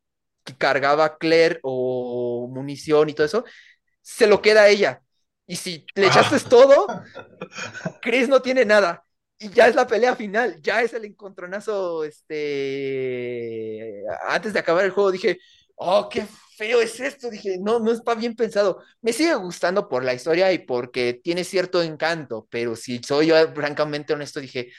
[0.44, 3.44] que cargaba Claire o munición y todo eso,
[4.02, 5.02] se lo queda a ella.
[5.50, 6.86] Y si le echaste todo,
[8.00, 9.04] Chris no tiene nada.
[9.36, 12.44] Y ya es la pelea final, ya es el encontronazo, este,
[14.28, 15.40] antes de acabar el juego dije,
[15.74, 16.24] oh, qué
[16.56, 18.80] feo es esto, dije, no, no está bien pensado.
[19.00, 23.52] Me sigue gustando por la historia y porque tiene cierto encanto, pero si soy yo
[23.52, 24.70] francamente honesto, dije,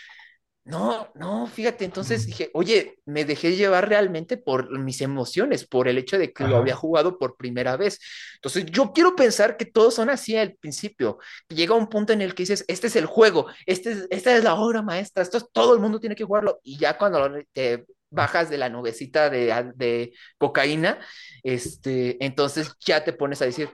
[0.64, 5.98] no, no, fíjate, entonces dije, oye, me dejé llevar realmente por mis emociones, por el
[5.98, 8.00] hecho de que lo había jugado por primera vez.
[8.36, 11.18] Entonces, yo quiero pensar que todos son así al principio,
[11.50, 14.44] llega un punto en el que dices, este es el juego, este es, esta es
[14.44, 17.86] la obra maestra, esto es, todo el mundo tiene que jugarlo, y ya cuando te
[18.12, 21.00] bajas de la nubecita de, de cocaína,
[21.44, 23.70] este, entonces ya te pones a decir,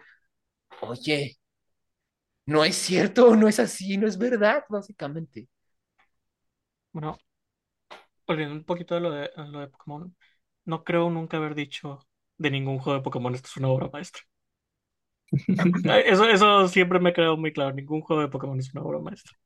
[0.81, 1.38] oye,
[2.45, 5.47] no es cierto, no es así, no es verdad, básicamente.
[6.98, 7.15] Bueno,
[8.26, 10.18] volviendo un poquito a lo de, lo de Pokémon,
[10.65, 11.99] no creo nunca haber dicho
[12.40, 14.24] de ningún juego de Pokémon esto es una obra maestra.
[16.07, 18.98] Eso, eso siempre me ha quedado muy claro, ningún juego de Pokémon es una obra
[18.98, 19.38] maestra.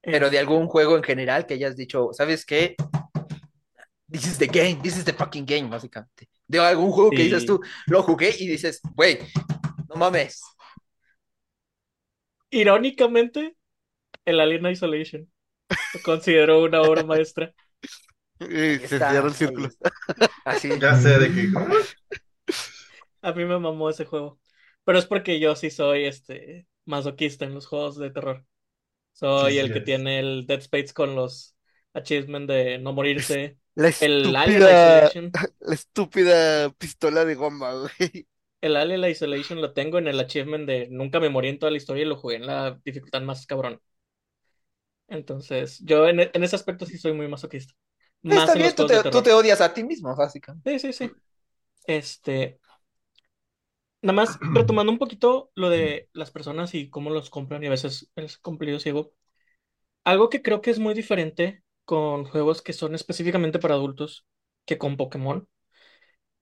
[0.00, 2.74] Pero de algún juego en general que hayas dicho, ¿sabes qué?
[4.10, 6.28] This is the game, this is the fucking game, básicamente.
[6.48, 9.20] De algún juego que dices tú, lo jugué y dices, güey,
[9.88, 10.42] no mames.
[12.50, 13.54] Irónicamente,
[14.24, 15.30] el Alien Isolation
[16.04, 17.52] considero una obra maestra.
[18.40, 19.68] Y se cierra el círculo.
[20.44, 20.78] Así.
[20.80, 21.48] Ya sé de qué.
[23.22, 24.40] A mí me mamó ese juego.
[24.84, 28.46] Pero es porque yo sí soy este masoquista en los juegos de terror.
[29.12, 31.56] Soy Sí, sí el que tiene el Dead Space con los
[31.94, 33.58] achievements de no morirse.
[33.74, 34.62] La El Alien
[35.60, 38.28] la estúpida pistola de goma, güey.
[38.60, 41.76] el Alien Isolation lo tengo en el achievement de nunca me morí en toda la
[41.78, 43.80] historia y lo jugué en la dificultad más cabrón.
[45.08, 47.74] Entonces, yo en, en ese aspecto sí soy muy masoquista.
[48.22, 50.78] Más Está en bien, tú te, tú te odias a ti mismo, básicamente.
[50.78, 51.10] Sí, sí, sí.
[51.86, 52.60] Este,
[54.02, 57.70] nada más retomando un poquito lo de las personas y cómo los compran y a
[57.70, 59.12] veces el cumplido ciego.
[60.04, 64.26] Algo que creo que es muy diferente con juegos que son específicamente para adultos
[64.66, 65.48] que con Pokémon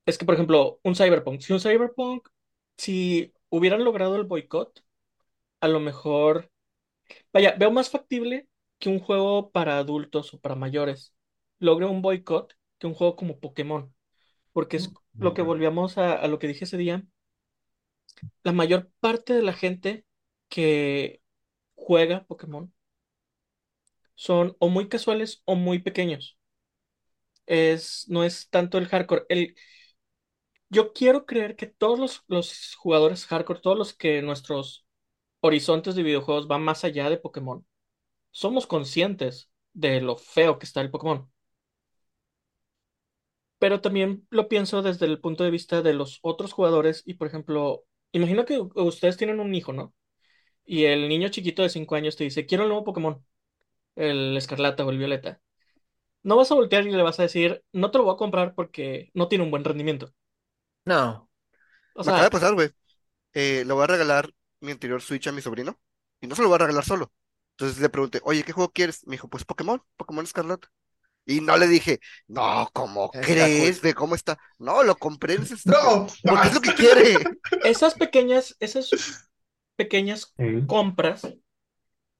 [0.07, 1.41] es que, por ejemplo, un Cyberpunk.
[1.41, 2.29] Si un Cyberpunk,
[2.77, 4.85] si hubieran logrado el boicot,
[5.61, 6.51] a lo mejor,
[7.33, 11.15] vaya, veo más factible que un juego para adultos o para mayores
[11.59, 13.95] logre un boicot que un juego como Pokémon.
[14.53, 17.05] Porque es lo que volvíamos a, a lo que dije ese día.
[18.45, 20.07] La mayor parte de la gente
[20.49, 21.21] que
[21.75, 22.73] juega Pokémon
[24.17, 26.37] son o muy casuales o muy pequeños.
[27.47, 29.25] Es, no es tanto el hardcore.
[29.29, 29.55] El,
[30.69, 34.87] yo quiero creer que todos los, los jugadores hardcore, todos los que nuestros
[35.41, 37.67] horizontes de videojuegos van más allá de Pokémon,
[38.37, 41.31] somos conscientes de lo feo que está el Pokémon.
[43.59, 47.27] Pero también lo pienso desde el punto de vista de los otros jugadores y, por
[47.29, 49.95] ejemplo, imagino que ustedes tienen un hijo, ¿no?
[50.65, 53.25] Y el niño chiquito de 5 años te dice, quiero el nuevo Pokémon,
[53.97, 55.41] el Escarlata o el Violeta.
[56.25, 58.55] No vas a voltear y le vas a decir, no te lo voy a comprar
[58.55, 60.15] porque no tiene un buen rendimiento.
[60.85, 61.29] No.
[61.95, 62.71] O Me acaba de pasar, güey.
[63.35, 64.31] Eh, le voy a regalar
[64.61, 65.81] mi anterior Switch a mi sobrino
[66.21, 67.13] y no se lo voy a regalar solo.
[67.57, 69.07] Entonces le pregunté, oye, ¿qué juego quieres?
[69.07, 70.69] Me dijo, pues Pokémon, Pokémon Escarlata.
[71.25, 73.83] Y no le dije, no, ¿cómo Está crees?
[73.83, 74.39] ¿De cómo está?
[74.59, 77.15] No, lo compré en ese No, Porque es lo que quiere.
[77.65, 78.91] esas pequeñas, esas
[79.75, 80.35] pequeñas
[80.67, 81.27] compras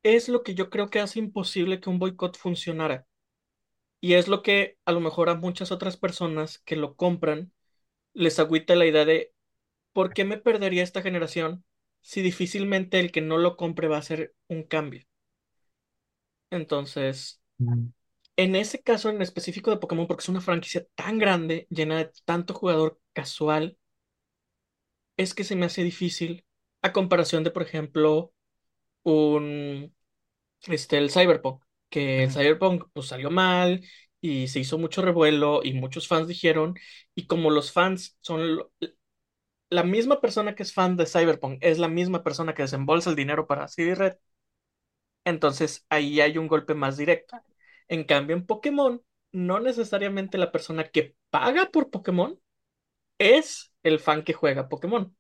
[0.03, 3.07] es lo que yo creo que hace imposible que un boicot funcionara.
[4.01, 7.53] Y es lo que a lo mejor a muchas otras personas que lo compran
[8.15, 9.33] les agüita la idea de
[9.93, 11.65] ¿por qué me perdería esta generación
[12.03, 15.07] si difícilmente el que no lo compre va a hacer un cambio?
[16.57, 17.41] Entonces,
[18.37, 22.13] en ese caso en específico de Pokémon, porque es una franquicia tan grande, llena de
[22.27, 23.79] tanto jugador casual,
[25.17, 26.45] es que se me hace difícil
[26.83, 28.33] a comparación de, por ejemplo,
[29.05, 29.95] un
[30.69, 32.31] este, el Cyberpunk, que el.
[32.31, 33.83] Cyberpunk pues salió mal
[34.21, 36.77] y se hizo mucho revuelo y muchos fans dijeron,
[37.15, 38.73] y como los fans son lo-
[39.71, 43.17] la misma persona que es fan de Cyberpunk, es la misma persona que desembolsa el
[43.17, 44.15] dinero para CD Red,
[45.27, 47.39] entonces ahí hay un golpe más directo.
[47.89, 52.41] En cambio, en Pokémon, no necesariamente la persona que paga por Pokémon
[53.19, 55.17] es el fan que juega Pokémon.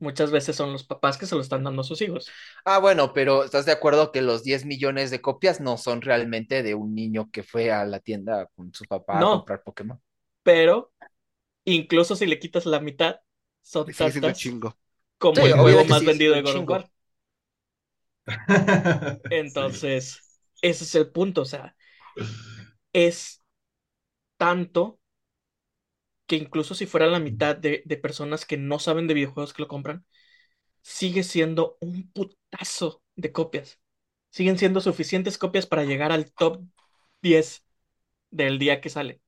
[0.00, 2.36] Muchas veces son los papás que se lo están dando a sus hijos.
[2.64, 6.62] Ah, bueno, pero ¿estás de acuerdo que los 10 millones de copias no son realmente
[6.62, 10.00] de un niño que fue a la tienda con su papá a No, comprar Pokémon?
[10.42, 10.92] pero
[11.64, 13.20] incluso si le quitas la mitad,
[13.62, 14.76] son tantas chingo.
[15.18, 16.90] como Sí, el juego más vendido de God of chingo.
[19.22, 19.22] Sí.
[19.28, 20.24] Entonces,
[20.62, 21.42] ese es el punto.
[21.42, 21.76] O sea,
[22.92, 23.42] es
[24.38, 25.00] tanto
[26.26, 29.62] que incluso si fuera la mitad de, de personas que no saben de videojuegos que
[29.62, 30.04] lo compran,
[30.82, 33.80] sigue siendo un putazo de copias.
[34.30, 36.62] Siguen siendo suficientes copias para llegar al top
[37.22, 37.64] 10
[38.30, 39.22] del día que sale.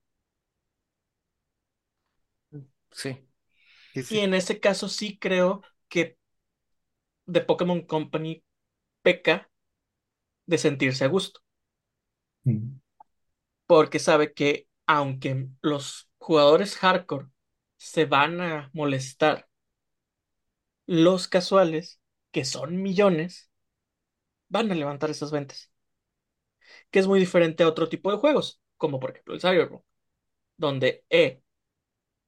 [2.90, 3.16] Sí.
[3.94, 6.18] Sí, Y en ese caso sí creo que
[7.26, 8.42] The Pokémon Company
[9.02, 9.50] peca
[10.46, 11.40] de sentirse a gusto,
[13.66, 17.28] porque sabe que aunque los jugadores hardcore
[17.76, 19.48] se van a molestar,
[20.86, 22.00] los casuales,
[22.30, 23.50] que son millones,
[24.48, 25.72] van a levantar esas ventas,
[26.90, 29.82] que es muy diferente a otro tipo de juegos, como por ejemplo el Cyberpunk,
[30.56, 31.42] donde eh,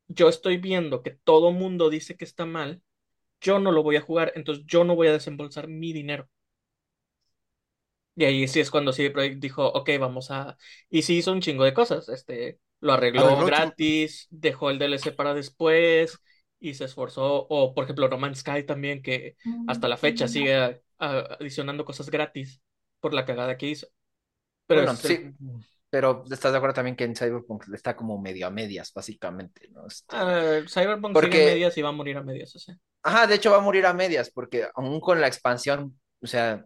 [0.09, 2.82] yo estoy viendo que todo mundo dice que está mal,
[3.40, 6.28] yo no lo voy a jugar, entonces yo no voy a desembolsar mi dinero.
[8.16, 10.57] Y ahí sí es cuando CD Projekt dijo, ok, vamos a...
[10.89, 12.09] Y sí hizo un chingo de cosas.
[12.09, 16.19] Este, lo arregló gratis, dejó el DLC para después
[16.61, 17.47] y se esforzó.
[17.49, 19.36] O, por ejemplo, No Man's Sky también, que
[19.66, 22.61] hasta la fecha sigue a- a- adicionando cosas gratis
[23.01, 23.89] por la cagada que hizo.
[24.66, 25.35] Pero Bueno, es el- sí,
[25.91, 29.86] pero estás de acuerdo también que en Cyberpunk está como medio a medias, básicamente, ¿no?
[29.86, 32.55] Este, ah, Cyberpunk sigue Porque- a medias y va a morir a medias.
[32.55, 32.77] O sea.
[33.03, 36.65] Ajá, de hecho va a morir a medias, porque aún con la expansión, o sea,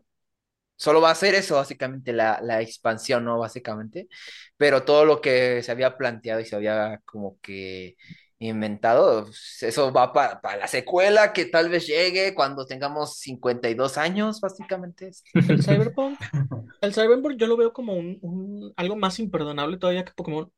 [0.79, 3.39] solo va a ser eso, básicamente, la, la expansión, ¿no?
[3.41, 4.09] Básicamente.
[4.57, 7.97] Pero todo lo que se había planteado y se había como que
[8.41, 14.41] inventado, pues, eso va para la secuela que tal vez llegue cuando tengamos 52 años,
[14.41, 15.11] básicamente.
[15.49, 16.25] El Cyberpunk,
[16.81, 20.53] el Cyberpunk yo lo veo como un, un- algo más imperdonable todavía que Pokémon.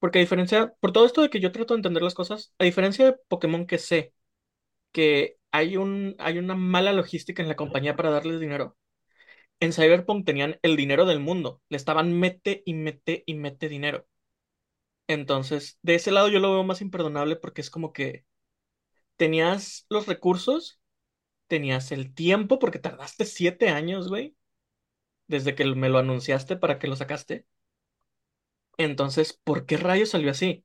[0.00, 2.64] Porque a diferencia, por todo esto de que yo trato de entender las cosas, a
[2.64, 4.14] diferencia de Pokémon que sé
[4.92, 8.76] que hay un, hay una mala logística en la compañía para darles dinero,
[9.60, 14.06] en Cyberpunk tenían el dinero del mundo, le estaban mete y mete y mete dinero.
[15.06, 18.24] Entonces, de ese lado yo lo veo más imperdonable porque es como que
[19.16, 20.80] tenías los recursos,
[21.48, 24.36] tenías el tiempo, porque tardaste siete años, güey,
[25.28, 27.46] desde que me lo anunciaste para que lo sacaste.
[28.76, 30.64] Entonces, ¿por qué rayos salió así?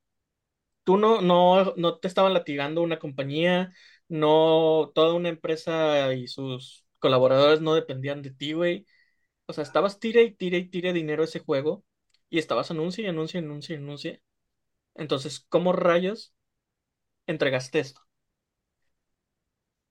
[0.86, 3.74] Tú no, no, no te estaban latigando una compañía,
[4.10, 8.86] no, toda una empresa y sus colaboradores no dependían de ti, güey.
[9.48, 11.86] O sea, estabas tire y tire y tire dinero a ese juego
[12.30, 14.22] y estabas anuncia y anuncia y anuncia y anuncia.
[14.96, 16.34] Entonces, ¿cómo rayos
[17.28, 18.02] entregaste esto?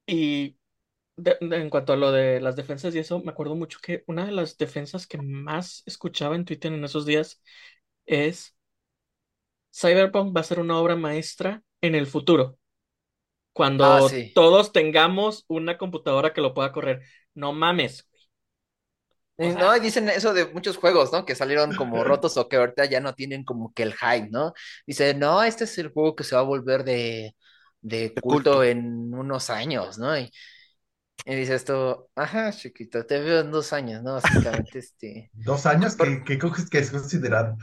[0.06, 0.56] Y
[1.18, 4.32] en cuanto a lo de las defensas y eso, me acuerdo mucho que una de
[4.32, 7.43] las defensas que más escuchaba en Twitter en esos días
[8.06, 8.56] es
[9.74, 12.57] Cyberpunk va a ser una obra maestra en el futuro,
[13.80, 14.35] Ah, cuando sí.
[14.35, 17.02] todos tengamos una computadora que lo pueda correr.
[17.35, 18.22] No mames, güey.
[19.39, 21.24] O sea, No, y dicen eso de muchos juegos, ¿no?
[21.24, 24.52] Que salieron como rotos o que ahorita ya no tienen como que el hype, ¿no?
[24.85, 27.36] Dice, no, este es el juego que se va a volver de,
[27.80, 28.64] de De culto culto.
[28.64, 30.18] en unos años, ¿no?
[30.18, 30.28] Y,
[31.24, 34.15] y dice esto, ajá, chiquito, te veo en dos años, ¿no?
[34.15, 35.32] Básicamente, este...
[35.32, 37.57] Dos años Por- que, que, coges que es considerado.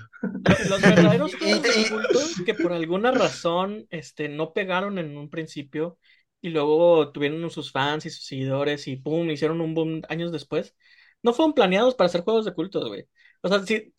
[0.43, 4.97] lo- los verdaderos Y- juegos de y- culto que por alguna razón este, no pegaron
[4.99, 5.99] en un principio
[6.41, 10.75] y luego tuvieron sus fans y sus seguidores y pum, hicieron un boom años después,
[11.23, 13.07] no fueron planeados para ser juegos de culto, güey.
[13.41, 13.93] O sea, si,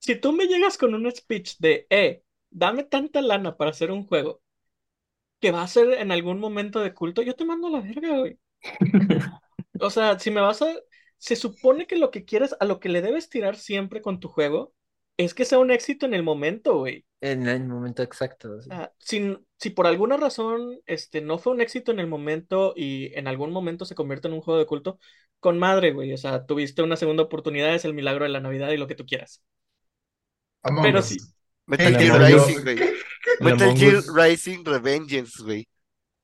[0.00, 4.06] si tú me llegas con un speech de, eh, dame tanta lana para hacer un
[4.06, 4.42] juego
[5.40, 8.18] que va a ser en algún momento de culto, yo te mando a la verga,
[8.18, 8.38] güey.
[9.80, 10.66] O sea, si me vas a...
[11.18, 14.28] Se supone que lo que quieres, a lo que le debes tirar siempre con tu
[14.28, 14.72] juego,
[15.16, 17.04] es que sea un éxito en el momento, güey.
[17.20, 18.60] En el momento exacto.
[18.60, 18.70] sí.
[18.70, 23.12] Ah, si, si por alguna razón este, no fue un éxito en el momento y
[23.18, 24.98] en algún momento se convierte en un juego de culto,
[25.40, 26.12] con madre, güey.
[26.12, 28.94] O sea, tuviste una segunda oportunidad, es el milagro de la Navidad y lo que
[28.94, 29.42] tú quieras.
[30.62, 31.16] Among Pero sí.
[31.66, 32.20] Metal Gear.
[32.20, 32.78] Rising, güey.
[33.40, 34.02] Metal Gear.
[34.14, 35.68] Rising Revengeance, güey.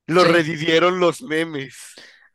[0.07, 0.25] Lo Sí.
[0.25, 1.77] revivieron los memes.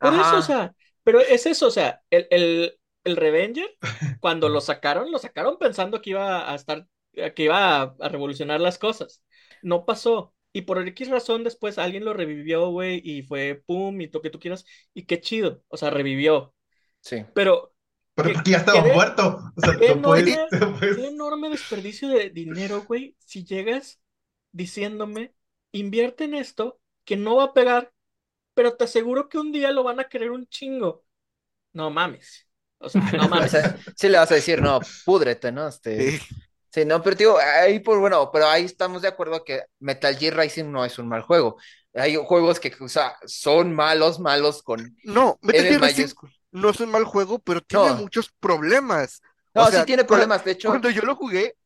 [0.00, 0.74] Por eso, o sea,
[1.04, 3.68] pero es eso, o sea, el, el, el Revenger,
[4.20, 8.60] cuando lo sacaron, lo sacaron pensando que iba a estar, que iba a, a revolucionar
[8.60, 9.22] las cosas.
[9.62, 10.34] No pasó.
[10.52, 14.30] Y por X razón después alguien lo revivió, güey, y fue pum, y lo que
[14.30, 14.64] tú quieras,
[14.94, 16.54] y qué chido, o sea, revivió.
[17.00, 17.24] Sí.
[17.34, 17.72] Pero
[18.14, 19.38] Pero ¿Qué- porque ya estaba qué- muerto.
[19.56, 24.00] O sea, qué no enorme- no puedes- qué enorme desperdicio de dinero, güey, si llegas
[24.52, 25.34] diciéndome,
[25.72, 27.92] invierte en esto, que no va a pegar,
[28.54, 31.04] pero te aseguro que un día lo van a querer un chingo.
[31.72, 32.48] No mames.
[32.78, 33.48] O sea, no O mames.
[33.48, 35.68] sea, sí le vas a decir, no, púdrete, ¿no?
[35.68, 36.18] Este, Sí.
[36.72, 40.36] sí, no, pero digo, ahí por bueno, pero ahí estamos de acuerdo que Metal Gear
[40.36, 41.56] Rising no es un mal juego.
[41.94, 46.06] Hay juegos que, o sea, son malos, malos con No, Metal Gear Rising
[46.52, 47.96] no es un mal juego, pero tiene No.
[47.96, 49.22] muchos problemas.
[49.54, 50.68] No, O sí sea, tiene cua- problemas, de hecho.
[50.68, 51.56] Cuando yo lo jugué,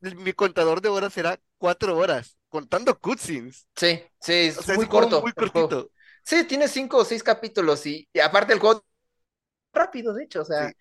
[0.00, 3.66] mi contador de horas era cuatro horas, contando cutscenes.
[3.76, 5.22] Sí, sí, es O sea, muy es corto.
[5.22, 5.90] muy cortito.
[6.26, 8.84] Sí, tiene cinco o seis capítulos y, y aparte el juego
[9.72, 10.74] rápido, de hecho, o sea, Sí.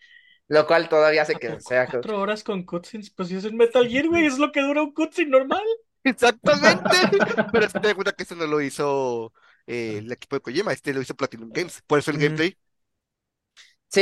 [0.47, 1.85] lo cual todavía hace ¿A que sea.
[1.87, 4.83] Cuatro horas con cutscenes, pues si es un Metal Gear, güey, es lo que dura
[4.83, 5.63] un cutscene normal.
[6.03, 6.83] Exactamente.
[7.51, 9.33] Pero te das cuenta que eso no lo hizo
[9.67, 11.81] eh, el equipo de Kojima, este lo hizo Platinum Games.
[11.87, 12.57] Por eso el gameplay.
[13.87, 14.01] Sí,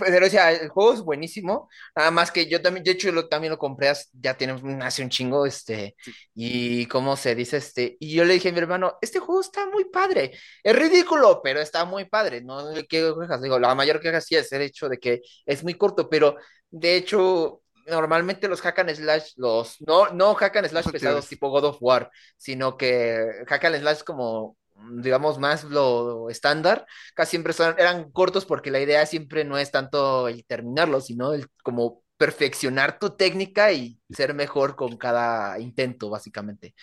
[0.00, 3.28] pero o sea, el juego es buenísimo, nada más que yo también, de hecho, lo,
[3.28, 6.12] también lo compré hace- ya tiene hace un chingo, este, Sí.
[6.34, 9.64] y cómo se dice, este, y yo le dije a mi hermano, este juego está
[9.70, 14.20] muy padre, es ridículo, pero está muy padre, no quiero quejas, digo, la mayor queja
[14.20, 16.36] sí es el hecho de que es muy corto, pero
[16.70, 21.48] de hecho, normalmente los hack and slash, los, no, no hack and slash pesados tipo
[21.48, 24.58] God of War, sino que hack and slash como,
[24.92, 29.70] digamos, más lo estándar, casi siempre son, eran cortos porque la idea siempre no es
[29.70, 36.08] tanto el terminarlo, sino el como perfeccionar tu técnica y ser mejor con cada intento,
[36.10, 36.74] básicamente.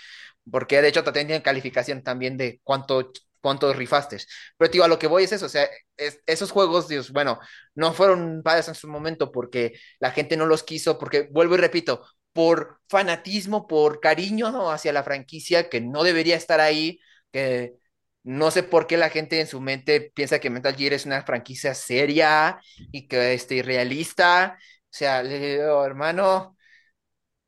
[0.51, 3.11] Porque de hecho también tienen calificación también de cuánto,
[3.41, 4.17] cuánto rifaste.
[4.57, 5.67] Pero tío, a lo que voy es eso, o sea,
[5.97, 7.39] es- esos juegos, Dios, bueno,
[7.75, 11.57] no fueron padres en su momento porque la gente no los quiso, porque vuelvo y
[11.57, 16.99] repito, por fanatismo, por cariño hacia la franquicia que no debería estar ahí,
[17.31, 17.73] que
[18.23, 21.23] no sé por qué la gente en su mente piensa que Metal Gear es una
[21.23, 22.59] franquicia seria
[22.91, 24.57] y que este, irrealista.
[24.59, 26.57] O sea, hermano,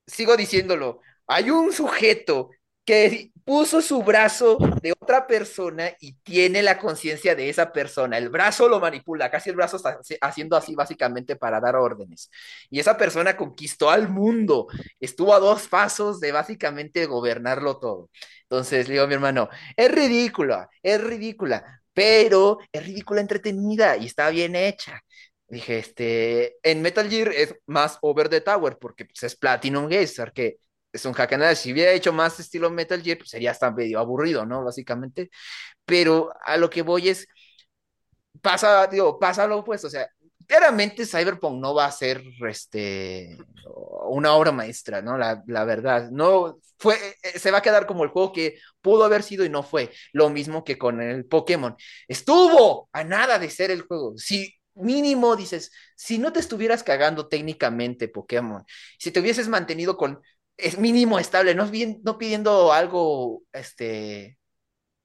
[0.08, 1.02] sigo diciéndolo.
[1.28, 2.50] Hay un sujeto
[2.86, 8.18] que puso su brazo de otra persona y tiene la conciencia de esa persona.
[8.18, 12.32] El brazo lo manipula, casi el brazo está haciendo así básicamente para dar órdenes.
[12.70, 14.68] Y esa persona conquistó al mundo,
[15.00, 18.10] estuvo a dos pasos de básicamente gobernarlo todo.
[18.44, 24.08] Entonces le digo a mi hermano, es ridícula, es ridícula, pero es ridícula entretenida y
[24.08, 25.02] está bien hecha.
[25.48, 30.20] Dije, este, en Metal Gear es más over the tower porque pues, es Platinum Games,
[30.34, 30.58] que
[30.96, 31.58] es un hack and slash.
[31.58, 34.64] Si hubiera hecho más estilo Metal Gear, pues sería hasta medio aburrido, ¿no?
[34.64, 35.30] Básicamente.
[35.86, 37.28] Pero a lo que voy es,
[38.42, 40.08] pasa, digo, pasa lo opuesto, o sea,
[40.48, 43.38] claramente Cyberpunk no va a ser este,
[44.08, 45.18] una obra maestra, ¿no?
[45.18, 49.04] La, la, verdad, no fue, eh, se va a quedar como el juego que pudo
[49.04, 49.92] haber sido y no fue.
[50.14, 51.76] Lo mismo que con el Pokémon.
[52.08, 54.18] Estuvo a nada de ser el juego.
[54.18, 58.64] Si mínimo dices, si no te estuvieras cagando técnicamente Pokémon,
[59.00, 60.22] si te hubieses mantenido con
[60.58, 64.38] es mínimo estable, no, bien, no pidiendo algo, este,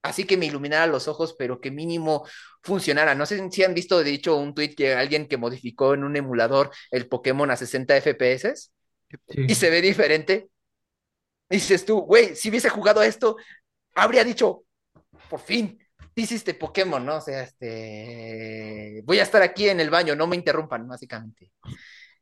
[0.02, 2.26] así que me iluminara los ojos, pero que mínimo
[2.62, 3.14] funcionara.
[3.14, 6.16] No sé si han visto, de hecho, un tweet que alguien que modificó en un
[6.16, 8.70] emulador el Pokémon a 60 FPS
[9.28, 10.48] y se ve diferente.
[11.48, 13.36] dices tú, güey, si hubiese jugado esto,
[13.94, 14.64] habría dicho,
[15.28, 15.78] por fin,
[16.20, 17.16] hiciste Pokémon, ¿no?
[17.16, 21.52] O sea, este, voy a estar aquí en el baño, no me interrumpan, básicamente.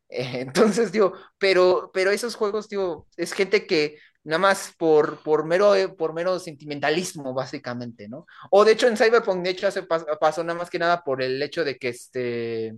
[0.88, 5.74] entonces, digo, pero, pero esos juegos, digo, es gente que nada más por, por, mero,
[5.74, 8.26] eh, por mero sentimentalismo, básicamente, ¿no?
[8.50, 11.42] O de hecho en Cyberpunk, de hecho, hace, pasó nada más que nada por el
[11.42, 12.74] hecho de que este,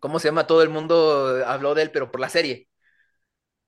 [0.00, 0.46] ¿cómo se llama?
[0.46, 2.68] Todo el mundo habló de él, pero por la serie,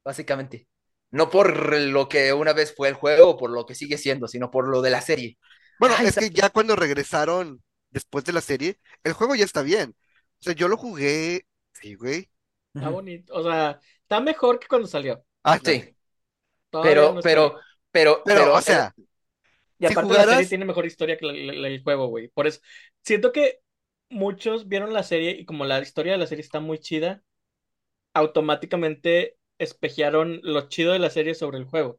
[0.05, 0.69] básicamente.
[1.10, 4.28] No por lo que una vez fue el juego o por lo que sigue siendo,
[4.28, 5.39] sino por lo de la serie.
[5.78, 9.94] Bueno, es que ya cuando regresaron después de la serie, el juego ya está bien.
[10.40, 12.31] O sea, yo lo jugué, sí, güey,
[12.74, 13.35] Está bonito.
[13.35, 15.24] O sea, está mejor que cuando salió.
[15.43, 15.94] Ah, sí.
[16.70, 17.59] pero, pero,
[17.90, 18.94] pero, pero, o sea.
[19.78, 22.28] Y aparte la serie tiene mejor historia que el juego, güey.
[22.28, 22.61] Por eso,
[23.03, 23.61] siento que
[24.09, 27.23] muchos vieron la serie y como la historia de la serie está muy chida,
[28.15, 31.99] automáticamente espejearon lo chido de la serie sobre el juego.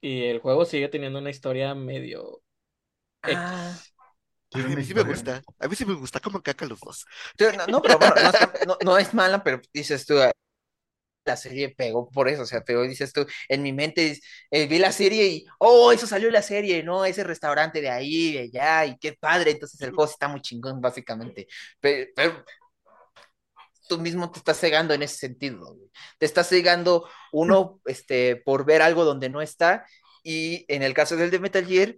[0.00, 2.42] Y el juego sigue teniendo una historia medio...
[3.22, 3.76] Ah.
[4.54, 5.42] A mí sí me gusta.
[5.58, 7.06] A mí sí me gusta como caca los dos.
[7.68, 8.14] No, pero bueno,
[8.84, 10.14] no, es mala, pero dices tú,
[11.24, 14.18] la serie pegó por eso, o sea, pegó, dices tú, en mi mente
[14.50, 17.04] eh, vi la serie y, oh, eso salió la serie, ¿no?
[17.04, 20.80] Ese restaurante de ahí, de allá, y qué padre, entonces el juego está muy chingón,
[20.80, 21.46] básicamente.
[21.80, 22.44] Pero,
[23.88, 25.76] tú mismo te estás cegando en ese sentido,
[26.18, 29.86] te estás cegando uno, este, por ver algo donde no está,
[30.22, 31.96] y en el caso del de Metal Gear,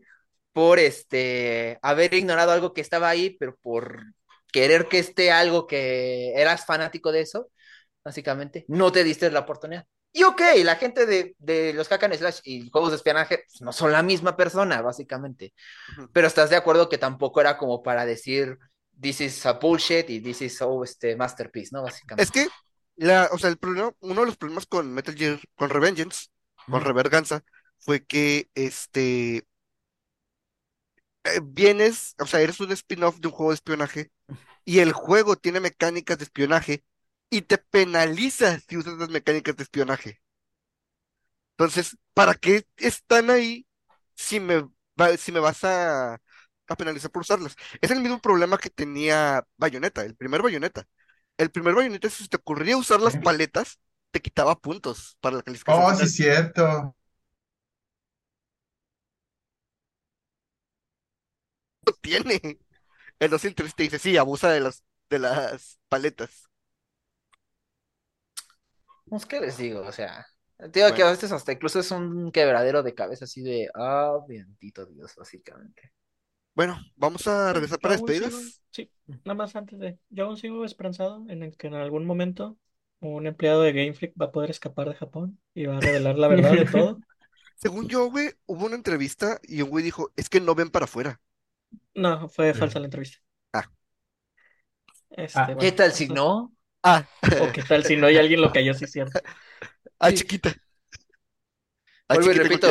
[0.54, 4.04] por este haber ignorado algo que estaba ahí, pero por
[4.52, 7.50] querer que esté algo que eras fanático de eso,
[8.04, 9.84] básicamente, no te diste la oportunidad.
[10.12, 13.72] Y ok, la gente de, los hack and slash y juegos de espionaje pues, no
[13.72, 15.52] son la misma persona, básicamente.
[16.12, 18.56] Pero estás de acuerdo que tampoco era como para decir
[19.00, 21.82] this is a bullshit y this is oh, este masterpiece, ¿no?
[21.82, 22.22] Básicamente.
[22.22, 22.48] Es que
[22.94, 26.28] la, o sea, el problema, uno de los problemas con Metal Gear, con Revengeance,
[26.70, 27.42] con Reverganza,
[27.80, 29.44] fue que este
[31.24, 34.10] eh, vienes, o sea, eres un spin-off de un juego de espionaje
[34.64, 36.84] y el juego tiene mecánicas de espionaje
[37.30, 40.20] y te penaliza si usas las mecánicas de espionaje.
[41.52, 43.66] Entonces, ¿para qué están ahí
[44.16, 44.68] si me,
[45.18, 47.56] si me vas a, a penalizar por usarlas?
[47.80, 50.84] Es el mismo problema que tenía Bayonetta, el primer Bayonetta.
[51.38, 53.78] El primer Bayonetta, si te ocurría usar las paletas,
[54.10, 55.86] te quitaba puntos para la calificación.
[55.86, 56.94] Oh, sí, es cierto.
[62.00, 62.58] tiene.
[63.18, 66.48] El 203 te dice, sí, abusa de las, de las paletas.
[69.06, 69.80] Pues, ¿qué les digo?
[69.82, 70.26] O sea,
[70.72, 74.86] digo que a veces hasta incluso es un quebradero de cabeza así de, ah, bendito
[74.86, 75.92] Dios, básicamente.
[76.54, 78.62] Bueno, vamos a regresar para despedidas.
[78.70, 78.90] sí,
[79.24, 79.98] nada más antes de.
[80.08, 82.56] Yo aún sigo esperanzado en el que en algún momento
[83.00, 86.16] un empleado de Game Freak va a poder escapar de Japón y va a revelar
[86.16, 86.98] la verdad de todo.
[87.56, 90.84] Según yo, güey, hubo una entrevista y un güey dijo, es que no ven para
[90.84, 91.20] afuera.
[91.94, 93.18] No, fue falsa la entrevista.
[93.52, 93.64] Ah.
[95.10, 96.54] Este, ah ¿Qué tal si no?
[96.82, 97.06] Ah.
[97.42, 99.20] O qué tal si no hay alguien lo cayó, sí, cierto.
[99.98, 100.54] Ah, chiquita.
[102.08, 102.68] Ah, Vuelvo y repito,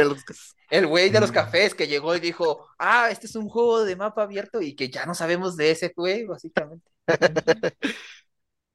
[0.69, 3.95] el güey de los cafés que llegó y dijo, ah, este es un juego de
[3.95, 6.91] mapa abierto y que ya no sabemos de ese juego, básicamente.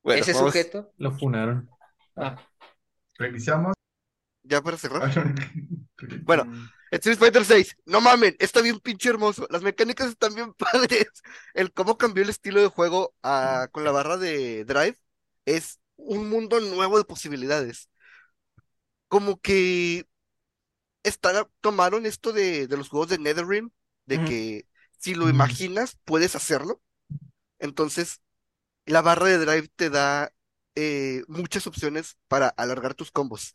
[0.05, 0.93] ese sujeto.
[0.97, 1.71] Lo funaron.
[2.17, 2.37] Ah.
[3.19, 3.78] Revisamos.
[4.49, 5.05] Ya para cerrar.
[6.25, 6.49] bueno,
[6.91, 9.47] Street Fighter 6, no mamen, está bien pinche hermoso.
[9.51, 11.07] Las mecánicas están bien padres.
[11.55, 14.99] El cómo cambió el estilo de juego ah, con la barra de Drive
[15.47, 17.89] es un mundo nuevo de posibilidades.
[19.09, 20.07] Como que
[21.03, 23.73] está- tomaron esto de, de los juegos de NetherRealm,
[24.07, 24.67] de que
[24.99, 26.83] si lo imaginas, puedes hacerlo.
[27.59, 28.23] Entonces,
[28.87, 30.33] la barra de drive te da
[30.77, 33.55] eh, muchas opciones para alargar tus combos.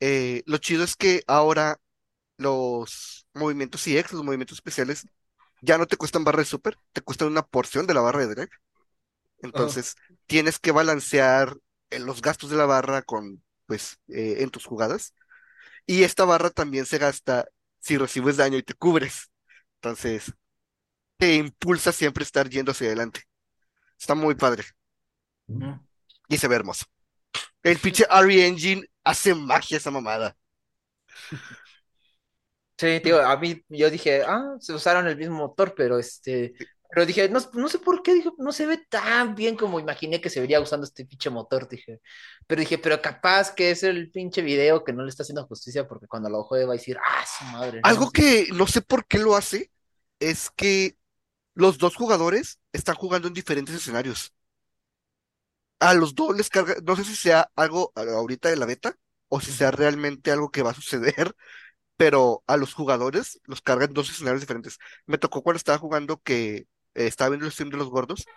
[0.00, 1.78] Eh, lo chido es que ahora
[2.38, 5.06] los movimientos CX, los movimientos especiales,
[5.62, 8.34] ya no te cuestan barra de super, te cuestan una porción de la barra de
[8.34, 8.50] drive.
[9.42, 9.96] Entonces,
[10.26, 11.56] tienes que balancear
[11.90, 15.14] eh, los gastos de la barra con, pues, eh, en tus jugadas.
[15.86, 17.48] Y esta barra también se gasta
[17.80, 19.30] si recibes daño y te cubres.
[19.76, 20.32] Entonces,
[21.18, 23.22] te impulsa siempre a estar yendo hacia adelante.
[23.98, 24.64] Está muy padre
[26.28, 26.86] y se ve hermoso.
[27.62, 30.36] El pinche RE Engine hace magia esa mamada.
[32.78, 36.54] Sí, tío, a mí yo dije, ah, se usaron el mismo motor, pero este,
[36.88, 40.18] pero dije, no, no sé por qué, dije, no se ve tan bien como imaginé
[40.20, 42.00] que se vería usando este pinche motor, dije,
[42.46, 45.86] pero dije, pero capaz que es el pinche video que no le está haciendo justicia
[45.86, 48.10] porque cuando lo juegue va a decir, ah, su madre, Algo sí".
[48.10, 49.70] que no sé por qué lo hace
[50.20, 50.96] es que
[51.54, 54.34] los dos jugadores están jugando en diferentes escenarios.
[55.80, 58.96] A los dos les carga, no sé si sea algo a- ahorita de la beta
[59.28, 61.34] o si sea realmente algo que va a suceder,
[61.96, 64.78] pero a los jugadores los carga en dos escenarios diferentes.
[65.06, 68.30] Me tocó cuando estaba jugando que eh, estaba viendo el stream de los gordos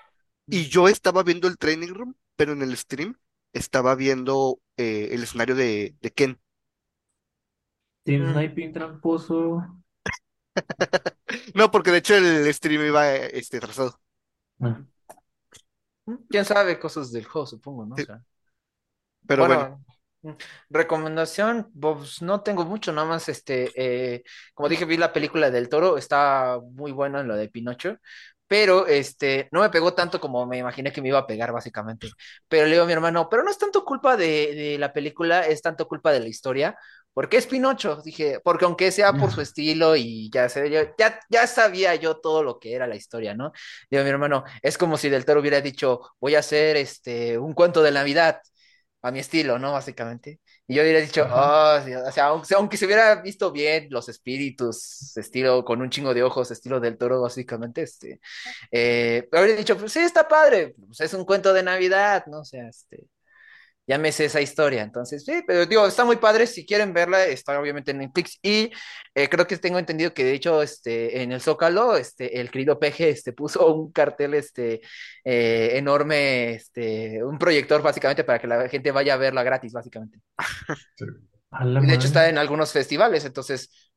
[0.49, 3.17] y yo estaba viendo el training room, pero en el stream
[3.53, 6.39] estaba viendo eh, el escenario de, de Ken.
[8.05, 8.31] Team Mm.
[8.31, 9.61] Sniping tramposo.
[11.55, 13.99] No, porque de hecho el stream iba eh, este, atrasado.
[14.61, 14.87] Ah, Mm,
[16.29, 17.97] quién sabe, cosas del juego, supongo, ¿no?
[17.97, 18.03] O Sí.
[18.03, 18.23] sea,
[19.25, 19.83] Pero bueno, Bueno,
[20.21, 20.31] mm,
[20.69, 24.23] recomendación, pues no tengo mucho, nada más este, eh,
[24.53, 27.97] como dije, vi la película del Toro, está muy buena en lo de Pinocho,
[28.47, 32.15] pero este, no me pegó tanto como me imaginé que me iba a pegar, básicamente.
[32.47, 35.41] Pero le digo a mi hermano, pero no es tanto culpa de, de la película,
[35.47, 36.77] es tanto culpa de la historia,
[37.13, 41.19] porque es Pinocho, dije, porque aunque sea por su estilo y ya sé, yo- ya,
[41.29, 43.51] ya sabía yo todo lo que era la historia, ¿no?
[43.89, 47.53] Digo mi hermano, es como si del Toro hubiera dicho, voy a hacer este, un
[47.53, 48.41] cuento de Navidad
[49.01, 49.73] a mi estilo, ¿no?
[49.73, 50.39] Básicamente.
[50.67, 54.07] Y yo hubiera dicho, oh, sí", o sea, aunque, aunque se hubiera visto bien los
[54.09, 58.21] espíritus, estilo con un chingo de ojos, estilo del toro, básicamente, este,
[58.71, 62.39] eh, habría dicho, pues sí, está padre, pues es un cuento de Navidad, ¿no?
[62.41, 63.07] O sea, este,
[63.85, 67.25] ya me sé esa historia, entonces, sí, pero digo, está muy padre, si quieren verla,
[67.25, 68.71] está obviamente en Netflix, y
[69.13, 72.79] eh, creo que tengo entendido que de hecho, este, en el Zócalo, este, el querido
[72.79, 74.81] Peje, este, puso un cartel, este,
[75.23, 80.19] eh, enorme, este, un proyector básicamente para que la gente vaya a verla gratis, básicamente.
[80.97, 81.05] Sí.
[81.61, 83.91] Y de hecho está en algunos festivales, entonces,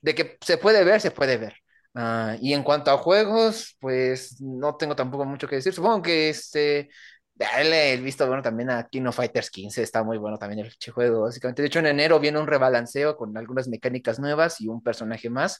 [0.00, 1.54] de que se puede ver, se puede ver.
[1.94, 5.72] Ah, y en cuanto a juegos, pues no tengo tampoco mucho que decir.
[5.72, 6.90] Supongo que este,
[7.38, 10.92] darle el visto bueno también a King of Fighters 15, está muy bueno también el
[10.92, 11.62] juego, básicamente.
[11.62, 15.58] De hecho, en enero viene un rebalanceo con algunas mecánicas nuevas y un personaje más.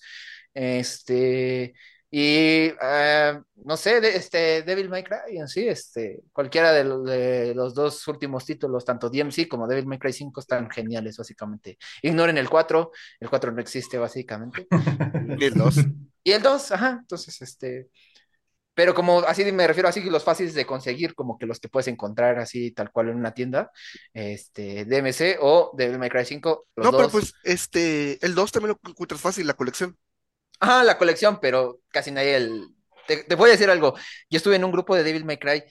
[0.55, 1.74] Este,
[2.10, 7.02] y ah, no sé, de, este, Devil May Cry en sí, este, cualquiera de, lo-
[7.02, 11.78] de los dos últimos títulos, tanto DMC como Devil May Cry 5, están geniales, básicamente.
[12.02, 12.90] Ignoren el 4,
[13.20, 14.66] el 4 no existe, básicamente.
[15.38, 15.76] ni el dos.
[16.24, 17.88] Y el 2, ajá, entonces, este,
[18.78, 21.88] pero como así me refiero así los fáciles de conseguir, como que los que puedes
[21.88, 23.72] encontrar así tal cual en una tienda,
[24.14, 28.76] este, DMC o Devil May Cry 5, los No, pero pues este, el 2 también
[28.80, 29.98] lo encuentras fácil, la colección.
[30.60, 32.68] Ajá, la colección, pero casi nadie el...
[33.09, 33.94] Te, te voy a decir algo,
[34.30, 35.64] yo estuve en un grupo de Devil May Cry,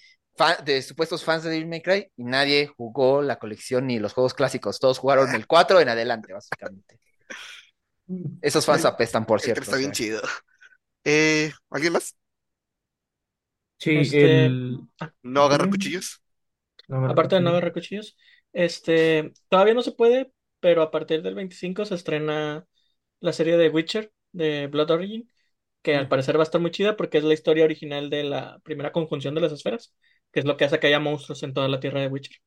[0.65, 4.33] de supuestos fans de Devil May Cry, y nadie jugó la colección ni los juegos
[4.33, 6.99] clásicos, todos jugaron el 4 en adelante, básicamente.
[8.41, 9.61] Esos fans apestan, por El cierto.
[9.61, 9.95] está o bien sea.
[9.95, 10.21] chido.
[11.05, 12.13] Eh, ¿alguien más?
[13.79, 14.79] Sí, Este, el.
[15.23, 16.21] No agarra cuchillos.
[16.87, 18.17] No, Aparte de no agarrar cuchillos,
[18.53, 22.65] este, todavía no se puede, pero a partir del 25 se estrena
[23.19, 25.29] la serie de Witcher, de Blood Origin,
[25.81, 28.59] que al parecer va a estar muy chida porque es la historia original de la
[28.63, 29.95] primera conjunción de las esferas,
[30.31, 32.37] que es lo que hace que haya monstruos en toda la tierra de Witcher,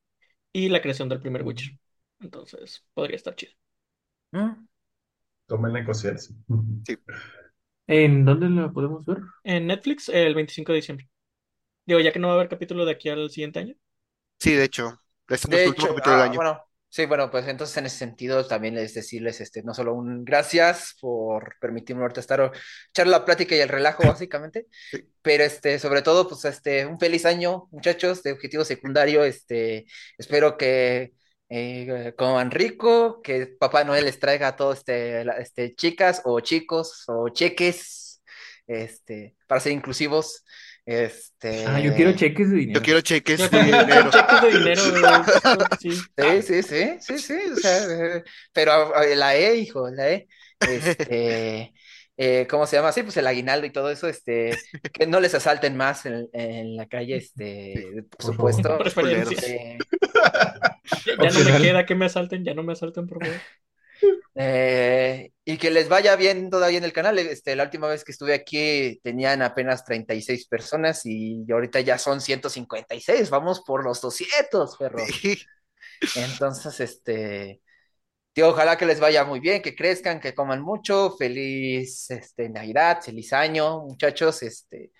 [0.53, 1.77] y la creación del primer Witcher.
[2.19, 3.53] Entonces, podría estar chido.
[4.33, 4.67] Mm.
[5.47, 6.43] Tómenla en consideración.
[6.87, 6.97] Sí.
[7.87, 9.19] ¿En dónde la podemos ver?
[9.43, 11.07] En Netflix, el 25 de diciembre.
[11.85, 13.75] Digo, ya que no va a haber capítulo de aquí al siguiente año.
[14.39, 14.99] Sí, de hecho,
[15.29, 16.41] este es De hecho, capítulo del ah, año.
[16.41, 20.23] bueno, sí, bueno, pues entonces en ese sentido también es decirles, este, no solo un
[20.25, 22.51] gracias por permitirme ahorita estar,
[22.89, 25.11] echar la plática y el relajo, básicamente, Sí.
[25.21, 29.85] pero este, sobre todo, pues este, un feliz año, muchachos, de objetivo secundario, este,
[30.17, 31.13] espero que
[31.49, 37.03] eh, coman rico, que Papá Noel les traiga a todos, este, este, chicas o chicos
[37.07, 38.21] o cheques,
[38.67, 40.45] este, para ser inclusivos,
[40.91, 41.65] Este.
[41.65, 42.79] Ah, yo quiero cheques de dinero.
[42.79, 44.09] Yo quiero cheques Yo de dinero.
[44.11, 44.81] cheques de dinero.
[45.79, 45.91] Sí.
[45.91, 48.23] Sí, sí, sí, sí, sí, o sea, eh,
[48.53, 50.27] pero eh, la E, hijo, la E,
[50.59, 51.73] este,
[52.17, 52.91] eh, ¿cómo se llama?
[52.91, 54.51] Sí, pues el aguinaldo y todo eso, este,
[54.93, 58.79] que no les asalten más en, en la calle, este, por Por supuesto.
[59.43, 59.77] Eh,
[61.05, 63.45] Ya, ya no me queda que me asalten, ya no me asalten, por favor.
[64.35, 67.19] Eh, y que les vaya bien todavía en el canal.
[67.19, 72.21] Este, la última vez que estuve aquí tenían apenas 36 personas y ahorita ya son
[72.21, 73.29] 156.
[73.29, 75.03] Vamos por los 200, perro.
[76.15, 77.61] Entonces, este,
[78.33, 81.15] tío, ojalá que les vaya muy bien, que crezcan, que coman mucho.
[81.17, 84.43] Feliz, este, Navidad, feliz año, muchachos.
[84.43, 84.91] Este,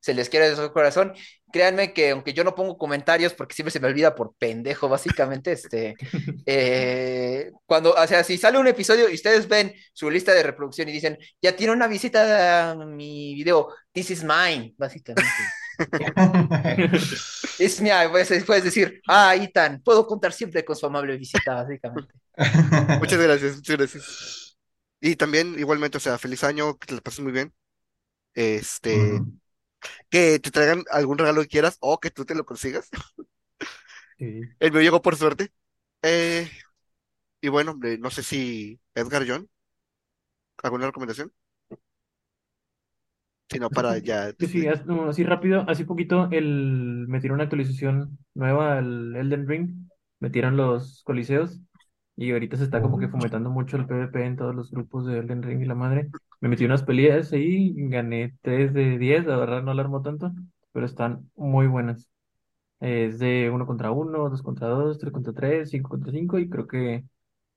[0.00, 1.14] se les quiere de todo corazón.
[1.52, 5.52] Créanme que aunque yo no pongo comentarios porque siempre se me olvida por pendejo, básicamente,
[5.52, 5.94] este,
[6.46, 10.88] eh, cuando, o sea, si sale un episodio y ustedes ven su lista de reproducción
[10.88, 15.30] y dicen, ya tiene una visita a mi video, this is mine, básicamente.
[17.58, 22.12] Es mía, puedes, puedes decir, ah, Ethan, puedo contar siempre con su amable visita, básicamente.
[23.00, 24.58] Muchas gracias, muchas gracias.
[25.00, 27.52] Y también, igualmente, o sea, feliz año, que te la pases muy bien.
[28.34, 29.38] Este, Mm.
[30.10, 32.88] Que te traigan algún regalo que quieras o que tú te lo consigas.
[34.18, 34.40] Sí.
[34.58, 35.52] El mío llegó por suerte.
[36.02, 36.50] Eh,
[37.40, 39.48] y bueno, hombre, no sé si Edgar John,
[40.62, 41.32] ¿alguna recomendación?
[43.50, 44.32] Si no, para ya.
[44.38, 49.88] Sí, sí, así rápido, así poquito, el, metieron una actualización nueva al Elden Ring,
[50.20, 51.60] metieron los coliseos
[52.18, 55.18] y ahorita se está como que fomentando mucho el PvP en todos los grupos de
[55.18, 56.10] Elden Ring y la madre.
[56.40, 60.32] Me metí unas peleas ahí, gané 3 de 10, la verdad no la armo tanto,
[60.72, 62.08] pero están muy buenas.
[62.80, 66.48] Es de uno contra uno, dos contra dos, tres contra tres, cinco contra cinco y
[66.48, 67.04] creo que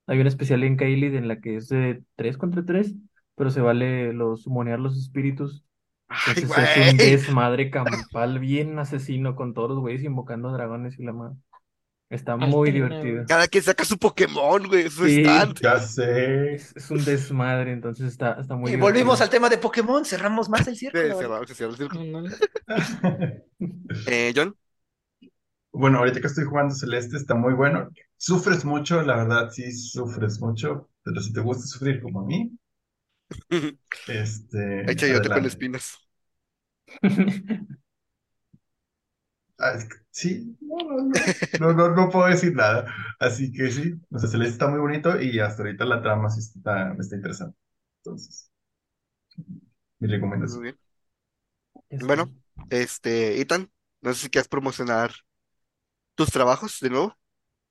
[0.08, 2.96] hay una especial en Kaelid en la que es de 3 contra 3,
[3.36, 5.66] pero se vale los sumonear los espíritus.
[6.08, 11.04] Ay, Entonces es un desmadre campal bien asesino con todos los güeyes invocando dragones y
[11.04, 11.38] la madre.
[12.12, 13.24] Está muy divertido.
[13.24, 13.28] güey.
[13.28, 15.08] Cada quien saca su Pokémon, güey, su Sí.
[15.08, 15.60] stand.
[15.62, 16.56] Ya sé.
[16.56, 20.50] Es, es un desmadre, entonces está, está muy Y volvimos al tema de Pokémon, cerramos
[20.50, 21.16] más el Sí, círculo.
[21.48, 22.06] se cierra el círculo.
[24.06, 24.56] Eh, John,
[25.74, 27.90] Bueno, ahorita que estoy jugando Celeste está muy bueno.
[28.18, 32.58] Sufres mucho, la verdad, sí sufres mucho, pero si te gusta sufrir como a mí,
[34.08, 35.48] este, hay chayote con adelante.
[35.48, 35.98] espinas.
[39.62, 39.78] Ah,
[40.12, 40.58] sí,
[41.58, 42.94] no, no, no, no, puedo decir nada.
[43.20, 46.40] Así que sí, o sea, Celeste está muy bonito y hasta ahorita la trama sí
[46.42, 47.58] está, me está interesante.
[48.04, 48.52] Entonces,
[50.00, 50.64] mi Muy recomendación.
[50.64, 50.78] bien.
[51.90, 52.32] Este, Bueno,
[52.70, 53.72] este, Ethan,
[54.02, 55.12] no sé si quieres promocionar
[56.16, 57.18] tus trabajos de nuevo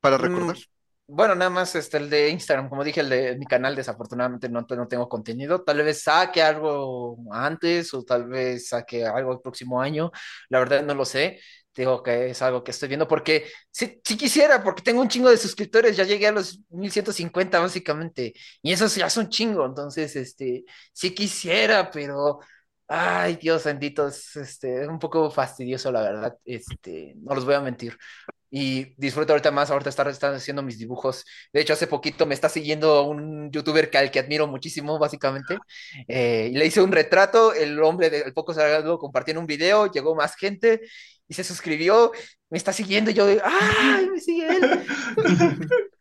[0.00, 0.58] para recordar.
[1.12, 4.64] Bueno, nada más este, el de Instagram, como dije, el de mi canal, desafortunadamente no,
[4.68, 5.62] no tengo contenido.
[5.64, 10.12] Tal vez saque algo antes o tal vez saque algo el próximo año.
[10.48, 11.40] La verdad no lo sé.
[11.74, 15.30] Digo que es algo que estoy viendo porque sí, sí quisiera, porque tengo un chingo
[15.30, 20.64] de suscriptores, ya llegué a los 1150 básicamente, y esos ya son chingo, entonces, este,
[20.92, 22.40] sí quisiera, pero,
[22.88, 27.54] ay, Dios bendito, es, este, es un poco fastidioso, la verdad, este, no los voy
[27.54, 27.96] a mentir
[28.50, 31.24] y disfruto ahorita más, ahorita estar, estar haciendo mis dibujos.
[31.52, 35.58] De hecho, hace poquito me está siguiendo un youtuber que, al que admiro muchísimo, básicamente.
[36.08, 39.90] Eh, y le hice un retrato, el hombre del poco salado compartió en un video,
[39.90, 40.80] llegó más gente
[41.28, 42.10] y se suscribió,
[42.48, 44.86] me está siguiendo y yo, ¡ay, me sigue él!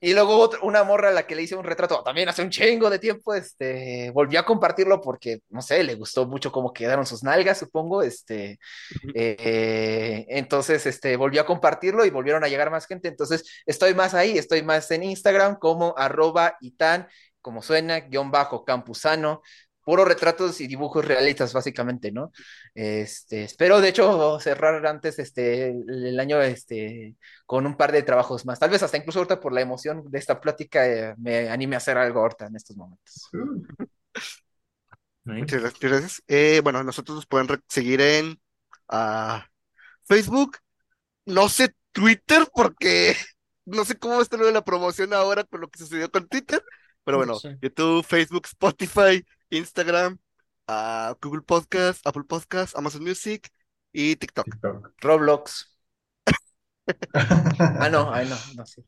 [0.00, 2.50] Y luego otra- una morra a la que le hice un retrato también hace un
[2.50, 7.06] chingo de tiempo, este, volvió a compartirlo porque, no sé, le gustó mucho cómo quedaron
[7.06, 8.58] sus nalgas, supongo, este,
[9.14, 14.14] eh, entonces, este, volvió a compartirlo y volvieron a llegar más gente, entonces estoy más
[14.14, 17.08] ahí, estoy más en Instagram como arroba itan,
[17.42, 19.42] como suena, guion bajo, campusano,
[19.84, 22.32] puro retratos y dibujos realistas, básicamente, ¿no?
[22.74, 27.16] Este, espero, de hecho, cerrar antes este, el, año este,
[27.46, 28.58] con un par de trabajos más.
[28.58, 31.78] Tal vez hasta incluso ahorita por la emoción de esta plática eh, me anime a
[31.78, 33.28] hacer algo ahorita en estos momentos.
[35.24, 35.40] Nice.
[35.40, 36.22] Muchas gracias.
[36.28, 38.40] Eh, bueno, nosotros nos pueden seguir en
[38.88, 39.46] ah,
[40.04, 40.58] Facebook,
[41.26, 43.14] no sé Twitter porque
[43.64, 46.62] no sé cómo está lo de la promoción ahora con lo que sucedió con Twitter,
[47.04, 47.58] pero No bueno, sé.
[47.60, 50.18] YouTube, Facebook, Spotify, Instagram,
[50.66, 53.48] ah, Google Podcast, Apple Podcast, Amazon Music
[53.92, 54.44] y TikTok.
[54.46, 54.92] TikTok.
[55.00, 55.66] Roblox.
[57.58, 58.82] Ah, no, ay, no, no sé.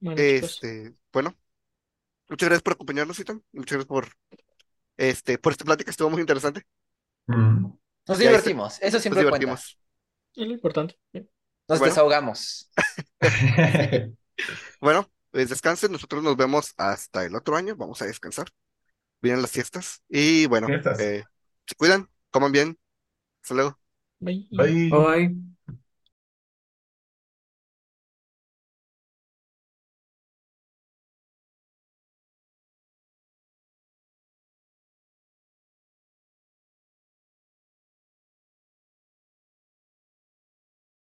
[0.00, 0.52] Bueno, chicos.
[0.62, 1.36] Este, bueno,
[2.28, 3.44] muchas gracias por acompañarnos, Ethan.
[3.52, 4.08] Muchas gracias por
[4.96, 6.62] este, por esta plática, estuvo muy interesante.
[7.26, 7.66] Mm.
[8.08, 9.38] Nos divertimos, eso Nos siempre cuenta.
[9.38, 9.78] divertimos.
[10.34, 10.98] Es lo importante.
[11.12, 11.84] Nos Bueno.
[11.86, 12.70] desahogamos.
[14.80, 18.48] Bueno, pues descansen, nosotros nos vemos hasta el otro año, vamos a descansar.
[19.22, 20.98] Vienen las fiestas y bueno, Fiestas.
[20.98, 21.24] eh,
[21.66, 22.78] se cuidan, coman bien
[23.42, 23.80] Hasta luego.
[24.20, 24.46] Bye.
[24.50, 24.80] Bye.
[24.88, 25.34] Bye.